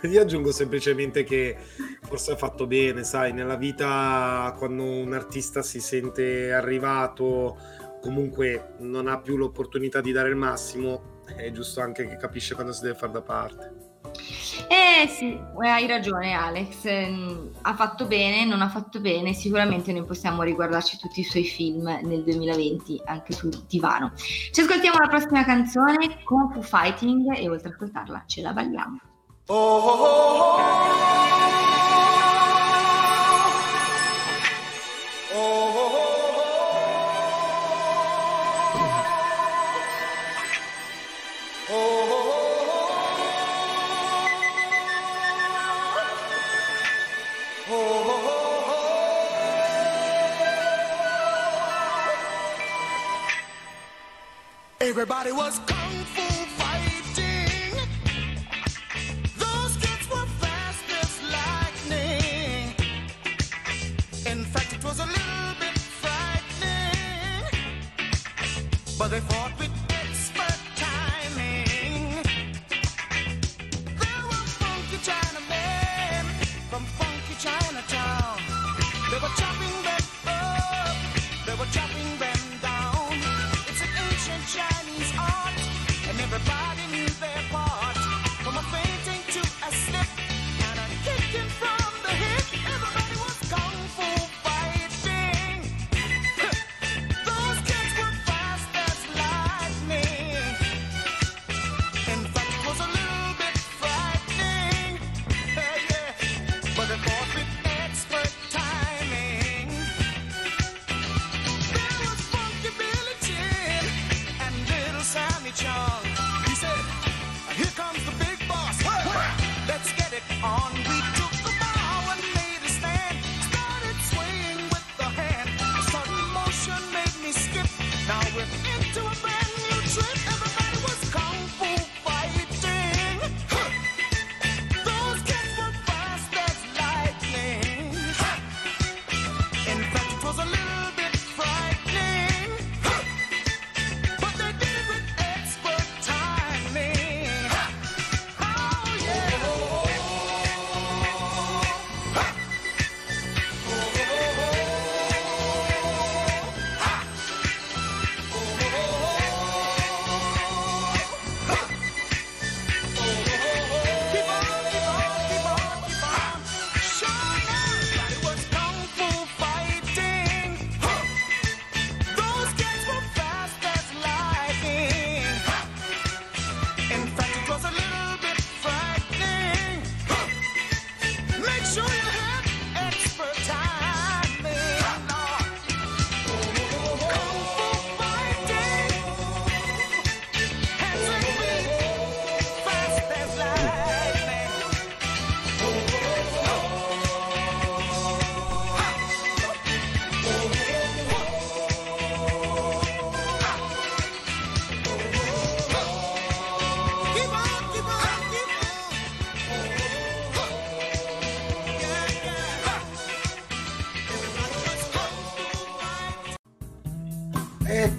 Io 0.08 0.22
aggiungo 0.22 0.50
semplicemente 0.50 1.22
che 1.22 1.54
forse 2.00 2.32
ha 2.32 2.36
fatto 2.36 2.66
bene, 2.66 3.04
sai, 3.04 3.34
nella 3.34 3.56
vita 3.56 4.54
quando 4.56 4.82
un 4.82 5.12
artista 5.12 5.60
si 5.60 5.78
sente 5.78 6.50
arrivato, 6.50 7.58
comunque 8.00 8.76
non 8.78 9.08
ha 9.08 9.20
più 9.20 9.36
l'opportunità 9.36 10.00
di 10.00 10.10
dare 10.10 10.30
il 10.30 10.36
massimo, 10.36 11.20
è 11.26 11.50
giusto 11.50 11.82
anche 11.82 12.06
che 12.06 12.16
capisce 12.16 12.54
quando 12.54 12.72
si 12.72 12.80
deve 12.80 12.96
fare 12.96 13.12
da 13.12 13.20
parte. 13.20 13.77
Eh 14.68 15.08
sì, 15.08 15.38
hai 15.60 15.86
ragione 15.86 16.32
Alex, 16.32 16.84
ehm, 16.84 17.50
ha 17.62 17.74
fatto 17.74 18.06
bene, 18.06 18.44
non 18.44 18.60
ha 18.60 18.68
fatto 18.68 19.00
bene, 19.00 19.32
sicuramente 19.32 19.92
noi 19.92 20.04
possiamo 20.04 20.42
riguardarci 20.42 20.98
tutti 20.98 21.20
i 21.20 21.24
suoi 21.24 21.44
film 21.44 21.84
nel 22.02 22.22
2020, 22.22 23.00
anche 23.06 23.32
sul 23.32 23.64
divano. 23.66 24.12
Ci 24.16 24.60
ascoltiamo 24.60 24.98
la 24.98 25.08
prossima 25.08 25.44
canzone, 25.44 26.22
Kung 26.24 26.52
Fu 26.52 26.62
Fighting, 26.62 27.34
e 27.36 27.48
oltre 27.48 27.68
a 27.68 27.72
ascoltarla 27.72 28.24
ce 28.26 28.42
la 28.42 28.52
balliamo. 28.52 29.00
Everybody 29.48 30.02
was 30.02 30.98
kung 30.98 31.07
fu 54.98 55.06
fighting. 55.06 55.77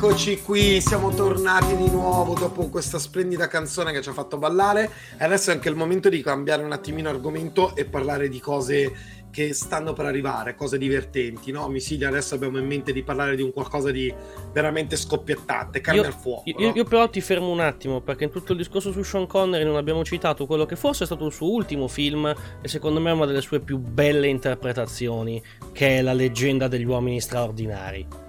Eccoci 0.02 0.42
qui, 0.44 0.80
siamo 0.80 1.14
tornati 1.14 1.76
di 1.76 1.90
nuovo 1.90 2.34
dopo 2.34 2.70
questa 2.70 2.98
splendida 2.98 3.48
canzone 3.48 3.92
che 3.92 4.02
ci 4.02 4.08
ha 4.08 4.14
fatto 4.14 4.38
ballare. 4.38 4.90
Adesso 5.18 5.50
è 5.50 5.54
anche 5.56 5.68
il 5.68 5.76
momento 5.76 6.08
di 6.08 6.22
cambiare 6.22 6.64
un 6.64 6.72
attimino 6.72 7.10
argomento 7.10 7.76
e 7.76 7.84
parlare 7.84 8.30
di 8.30 8.40
cose 8.40 8.94
che 9.30 9.54
stanno 9.54 9.92
per 9.92 10.06
arrivare, 10.06 10.56
cose 10.56 10.78
divertenti, 10.78 11.52
no? 11.52 11.68
Misilia, 11.68 12.08
adesso 12.08 12.34
abbiamo 12.36 12.60
in 12.60 12.66
mente 12.66 12.94
di 12.94 13.04
parlare 13.04 13.36
di 13.36 13.42
un 13.42 13.52
qualcosa 13.52 13.92
di 13.92 14.12
veramente 14.54 14.96
scoppiettante, 14.96 15.82
carne 15.82 16.00
Io, 16.00 16.08
al 16.08 16.14
fuoco. 16.14 16.44
io- 16.46 16.56
no? 16.58 16.74
io 16.74 16.84
però 16.86 17.10
ti 17.10 17.20
fermo 17.20 17.50
un 17.50 17.60
attimo 17.60 18.00
perché 18.00 18.24
in 18.24 18.30
tutto 18.32 18.54
il 18.54 18.58
discorso 18.58 18.94
su 18.94 19.04
Sean 19.04 19.28
Connery 19.28 19.66
non 19.66 19.76
abbiamo 19.76 20.06
citato 20.06 20.46
quello 20.46 20.66
che 20.66 20.78
forse 20.78 21.04
è 21.04 21.08
stato 21.08 21.26
il 21.26 21.34
suo 21.34 21.52
ultimo 21.52 21.90
film 21.90 22.34
e 22.62 22.68
secondo 22.70 23.02
me 23.02 23.10
è 23.10 23.14
una 23.14 23.26
delle 23.26 23.42
sue 23.42 23.60
più 23.60 23.78
belle 23.78 24.28
interpretazioni, 24.28 25.44
che 25.74 25.98
è 25.98 26.02
La 26.02 26.14
leggenda 26.14 26.70
degli 26.70 26.86
uomini 26.86 27.20
straordinari. 27.20 28.29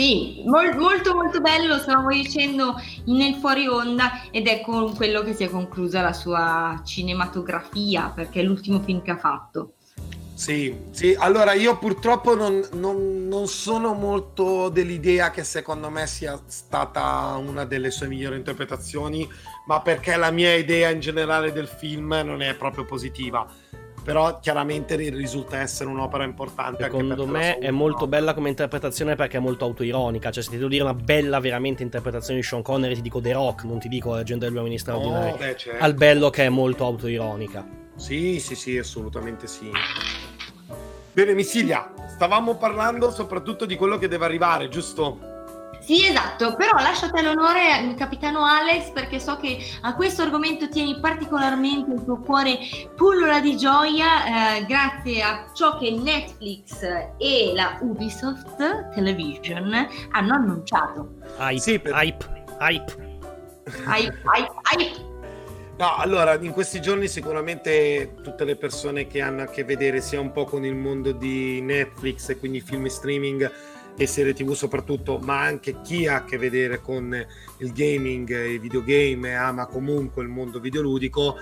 Sì, 0.00 0.40
mol- 0.46 0.78
molto 0.78 1.14
molto 1.14 1.42
bello, 1.42 1.74
lo 1.74 1.78
stavamo 1.78 2.08
dicendo 2.08 2.74
nel 3.04 3.34
fuori 3.34 3.66
onda 3.66 4.30
ed 4.30 4.46
è 4.46 4.62
con 4.62 4.94
quello 4.96 5.22
che 5.22 5.34
si 5.34 5.44
è 5.44 5.50
conclusa 5.50 6.00
la 6.00 6.14
sua 6.14 6.80
cinematografia 6.86 8.10
perché 8.14 8.40
è 8.40 8.42
l'ultimo 8.42 8.80
film 8.80 9.02
che 9.02 9.10
ha 9.10 9.18
fatto. 9.18 9.74
Sì, 10.32 10.74
sì, 10.90 11.14
allora 11.18 11.52
io 11.52 11.76
purtroppo 11.76 12.34
non, 12.34 12.66
non- 12.72 13.28
non 13.28 13.46
sono 13.46 13.92
molto 13.92 14.70
dell'idea 14.70 15.30
che 15.30 15.44
secondo 15.44 15.90
me 15.90 16.06
sia 16.06 16.40
stata 16.46 17.36
una 17.36 17.66
delle 17.66 17.90
sue 17.90 18.08
migliori 18.08 18.36
interpretazioni, 18.36 19.28
ma 19.66 19.82
perché 19.82 20.16
la 20.16 20.30
mia 20.30 20.54
idea 20.54 20.88
in 20.88 21.00
generale 21.00 21.52
del 21.52 21.68
film 21.68 22.22
non 22.24 22.40
è 22.40 22.54
proprio 22.54 22.86
positiva. 22.86 23.46
Però 24.02 24.40
chiaramente 24.40 24.96
risulta 24.96 25.58
essere 25.58 25.90
un'opera 25.90 26.24
importante. 26.24 26.82
Secondo 26.82 27.26
me 27.26 27.58
è 27.58 27.70
molto 27.70 28.06
bella 28.06 28.34
come 28.34 28.48
interpretazione 28.48 29.14
perché 29.14 29.36
è 29.36 29.40
molto 29.40 29.64
autoironica. 29.66 30.30
Cioè, 30.30 30.42
se 30.42 30.50
ti 30.50 30.56
devo 30.56 30.68
dire 30.68 30.82
una 30.82 30.94
bella 30.94 31.38
veramente 31.38 31.82
interpretazione 31.82 32.40
di 32.40 32.46
Sean 32.46 32.62
Connery, 32.62 32.94
ti 32.94 33.02
dico 33.02 33.20
The 33.20 33.32
Rock, 33.32 33.64
non 33.64 33.78
ti 33.78 33.88
dico 33.88 34.14
Leggenda 34.14 34.46
degli 34.46 34.56
uomini 34.56 34.78
straordinari. 34.78 35.30
Oh, 35.32 35.36
beh, 35.36 35.56
certo. 35.56 35.84
Al 35.84 35.94
bello 35.94 36.30
che 36.30 36.46
è 36.46 36.48
molto 36.48 36.84
autoironica. 36.84 37.66
Sì, 37.96 38.40
sì, 38.40 38.54
sì, 38.54 38.78
assolutamente 38.78 39.46
sì. 39.46 39.70
Bene, 41.12 41.34
Missilia, 41.34 41.92
stavamo 42.08 42.56
parlando 42.56 43.10
soprattutto 43.10 43.66
di 43.66 43.76
quello 43.76 43.98
che 43.98 44.08
deve 44.08 44.24
arrivare, 44.24 44.68
giusto? 44.68 45.29
Sì, 45.80 46.06
esatto, 46.06 46.54
però 46.54 46.72
lasciate 46.74 47.22
l'onore, 47.22 47.94
capitano 47.96 48.44
Alex, 48.44 48.90
perché 48.90 49.18
so 49.18 49.36
che 49.36 49.58
a 49.80 49.94
questo 49.94 50.22
argomento 50.22 50.68
tieni 50.68 51.00
particolarmente 51.00 51.92
il 51.92 52.04
tuo 52.04 52.18
cuore 52.20 52.58
pullula 52.94 53.40
di 53.40 53.56
gioia 53.56 54.58
eh, 54.58 54.66
grazie 54.66 55.22
a 55.22 55.50
ciò 55.54 55.78
che 55.78 55.90
Netflix 55.90 56.82
e 57.18 57.52
la 57.54 57.78
Ubisoft 57.80 58.90
Television 58.94 59.88
hanno 60.12 60.34
annunciato. 60.34 61.14
Hype, 61.38 61.60
Sì, 61.60 61.78
per- 61.78 61.94
hype, 61.94 62.44
hype. 62.60 63.08
Hype, 63.86 64.22
hype, 64.34 64.52
hype. 64.72 65.08
No, 65.78 65.96
allora, 65.96 66.34
in 66.34 66.52
questi 66.52 66.82
giorni 66.82 67.08
sicuramente 67.08 68.16
tutte 68.22 68.44
le 68.44 68.56
persone 68.56 69.06
che 69.06 69.22
hanno 69.22 69.42
a 69.42 69.46
che 69.46 69.64
vedere 69.64 70.02
sia 70.02 70.20
un 70.20 70.30
po' 70.30 70.44
con 70.44 70.64
il 70.66 70.74
mondo 70.74 71.12
di 71.12 71.62
Netflix 71.62 72.28
e 72.28 72.38
quindi 72.38 72.60
film 72.60 72.84
e 72.84 72.90
streaming 72.90 73.50
e 73.96 74.06
serie 74.06 74.32
tv 74.32 74.52
soprattutto, 74.52 75.18
ma 75.18 75.40
anche 75.40 75.80
chi 75.82 76.06
ha 76.06 76.16
a 76.16 76.24
che 76.24 76.38
vedere 76.38 76.80
con 76.80 77.14
il 77.58 77.72
gaming, 77.72 78.28
i 78.30 78.58
videogame 78.58 79.30
e 79.30 79.34
ama 79.34 79.66
comunque 79.66 80.22
il 80.22 80.28
mondo 80.28 80.60
videoludico, 80.60 81.36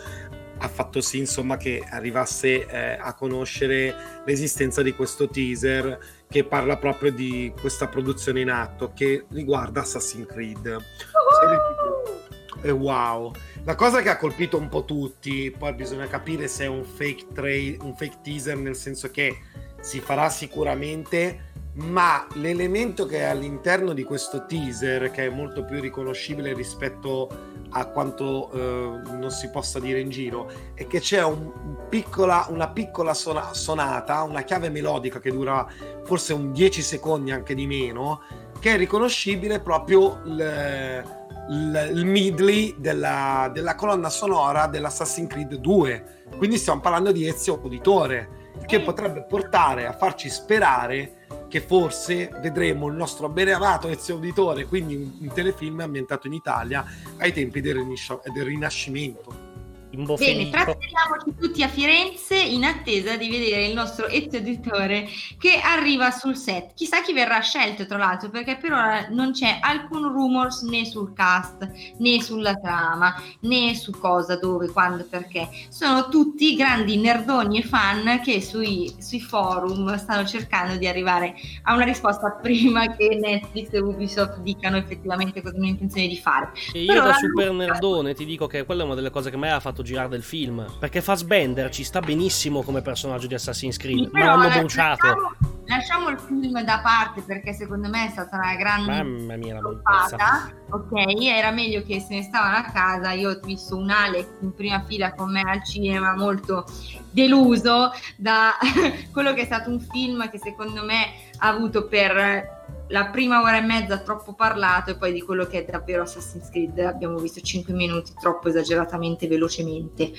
ha 0.60 0.68
fatto 0.68 1.00
sì 1.00 1.18
insomma 1.18 1.56
che 1.56 1.84
arrivasse 1.88 2.66
eh, 2.66 2.98
a 3.00 3.14
conoscere 3.14 4.22
l'esistenza 4.24 4.82
di 4.82 4.92
questo 4.92 5.28
teaser 5.28 5.98
che 6.28 6.44
parla 6.44 6.76
proprio 6.76 7.12
di 7.12 7.52
questa 7.60 7.86
produzione 7.86 8.40
in 8.40 8.50
atto 8.50 8.92
che 8.92 9.24
riguarda 9.30 9.82
Assassin's 9.82 10.26
Creed. 10.26 10.62
TV. 10.62 12.18
E 12.60 12.70
wow, 12.72 13.32
la 13.64 13.76
cosa 13.76 14.02
che 14.02 14.08
ha 14.08 14.16
colpito 14.16 14.58
un 14.58 14.68
po' 14.68 14.84
tutti, 14.84 15.54
poi 15.56 15.72
bisogna 15.74 16.08
capire 16.08 16.48
se 16.48 16.64
è 16.64 16.66
un 16.66 16.84
fake, 16.84 17.26
tra- 17.32 17.86
un 17.86 17.94
fake 17.96 18.18
teaser, 18.22 18.56
nel 18.56 18.74
senso 18.74 19.10
che 19.12 19.38
si 19.80 20.00
farà 20.00 20.28
sicuramente, 20.28 21.47
ma 21.78 22.26
l'elemento 22.34 23.06
che 23.06 23.18
è 23.18 23.24
all'interno 23.24 23.92
di 23.92 24.02
questo 24.02 24.46
teaser, 24.46 25.10
che 25.10 25.26
è 25.26 25.28
molto 25.28 25.64
più 25.64 25.80
riconoscibile 25.80 26.52
rispetto 26.52 27.28
a 27.70 27.86
quanto 27.86 28.50
eh, 28.50 29.00
non 29.16 29.30
si 29.30 29.48
possa 29.50 29.78
dire 29.78 30.00
in 30.00 30.08
giro, 30.08 30.50
è 30.74 30.86
che 30.86 30.98
c'è 31.00 31.22
un- 31.22 31.86
piccola- 31.88 32.46
una 32.48 32.68
piccola 32.68 33.14
sona- 33.14 33.52
sonata, 33.52 34.22
una 34.22 34.42
chiave 34.42 34.70
melodica 34.70 35.20
che 35.20 35.30
dura 35.30 35.66
forse 36.04 36.32
un 36.32 36.52
10 36.52 36.82
secondi 36.82 37.30
anche 37.30 37.54
di 37.54 37.66
meno, 37.66 38.22
che 38.58 38.74
è 38.74 38.76
riconoscibile 38.76 39.60
proprio 39.60 40.20
il, 40.24 41.04
il, 41.50 41.90
il 41.94 42.04
medley 42.06 42.74
della, 42.78 43.50
della 43.52 43.76
colonna 43.76 44.10
sonora 44.10 44.66
dell'Assassin's 44.66 45.28
Creed 45.28 45.54
2. 45.54 46.04
Quindi 46.36 46.56
stiamo 46.56 46.80
parlando 46.80 47.12
di 47.12 47.28
Ezio 47.28 47.60
Auditore, 47.62 48.46
che 48.66 48.80
potrebbe 48.80 49.24
portare 49.24 49.86
a 49.86 49.92
farci 49.92 50.28
sperare 50.28 51.17
che 51.48 51.60
forse 51.60 52.30
vedremo 52.40 52.88
il 52.88 52.94
nostro 52.94 53.28
beneamato 53.28 53.88
Ezio 53.88 54.14
Auditore, 54.14 54.66
quindi 54.66 54.94
un, 54.94 55.32
telefilm 55.32 55.80
ambientato 55.80 56.26
in 56.26 56.34
Italia 56.34 56.84
ai 57.16 57.32
tempi 57.32 57.60
del, 57.60 57.76
Riniscio- 57.76 58.22
del 58.32 58.44
Rinascimento. 58.44 59.47
Bene, 59.90 60.50
trasferiamoci 60.50 61.34
tutti 61.38 61.62
a 61.62 61.68
Firenze 61.68 62.36
in 62.36 62.64
attesa 62.64 63.16
di 63.16 63.30
vedere 63.30 63.66
il 63.66 63.74
nostro 63.74 64.06
Ezio 64.06 64.38
Auditore 64.38 65.08
che 65.38 65.60
arriva 65.62 66.10
sul 66.10 66.36
set. 66.36 66.74
Chissà 66.74 67.00
chi 67.00 67.14
verrà 67.14 67.40
scelto, 67.40 67.86
tra 67.86 67.96
l'altro, 67.96 68.28
perché 68.28 68.58
per 68.58 68.72
ora 68.72 69.08
non 69.08 69.32
c'è 69.32 69.58
alcun 69.60 70.12
rumors 70.12 70.60
né 70.62 70.84
sul 70.84 71.14
cast, 71.14 71.66
né 71.98 72.20
sulla 72.20 72.54
trama, 72.56 73.14
né 73.40 73.74
su 73.74 73.92
cosa, 73.92 74.36
dove, 74.36 74.68
quando, 74.68 75.06
perché. 75.08 75.48
Sono 75.70 76.08
tutti 76.08 76.54
grandi 76.54 76.98
nerdoni 76.98 77.60
e 77.60 77.62
fan 77.62 78.20
che 78.22 78.42
sui, 78.42 78.94
sui 78.98 79.20
forum 79.20 79.96
stanno 79.96 80.26
cercando 80.26 80.76
di 80.76 80.86
arrivare 80.86 81.34
a 81.62 81.74
una 81.74 81.84
risposta 81.84 82.30
prima 82.42 82.94
che 82.94 83.16
Netflix 83.18 83.68
e 83.72 83.78
Ubisoft 83.78 84.40
dicano 84.40 84.76
effettivamente 84.76 85.40
cosa 85.40 85.56
hanno 85.56 85.66
intenzione 85.66 86.08
di 86.08 86.18
fare. 86.18 86.52
E 86.74 86.82
io 86.82 86.92
da 86.92 87.04
ora 87.04 87.12
super 87.14 87.52
nerdone 87.52 88.12
ti 88.12 88.26
dico 88.26 88.46
che 88.46 88.64
quella 88.64 88.82
è 88.82 88.84
una 88.84 88.94
delle 88.94 89.10
cose 89.10 89.30
che 89.30 89.36
a 89.36 89.38
me 89.38 89.50
ha 89.50 89.60
fatto 89.60 89.77
girare 89.82 90.08
del 90.08 90.22
film. 90.22 90.64
Perché 90.78 91.00
Fassbender 91.02 91.70
ci 91.70 91.84
sta 91.84 92.00
benissimo 92.00 92.62
come 92.62 92.82
personaggio 92.82 93.26
di 93.26 93.34
Assassin's 93.34 93.76
Creed, 93.76 94.04
Sì, 94.06 94.10
ma 94.12 94.24
l'hanno 94.24 94.48
la- 94.48 94.58
bruciato. 94.58 95.06
Lasciamo, 95.06 95.36
lasciamo 95.66 96.08
il 96.08 96.18
film 96.18 96.62
da 96.62 96.80
parte 96.80 97.22
perché 97.22 97.52
secondo 97.52 97.88
me 97.88 98.06
è 98.06 98.10
stata 98.10 98.36
una 98.36 98.54
grande 98.56 99.02
Mamma 99.02 99.36
mia, 99.36 99.54
la 99.54 99.60
stoppata. 99.60 100.52
Ok, 100.70 100.92
era 101.22 101.50
meglio 101.50 101.82
che 101.82 102.00
se 102.00 102.14
ne 102.16 102.22
stavano 102.22 102.56
a 102.56 102.62
casa. 102.70 103.12
Io 103.12 103.30
ho 103.30 103.40
visto 103.42 103.76
un 103.76 103.90
Alex 103.90 104.26
in 104.40 104.54
prima 104.54 104.82
fila 104.86 105.14
con 105.14 105.30
me 105.32 105.40
al 105.42 105.64
cinema, 105.64 106.14
molto 106.16 106.64
deluso 107.10 107.90
da 108.16 108.52
quello 109.12 109.32
che 109.34 109.42
è 109.42 109.44
stato 109.44 109.70
un 109.70 109.80
film 109.80 110.28
che 110.30 110.38
secondo 110.38 110.84
me 110.84 111.04
ha 111.38 111.48
avuto 111.48 111.86
per 111.86 112.56
la 112.88 113.06
prima 113.06 113.42
ora 113.42 113.58
e 113.58 113.62
mezza 113.62 113.98
troppo 113.98 114.34
parlato 114.34 114.90
e 114.90 114.96
poi 114.96 115.12
di 115.12 115.22
quello 115.22 115.46
che 115.46 115.64
è 115.64 115.70
davvero 115.70 116.02
Assassin's 116.02 116.48
Creed 116.50 116.78
abbiamo 116.80 117.18
visto 117.18 117.40
5 117.40 117.72
minuti 117.74 118.12
troppo 118.18 118.48
esageratamente 118.48 119.26
velocemente. 119.26 120.12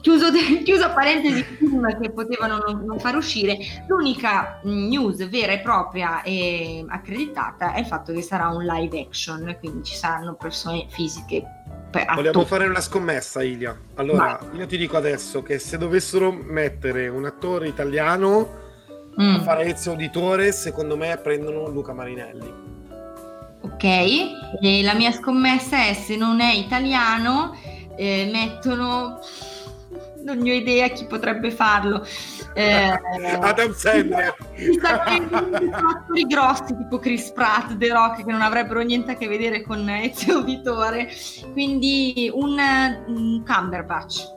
Chiuso, 0.00 0.26
chiuso 0.64 0.92
parentesi 0.92 1.42
film 1.42 1.98
che 1.98 2.10
potevano 2.10 2.58
non, 2.58 2.84
non 2.84 2.98
far 2.98 3.16
uscire, 3.16 3.56
l'unica 3.88 4.60
mm, 4.66 4.88
news 4.88 5.28
vera 5.28 5.52
e 5.52 5.60
propria 5.60 6.22
e 6.22 6.84
accreditata 6.86 7.72
è 7.72 7.80
il 7.80 7.86
fatto 7.86 8.12
che 8.12 8.22
sarà 8.22 8.48
un 8.48 8.64
live 8.64 9.00
action, 9.00 9.56
quindi 9.58 9.84
ci 9.84 9.94
saranno 9.94 10.34
persone 10.34 10.86
fisiche. 10.88 11.42
per 11.90 12.06
Vogliamo 12.14 12.44
fare 12.44 12.66
una 12.66 12.80
scommessa, 12.80 13.42
Ilia. 13.42 13.76
Allora, 13.94 14.38
io 14.52 14.66
ti 14.66 14.76
dico 14.76 14.96
adesso 14.96 15.42
che 15.42 15.58
se 15.58 15.78
dovessero 15.78 16.30
mettere 16.30 17.08
un 17.08 17.24
attore 17.24 17.68
italiano 17.68 18.64
Mm, 19.20 19.34
a 19.36 19.40
fare 19.40 19.64
Ezio 19.64 19.92
Auditore, 19.92 20.52
secondo 20.52 20.96
me 20.96 21.16
prendono 21.16 21.68
Luca 21.68 21.92
Marinelli. 21.94 22.52
ok, 23.62 23.84
e 24.60 24.82
la 24.82 24.94
mia 24.94 25.10
scommessa 25.12 25.86
è 25.86 25.94
se 25.94 26.16
non 26.16 26.40
è 26.40 26.52
italiano, 26.52 27.54
eh, 27.96 28.28
mettono. 28.32 29.18
Non 30.22 30.38
ne 30.38 30.50
ho 30.50 30.54
idea 30.54 30.88
chi 30.88 31.04
potrebbe 31.06 31.50
farlo. 31.52 32.04
Eh, 32.52 32.90
Adam 33.40 33.72
Sandler. 33.72 34.34
Mi 34.56 34.78
attori 34.82 36.22
grossi 36.26 36.76
tipo 36.76 36.98
Chris 36.98 37.30
Pratt, 37.30 37.76
The 37.76 37.88
Rock 37.92 38.24
che 38.24 38.32
non 38.32 38.42
avrebbero 38.42 38.80
niente 38.80 39.12
a 39.12 39.14
che 39.14 39.28
vedere 39.28 39.62
con 39.62 39.88
Ezio 39.88 40.38
Auditore 40.38 41.08
quindi 41.52 42.28
un, 42.32 42.58
un 43.06 43.44
Cumberbatch 43.46 44.34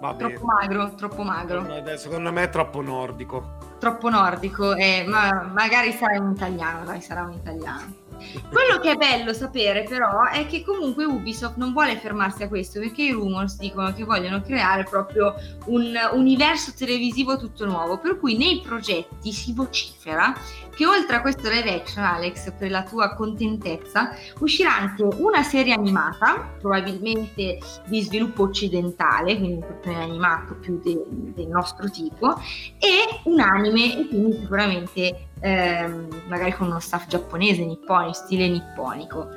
Va 0.00 0.14
bene. 0.14 0.32
troppo 0.34 0.46
magro 0.46 0.94
troppo 0.94 1.22
magro 1.24 1.66
Secondo 1.96 2.32
me 2.32 2.44
è 2.44 2.48
troppo 2.48 2.80
nordico. 2.80 3.65
Troppo 3.78 4.08
nordico 4.08 4.74
eh, 4.74 5.04
ma 5.06 5.50
magari 5.52 5.92
sarà 5.92 6.20
un 6.20 6.32
italiano 6.32 6.84
dai 6.84 7.00
sarà 7.00 7.22
un 7.22 7.32
italiano. 7.32 8.04
Quello 8.50 8.78
che 8.80 8.92
è 8.92 8.96
bello 8.96 9.32
sapere 9.34 9.82
però 9.82 10.24
è 10.24 10.46
che 10.46 10.64
comunque 10.64 11.04
Ubisoft 11.04 11.56
non 11.56 11.72
vuole 11.72 11.96
fermarsi 11.98 12.42
a 12.44 12.48
questo 12.48 12.80
perché 12.80 13.02
i 13.02 13.12
rumors 13.12 13.58
dicono 13.58 13.92
che 13.92 14.04
vogliono 14.04 14.40
creare 14.40 14.84
proprio 14.84 15.34
un 15.66 15.92
universo 16.12 16.72
televisivo 16.74 17.36
tutto 17.36 17.66
nuovo 17.66 17.98
per 17.98 18.18
cui 18.18 18.36
nei 18.36 18.62
progetti 18.62 19.32
si 19.32 19.52
vocifera 19.52 20.34
che 20.76 20.86
oltre 20.86 21.16
a 21.16 21.20
questo 21.22 21.48
live 21.48 21.74
action 21.74 22.04
Alex 22.04 22.52
per 22.52 22.70
la 22.70 22.82
tua 22.82 23.14
contentezza 23.14 24.14
uscirà 24.40 24.76
anche 24.76 25.02
una 25.02 25.42
serie 25.42 25.72
animata 25.72 26.52
probabilmente 26.60 27.58
di 27.86 28.02
sviluppo 28.02 28.42
occidentale 28.42 29.38
quindi 29.38 29.64
un 29.84 29.94
animato 29.94 30.54
più 30.56 30.78
de- 30.82 31.02
del 31.08 31.46
nostro 31.48 31.88
tipo 31.88 32.34
e 32.78 33.20
un 33.24 33.40
anime 33.40 34.00
e 34.00 34.08
quindi 34.08 34.36
sicuramente 34.38 35.28
ehm, 35.40 36.08
magari 36.28 36.52
con 36.52 36.68
uno 36.68 36.80
staff 36.80 37.06
giapponese, 37.06 37.64
nipponico, 37.64 38.12
stile 38.12 38.48
nipponico. 38.48 39.28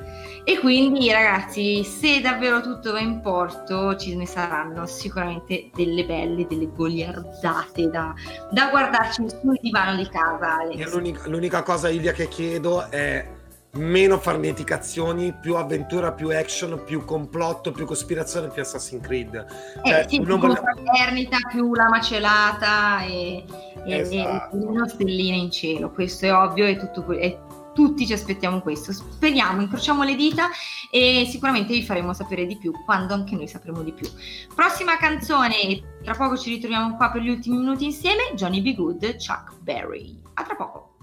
E 0.44 0.58
quindi 0.58 1.10
ragazzi, 1.12 1.84
se 1.84 2.20
davvero 2.20 2.60
tutto 2.60 2.92
va 2.92 3.00
in 3.00 3.20
porto, 3.20 3.96
ci 3.96 4.16
ne 4.16 4.26
saranno 4.26 4.86
sicuramente 4.86 5.70
delle 5.74 6.04
belle, 6.04 6.46
delle 6.46 6.68
goliardate 6.74 7.88
da, 7.90 8.14
da 8.50 8.68
guardarci 8.70 9.28
sul 9.28 9.58
divano 9.60 9.96
di 9.96 10.08
casa. 10.08 10.58
L'unica, 10.92 11.28
l'unica 11.28 11.62
cosa, 11.62 11.88
Ilia, 11.88 12.12
che 12.12 12.28
chiedo 12.28 12.88
è 12.90 13.38
meno 13.74 14.18
farneticazioni, 14.18 15.32
più 15.32 15.54
avventura, 15.54 16.10
più 16.12 16.30
action, 16.30 16.82
più 16.84 17.04
complotto, 17.04 17.70
più 17.70 17.86
cospirazione, 17.86 18.48
più 18.48 18.62
Assassin's 18.62 19.06
Creed. 19.06 19.46
Eh, 19.84 19.88
Cioè, 19.88 20.06
sì, 20.08 20.20
più 20.20 20.38
voglio- 20.38 20.56
fraternita, 20.56 21.36
più 21.48 21.72
la 21.74 21.88
macelata 21.88 23.02
e, 23.02 23.44
e, 23.84 23.98
Esatto. 23.98 24.56
e 24.56 24.58
meno 24.58 24.88
stelline 24.88 25.36
in 25.36 25.50
cielo. 25.50 25.90
Questo 25.90 26.26
è 26.26 26.34
ovvio 26.34 26.66
e, 26.66 26.76
tutto 26.78 27.08
e 27.12 27.38
tutti 27.74 28.06
ci 28.06 28.12
aspettiamo 28.12 28.60
questo. 28.60 28.92
Speriamo, 28.92 29.62
incrociamo 29.62 30.02
le 30.02 30.14
dita 30.14 30.48
e 30.90 31.26
sicuramente 31.30 31.72
vi 31.72 31.82
faremo 31.82 32.12
sapere 32.12 32.46
di 32.46 32.56
più 32.56 32.72
quando 32.84 33.14
anche 33.14 33.34
noi 33.34 33.48
sapremo 33.48 33.82
di 33.82 33.92
più. 33.92 34.08
Prossima 34.54 34.96
canzone, 34.96 35.98
tra 36.02 36.14
poco 36.14 36.36
ci 36.36 36.50
ritroviamo 36.50 36.96
qua 36.96 37.10
per 37.10 37.22
gli 37.22 37.30
ultimi 37.30 37.58
minuti 37.58 37.84
insieme, 37.84 38.32
Johnny 38.34 38.60
B. 38.60 38.74
Good, 38.74 39.16
Chuck 39.16 39.58
Berry. 39.60 40.20
A 40.34 40.42
tra 40.42 40.54
poco. 40.54 40.94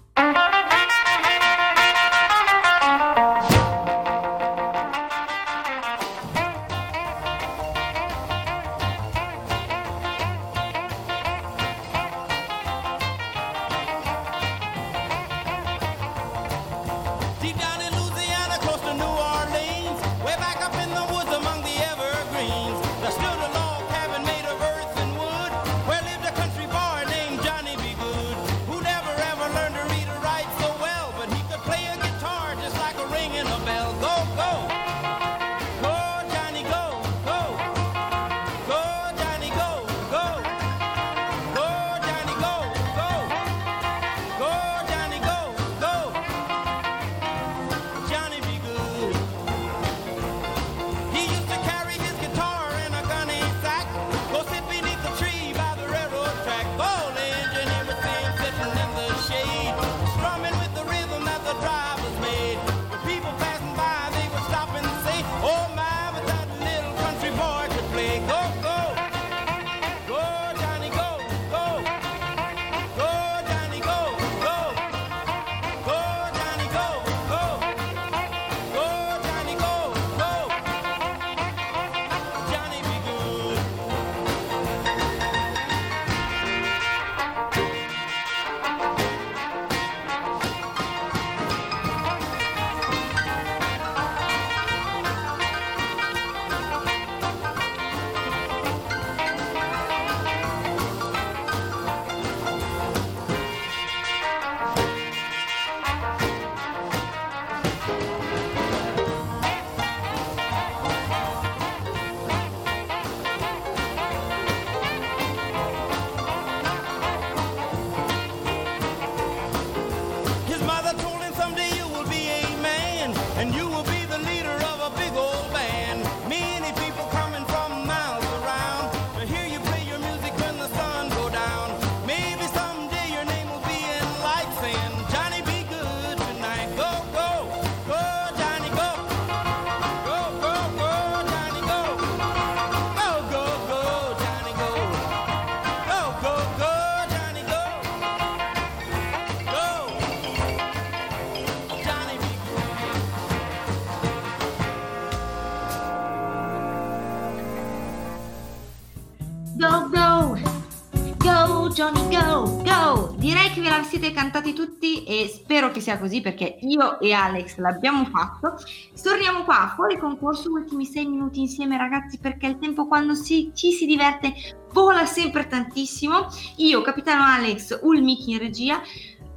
Sia 165.88 165.98
così 165.98 166.20
perché 166.20 166.58
io 166.62 167.00
e 167.00 167.14
Alex 167.14 167.58
l'abbiamo 167.58 168.04
fatto. 168.06 168.56
Torniamo 169.02 169.44
qua, 169.46 169.72
fuori 169.74 169.98
concorso, 169.98 170.52
ultimi 170.52 170.86
sei 170.86 171.06
minuti 171.06 171.40
insieme 171.40 171.78
ragazzi 171.78 172.20
perché 172.20 172.48
il 172.48 172.58
tempo 172.60 172.88
quando 172.88 173.14
si- 173.14 173.52
ci 173.54 173.72
si 173.72 173.86
diverte 173.86 174.34
vola 174.74 175.06
sempre 175.06 175.48
tantissimo. 175.48 176.28
Io, 176.58 176.82
capitano 176.82 177.24
Alex, 177.24 177.80
Ulmich 177.84 178.28
in 178.28 178.40
regia, 178.40 178.82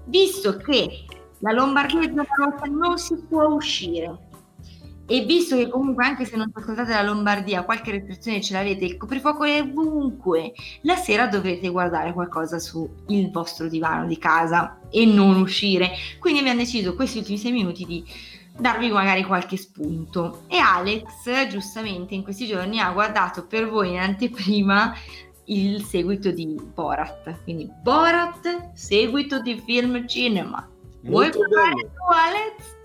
visto 0.07 0.57
che 0.57 1.05
la 1.39 1.53
Lombardia 1.53 2.01
e 2.01 2.69
non 2.69 2.99
si 2.99 3.17
può 3.29 3.47
uscire 3.47 4.30
e 5.11 5.25
visto 5.25 5.57
che 5.57 5.69
comunque 5.69 6.05
anche 6.05 6.25
se 6.25 6.37
non 6.37 6.53
ascoltate 6.55 6.93
la 6.93 7.03
Lombardia 7.03 7.65
qualche 7.65 7.91
restrizione 7.91 8.41
ce 8.41 8.53
l'avete, 8.53 8.85
il 8.85 8.97
coprifuoco 8.97 9.43
è 9.43 9.61
ovunque, 9.61 10.53
la 10.83 10.95
sera 10.95 11.27
dovrete 11.27 11.69
guardare 11.69 12.13
qualcosa 12.13 12.61
sul 12.61 12.89
vostro 13.33 13.67
divano 13.67 14.07
di 14.07 14.17
casa 14.19 14.79
e 14.89 15.05
non 15.07 15.41
uscire. 15.41 15.91
Quindi 16.21 16.39
abbiamo 16.39 16.61
deciso 16.61 16.95
questi 16.95 17.19
ultimi 17.19 17.39
sei 17.39 17.51
minuti 17.51 17.85
di 17.85 18.05
darvi 18.57 18.89
magari 18.93 19.25
qualche 19.25 19.57
spunto. 19.57 20.43
E 20.47 20.59
Alex, 20.59 21.49
giustamente, 21.49 22.15
in 22.15 22.23
questi 22.23 22.47
giorni 22.47 22.79
ha 22.79 22.93
guardato 22.93 23.47
per 23.47 23.69
voi 23.69 23.91
in 23.91 23.99
anteprima 23.99 24.95
il 25.47 25.83
seguito 25.83 26.31
di 26.31 26.57
Borat. 26.73 27.43
Quindi 27.43 27.69
Borat, 27.83 28.71
seguito 28.75 29.41
di 29.41 29.61
film 29.67 30.07
cinema. 30.07 30.65
Vuoi 31.03 31.25
Molto 31.25 31.41
parlare 31.41 31.75
bello. 31.75 31.89
tu, 31.89 32.13
Alex? 32.13 32.79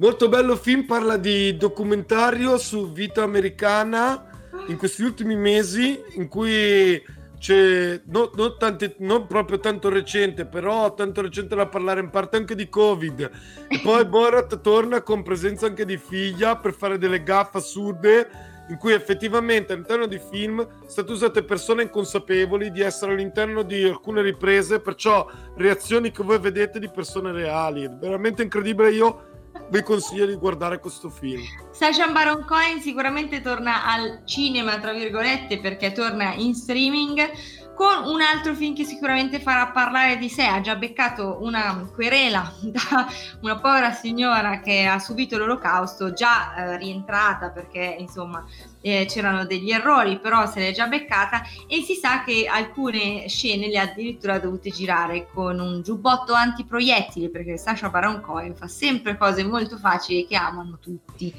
Molto 0.00 0.30
bello 0.30 0.56
film, 0.56 0.86
parla 0.86 1.18
di 1.18 1.58
documentario 1.58 2.56
su 2.56 2.90
vita 2.90 3.22
americana 3.22 4.30
in 4.68 4.78
questi 4.78 5.02
ultimi 5.02 5.36
mesi 5.36 6.02
in 6.14 6.26
cui 6.26 6.98
c'è 7.38 8.00
no- 8.06 8.30
non, 8.34 8.56
tante- 8.58 8.94
non 9.00 9.26
proprio 9.26 9.60
tanto 9.60 9.90
recente, 9.90 10.46
però 10.46 10.94
tanto 10.94 11.20
recente 11.20 11.54
da 11.54 11.66
parlare 11.66 12.00
in 12.00 12.08
parte 12.08 12.38
anche 12.38 12.54
di 12.54 12.70
Covid. 12.70 13.30
E 13.68 13.80
poi 13.82 14.06
Borat 14.08 14.62
torna 14.62 15.02
con 15.02 15.22
presenza 15.22 15.66
anche 15.66 15.84
di 15.84 15.98
figlia 15.98 16.56
per 16.56 16.72
fare 16.72 16.96
delle 16.96 17.22
gaffe 17.22 17.58
assurde 17.58 18.28
in 18.70 18.78
cui 18.78 18.94
effettivamente 18.94 19.74
all'interno 19.74 20.06
di 20.06 20.18
film 20.30 20.66
state 20.86 21.12
usate 21.12 21.42
persone 21.42 21.82
inconsapevoli 21.82 22.70
di 22.70 22.80
essere 22.80 23.12
all'interno 23.12 23.60
di 23.62 23.82
alcune 23.82 24.22
riprese, 24.22 24.80
perciò 24.80 25.26
reazioni 25.56 26.10
che 26.10 26.22
voi 26.22 26.38
vedete 26.38 26.78
di 26.78 26.88
persone 26.88 27.32
reali. 27.32 27.84
È 27.84 27.90
veramente 27.90 28.42
incredibile. 28.42 28.92
Io 28.92 29.28
vi 29.68 29.82
consiglio 29.82 30.26
di 30.26 30.34
guardare 30.34 30.78
questo 30.80 31.10
film. 31.10 31.42
Sacha 31.70 32.08
Baron 32.08 32.44
Cohen 32.44 32.80
sicuramente 32.80 33.40
torna 33.40 33.84
al 33.84 34.22
cinema, 34.24 34.78
tra 34.78 34.92
virgolette, 34.92 35.60
perché 35.60 35.92
torna 35.92 36.34
in 36.34 36.54
streaming 36.54 37.30
con 37.74 38.04
un 38.04 38.20
altro 38.20 38.54
film 38.54 38.74
che 38.74 38.84
sicuramente 38.84 39.40
farà 39.40 39.68
parlare 39.68 40.18
di 40.18 40.28
sé. 40.28 40.44
Ha 40.44 40.60
già 40.60 40.76
beccato 40.76 41.38
una 41.40 41.88
querela 41.94 42.52
da 42.60 43.06
una 43.40 43.58
povera 43.58 43.92
signora 43.92 44.60
che 44.60 44.84
ha 44.84 44.98
subito 44.98 45.38
l'olocausto, 45.38 46.12
già 46.12 46.54
eh, 46.54 46.76
rientrata 46.76 47.50
perché 47.50 47.96
insomma 47.98 48.44
eh, 48.80 49.06
c'erano 49.08 49.44
degli 49.44 49.70
errori, 49.70 50.18
però 50.18 50.46
se 50.46 50.60
l'è 50.60 50.72
già 50.72 50.86
beccata 50.86 51.42
e 51.66 51.82
si 51.82 51.94
sa 51.94 52.24
che 52.24 52.46
alcune 52.50 53.28
scene 53.28 53.68
le 53.68 53.78
ha 53.78 53.82
addirittura 53.82 54.38
dovute 54.38 54.70
girare 54.70 55.28
con 55.32 55.58
un 55.58 55.82
giubbotto 55.82 56.32
antiproiettili 56.32 57.28
perché 57.28 57.56
Sasha 57.56 57.88
Baron 57.90 58.20
Cohen 58.20 58.54
fa 58.54 58.68
sempre 58.68 59.16
cose 59.16 59.44
molto 59.44 59.76
facili 59.76 60.26
che 60.26 60.36
amano 60.36 60.78
tutti. 60.80 61.34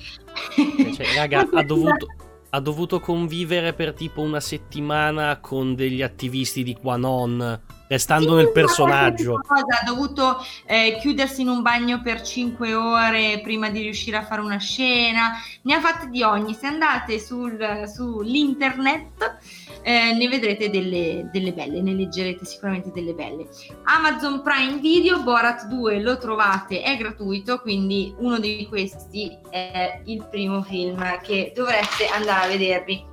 Cioè, 0.95 1.15
raga, 1.15 1.47
ha 1.51 1.63
dovuto, 1.63 2.07
ha 2.49 2.59
dovuto 2.59 2.99
convivere 2.99 3.73
per 3.73 3.93
tipo 3.93 4.21
una 4.21 4.39
settimana 4.39 5.39
con 5.39 5.75
degli 5.75 6.01
attivisti 6.01 6.63
di 6.63 6.75
Quanon, 6.75 7.61
restando 7.91 8.29
Sì, 8.29 8.35
nel 8.35 8.51
personaggio. 8.53 9.41
cosa, 9.45 9.79
ha 9.81 9.85
dovuto 9.85 10.37
eh, 10.65 10.97
chiudersi 11.01 11.41
in 11.41 11.49
un 11.49 11.61
bagno 11.61 12.01
per 12.01 12.21
5 12.21 12.73
ore 12.73 13.41
prima 13.43 13.69
di 13.69 13.81
riuscire 13.81 14.15
a 14.15 14.23
fare 14.23 14.39
una 14.39 14.59
scena, 14.59 15.33
ne 15.63 15.73
ha 15.73 15.81
fatte 15.81 16.07
di 16.09 16.23
ogni. 16.23 16.53
Se 16.53 16.67
andate 16.67 17.19
sul- 17.19 17.83
sull'internet 17.93 19.39
eh, 19.81 20.13
ne 20.13 20.27
vedrete 20.29 20.69
delle, 20.69 21.29
delle 21.33 21.51
belle, 21.51 21.81
ne 21.81 21.93
leggerete 21.93 22.45
sicuramente 22.45 22.91
delle 22.93 23.13
belle. 23.13 23.49
Amazon 23.83 24.41
Prime 24.41 24.77
Video, 24.79 25.21
Borat 25.23 25.65
2 25.65 26.01
lo 26.01 26.17
trovate, 26.17 26.81
è 26.83 26.95
gratuito, 26.95 27.59
quindi 27.59 28.13
uno 28.19 28.39
di 28.39 28.67
questi 28.69 29.37
è 29.49 30.01
il 30.05 30.25
primo 30.31 30.61
film 30.61 31.19
che 31.21 31.51
dovreste 31.53 32.07
andare 32.07 32.45
a 32.45 32.47
vedervi. 32.47 33.10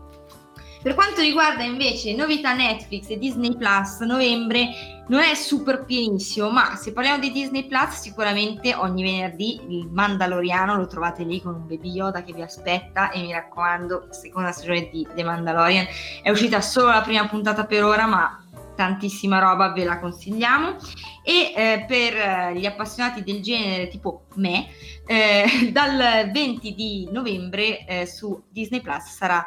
Per 0.80 0.94
quanto 0.94 1.20
riguarda 1.20 1.64
invece 1.64 2.14
novità 2.14 2.54
Netflix 2.54 3.10
e 3.10 3.18
Disney 3.18 3.56
Plus, 3.56 3.98
novembre 4.00 4.68
non 5.08 5.22
è 5.22 5.34
super 5.34 5.84
pienissimo, 5.84 6.50
ma 6.50 6.76
se 6.76 6.92
parliamo 6.92 7.18
di 7.18 7.32
Disney 7.32 7.66
Plus, 7.66 7.94
sicuramente 7.94 8.74
ogni 8.74 9.02
venerdì 9.02 9.60
il 9.68 9.88
Mandaloriano 9.90 10.76
lo 10.76 10.86
trovate 10.86 11.24
lì 11.24 11.42
con 11.42 11.54
un 11.54 11.66
baby 11.66 11.90
Yoda 11.90 12.22
che 12.22 12.32
vi 12.32 12.42
aspetta 12.42 13.10
e 13.10 13.22
mi 13.22 13.32
raccomando, 13.32 14.08
seconda 14.10 14.52
stagione 14.52 14.88
di 14.90 15.06
The 15.14 15.24
Mandalorian 15.24 15.86
è 16.22 16.30
uscita 16.30 16.60
solo 16.60 16.88
la 16.88 17.00
prima 17.00 17.26
puntata 17.26 17.64
per 17.66 17.82
ora, 17.82 18.06
ma 18.06 18.42
tantissima 18.76 19.40
roba 19.40 19.72
ve 19.72 19.82
la 19.82 19.98
consigliamo. 19.98 20.76
E 21.24 21.52
eh, 21.56 21.84
per 21.88 22.14
eh, 22.14 22.54
gli 22.54 22.66
appassionati 22.66 23.24
del 23.24 23.42
genere 23.42 23.88
tipo 23.88 24.26
me 24.34 24.68
eh, 25.04 25.70
dal 25.72 26.30
20 26.30 26.74
di 26.74 27.08
novembre 27.10 27.84
eh, 27.84 28.06
su 28.06 28.44
Disney 28.48 28.80
Plus 28.80 29.04
sarà 29.04 29.44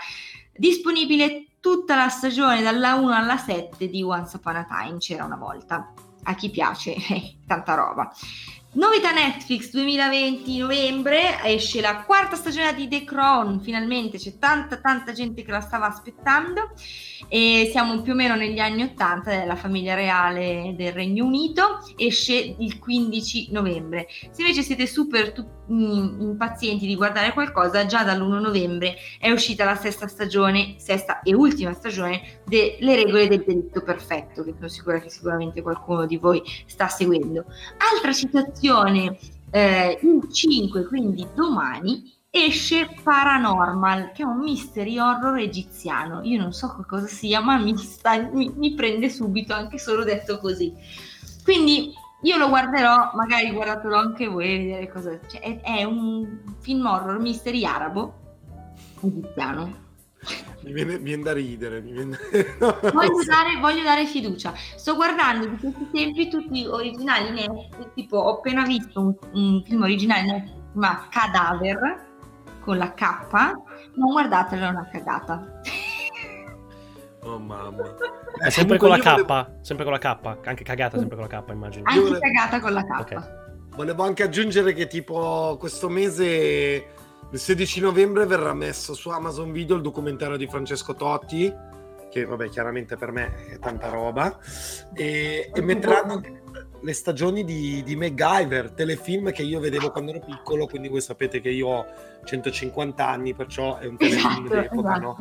disponibile 0.53 1.47
tutta 1.59 1.95
la 1.95 2.09
stagione 2.09 2.61
dalla 2.61 2.95
1 2.95 3.13
alla 3.13 3.37
7 3.37 3.87
di 3.87 4.03
Once 4.03 4.37
Upon 4.37 4.55
a 4.55 4.65
Time 4.65 4.97
c'era 4.97 5.23
una 5.23 5.37
volta. 5.37 5.93
A 6.23 6.35
chi 6.35 6.49
piace 6.49 6.93
eh, 7.09 7.37
tanta 7.47 7.73
roba 7.73 8.11
Novità 8.73 9.11
Netflix 9.11 9.69
2020 9.71 10.57
novembre 10.59 11.43
esce 11.43 11.81
la 11.81 12.03
quarta 12.05 12.37
stagione 12.37 12.73
di 12.73 12.87
The 12.87 13.03
Crown, 13.03 13.59
finalmente 13.59 14.17
c'è 14.17 14.37
tanta 14.37 14.77
tanta 14.77 15.11
gente 15.11 15.43
che 15.43 15.51
la 15.51 15.59
stava 15.59 15.87
aspettando 15.87 16.71
e 17.27 17.67
siamo 17.69 18.01
più 18.01 18.13
o 18.13 18.15
meno 18.15 18.35
negli 18.35 18.59
anni 18.59 18.83
80 18.83 19.29
della 19.29 19.57
famiglia 19.57 19.93
reale 19.93 20.73
del 20.77 20.93
Regno 20.93 21.25
Unito, 21.25 21.79
esce 21.97 22.55
il 22.57 22.79
15 22.79 23.51
novembre. 23.51 24.07
Se 24.31 24.41
invece 24.41 24.61
siete 24.61 24.87
super 24.87 25.33
tu- 25.33 25.45
mm, 25.69 26.21
impazienti 26.21 26.87
di 26.87 26.95
guardare 26.95 27.33
qualcosa, 27.33 27.85
già 27.85 28.03
dall'1 28.03 28.39
novembre 28.39 28.95
è 29.19 29.31
uscita 29.31 29.65
la 29.65 29.75
sesta 29.75 30.07
stagione, 30.07 30.75
sesta 30.77 31.21
e 31.21 31.33
ultima 31.33 31.73
stagione 31.73 32.41
delle 32.45 32.95
regole 32.95 33.27
del 33.27 33.43
delitto 33.45 33.81
perfetto, 33.81 34.43
che 34.45 34.53
sono 34.55 34.69
sicura 34.69 34.99
che 34.99 35.09
sicuramente 35.09 35.61
qualcuno 35.61 36.05
di 36.05 36.15
voi 36.15 36.41
sta 36.65 36.87
seguendo. 36.87 37.45
Altra 37.93 38.13
citazione, 38.13 38.59
eh, 39.49 39.99
il 40.01 40.31
5, 40.31 40.85
quindi 40.85 41.27
domani, 41.35 42.13
esce 42.29 42.89
Paranormal, 43.03 44.11
che 44.13 44.23
è 44.23 44.25
un 44.25 44.39
mystery 44.39 44.97
horror 44.97 45.37
egiziano. 45.37 46.21
Io 46.23 46.39
non 46.41 46.53
so 46.53 46.75
che 46.75 46.85
cosa 46.87 47.07
sia, 47.07 47.41
ma 47.41 47.57
mi, 47.57 47.75
sta- 47.77 48.29
mi- 48.31 48.51
mi 48.55 48.73
prende 48.73 49.09
subito, 49.09 49.53
anche 49.53 49.77
solo 49.77 50.03
detto 50.03 50.39
così. 50.39 50.73
Quindi 51.43 51.93
io 52.23 52.37
lo 52.37 52.49
guarderò, 52.49 53.11
magari 53.15 53.51
guardatelo 53.51 53.95
anche 53.95 54.27
voi 54.27 54.57
vedere 54.57 54.89
cosa 54.89 55.19
c'è. 55.19 55.39
È, 55.39 55.61
è 55.61 55.83
un 55.83 56.39
film 56.59 56.85
horror 56.85 57.19
mystery 57.19 57.65
arabo 57.65 58.13
egiziano. 59.01 59.89
Mi 60.63 60.73
viene, 60.73 60.97
mi 60.97 61.03
viene 61.03 61.23
da 61.23 61.33
ridere. 61.33 61.81
Mi 61.81 61.91
viene... 61.91 62.17
Voglio 62.59 63.23
dare, 63.25 63.57
voglio 63.59 63.83
dare 63.83 64.05
fiducia. 64.05 64.53
Sto 64.75 64.95
guardando 64.95 65.47
di 65.47 65.57
questi 65.57 65.89
tempi 65.91 66.29
tutti 66.29 66.65
originali 66.65 67.31
Netflix, 67.31 67.93
tipo 67.95 68.17
ho 68.17 68.37
appena 68.37 68.63
visto 68.63 68.99
un, 68.99 69.15
un 69.33 69.63
film 69.63 69.81
originale 69.81 70.21
Netflix, 70.23 70.55
ma 70.73 71.07
Cadaver 71.09 72.09
con 72.61 72.77
la 72.77 72.93
K, 72.93 73.03
non 73.95 74.11
guardatelo, 74.11 74.65
è 74.65 74.69
una 74.69 74.87
cagata. 74.91 75.61
Oh 77.23 77.39
mamma. 77.39 77.95
È 78.39 78.49
sempre 78.49 78.77
con 78.77 78.89
la 78.89 78.97
K, 78.99 79.03
volevo- 79.25 79.57
sempre 79.61 79.83
con 79.83 79.93
la 79.93 79.99
K, 79.99 80.37
anche 80.47 80.63
cagata 80.63 80.97
sempre 80.97 81.17
con 81.17 81.27
la 81.27 81.41
K, 81.41 81.49
immagino. 81.49 81.83
Anche 81.87 81.99
volevo- 82.01 82.19
cagata 82.19 82.59
con 82.59 82.73
la 82.73 82.83
K. 82.83 82.99
Ok. 82.99 83.39
Volevo 83.75 84.03
anche 84.03 84.23
aggiungere 84.23 84.73
che 84.73 84.85
tipo 84.87 85.55
questo 85.59 85.89
mese, 85.89 86.87
il 87.31 87.39
16 87.39 87.79
novembre, 87.79 88.25
verrà 88.25 88.53
messo 88.53 88.93
su 88.93 89.09
Amazon 89.09 89.51
Video 89.51 89.75
il 89.75 89.81
documentario 89.81 90.35
di 90.35 90.47
Francesco 90.47 90.95
Totti, 90.95 91.53
che 92.09 92.25
vabbè 92.25 92.49
chiaramente 92.49 92.97
per 92.97 93.11
me 93.11 93.47
è 93.47 93.57
tanta 93.57 93.87
roba, 93.87 94.37
e, 94.93 95.49
e 95.53 95.61
metteranno 95.61 96.21
le 96.81 96.93
stagioni 96.93 97.45
di, 97.45 97.83
di 97.83 97.95
MacGyver, 97.95 98.71
telefilm 98.71 99.31
che 99.31 99.43
io 99.43 99.59
vedevo 99.59 99.91
quando 99.91 100.11
ero 100.11 100.19
piccolo, 100.19 100.67
quindi 100.67 100.89
voi 100.89 100.99
sapete 100.99 101.39
che 101.39 101.49
io 101.49 101.67
ho 101.67 101.85
150 102.25 103.07
anni, 103.07 103.33
perciò 103.33 103.77
è 103.77 103.85
un 103.85 103.95
telefilm 103.95 104.45
Esatto, 104.45 104.61
d'epoca, 104.61 104.95
no? 104.95 105.17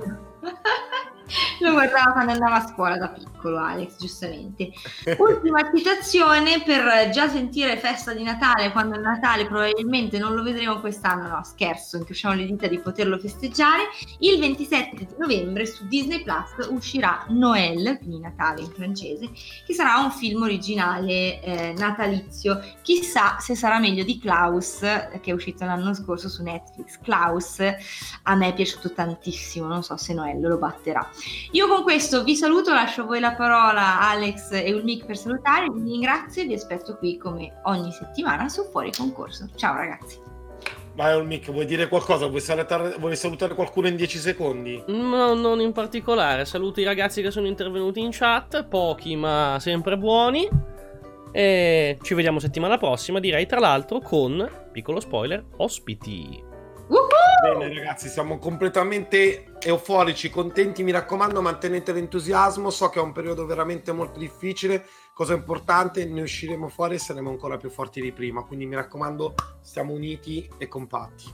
Lo 1.60 1.72
guardava 1.72 2.12
quando 2.12 2.32
andava 2.32 2.56
a 2.56 2.66
scuola 2.66 2.96
da 2.96 3.08
piccolo, 3.08 3.58
Alex, 3.58 3.98
giustamente. 3.98 4.70
Ultima 5.18 5.70
citazione 5.74 6.62
per 6.62 7.10
già 7.10 7.28
sentire 7.28 7.76
festa 7.76 8.12
di 8.12 8.22
Natale, 8.22 8.72
quando 8.72 8.96
è 8.96 8.98
Natale 8.98 9.46
probabilmente 9.46 10.18
non 10.18 10.34
lo 10.34 10.42
vedremo 10.42 10.80
quest'anno, 10.80 11.28
no 11.28 11.42
scherzo, 11.44 11.96
incrociamo 11.96 12.34
le 12.34 12.46
dita 12.46 12.66
di 12.66 12.78
poterlo 12.78 13.18
festeggiare. 13.18 13.84
Il 14.18 14.38
27 14.40 14.96
di 14.96 15.08
novembre 15.18 15.66
su 15.66 15.86
Disney 15.86 16.22
Plus 16.22 16.68
uscirà 16.70 17.24
Noël, 17.28 17.98
quindi 17.98 18.20
Natale 18.20 18.62
in 18.62 18.70
francese, 18.70 19.30
che 19.66 19.74
sarà 19.74 19.98
un 19.98 20.10
film 20.10 20.42
originale 20.42 21.40
eh, 21.42 21.74
natalizio. 21.76 22.60
Chissà 22.82 23.38
se 23.38 23.54
sarà 23.54 23.78
meglio 23.78 24.04
di 24.04 24.18
Klaus, 24.18 24.78
che 24.80 25.30
è 25.30 25.32
uscito 25.32 25.64
l'anno 25.64 25.94
scorso 25.94 26.28
su 26.28 26.42
Netflix. 26.42 26.98
Klaus 27.00 27.58
a 28.22 28.34
me 28.34 28.48
è 28.48 28.54
piaciuto 28.54 28.92
tantissimo, 28.92 29.66
non 29.66 29.82
so 29.82 29.96
se 29.96 30.14
Noello 30.14 30.48
lo 30.48 30.58
batterà. 30.58 31.08
Io 31.52 31.68
con 31.68 31.82
questo 31.82 32.22
vi 32.22 32.36
saluto, 32.36 32.72
lascio 32.72 33.02
a 33.02 33.04
voi 33.04 33.20
la 33.20 33.32
parola 33.32 34.00
Alex 34.00 34.52
e 34.52 34.72
Ulmic 34.72 35.04
per 35.04 35.16
salutare, 35.16 35.68
vi 35.70 35.90
ringrazio 35.90 36.42
e 36.42 36.46
vi 36.46 36.54
aspetto 36.54 36.96
qui 36.96 37.18
come 37.18 37.60
ogni 37.64 37.92
settimana 37.92 38.48
su 38.48 38.68
Fuori 38.70 38.90
Concorso. 38.92 39.48
Ciao 39.56 39.74
ragazzi. 39.74 40.18
Vai 40.94 41.14
Olmic, 41.14 41.50
vuoi 41.50 41.66
dire 41.66 41.88
qualcosa? 41.88 42.26
Vuoi 42.26 42.40
salutare, 42.40 42.96
vuoi 42.98 43.16
salutare 43.16 43.54
qualcuno 43.54 43.86
in 43.86 43.96
10 43.96 44.18
secondi? 44.18 44.82
No, 44.88 45.34
non 45.34 45.60
in 45.60 45.72
particolare, 45.72 46.44
saluto 46.44 46.80
i 46.80 46.84
ragazzi 46.84 47.22
che 47.22 47.30
sono 47.30 47.46
intervenuti 47.46 48.00
in 48.00 48.10
chat, 48.10 48.64
pochi 48.64 49.16
ma 49.16 49.56
sempre 49.60 49.96
buoni. 49.96 50.48
E 51.32 51.96
ci 52.02 52.14
vediamo 52.14 52.40
settimana 52.40 52.76
prossima, 52.76 53.20
direi 53.20 53.46
tra 53.46 53.60
l'altro 53.60 54.00
con, 54.00 54.46
piccolo 54.72 54.98
spoiler, 54.98 55.44
ospiti. 55.58 56.48
Bene 57.42 57.72
ragazzi, 57.72 58.08
siamo 58.08 58.38
completamente 58.38 59.52
euforici, 59.60 60.28
contenti, 60.28 60.82
mi 60.82 60.90
raccomando 60.90 61.40
mantenete 61.40 61.92
l'entusiasmo, 61.92 62.68
so 62.68 62.90
che 62.90 62.98
è 62.98 63.02
un 63.02 63.12
periodo 63.12 63.46
veramente 63.46 63.92
molto 63.92 64.18
difficile, 64.18 64.84
cosa 65.14 65.34
importante, 65.34 66.04
ne 66.04 66.22
usciremo 66.22 66.68
fuori 66.68 66.96
e 66.96 66.98
saremo 66.98 67.30
ancora 67.30 67.56
più 67.56 67.70
forti 67.70 68.00
di 68.00 68.12
prima, 68.12 68.42
quindi 68.42 68.66
mi 68.66 68.74
raccomando 68.74 69.34
stiamo 69.60 69.92
uniti 69.92 70.50
e 70.58 70.68
compatti. 70.68 71.32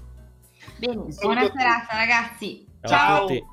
Bene, 0.79 1.07
buona 1.21 1.51
serata 1.51 1.97
ragazzi. 1.97 2.67
Ciao 2.83 2.95
a 2.95 2.99
Ciao. 2.99 3.27
tutti. 3.27 3.45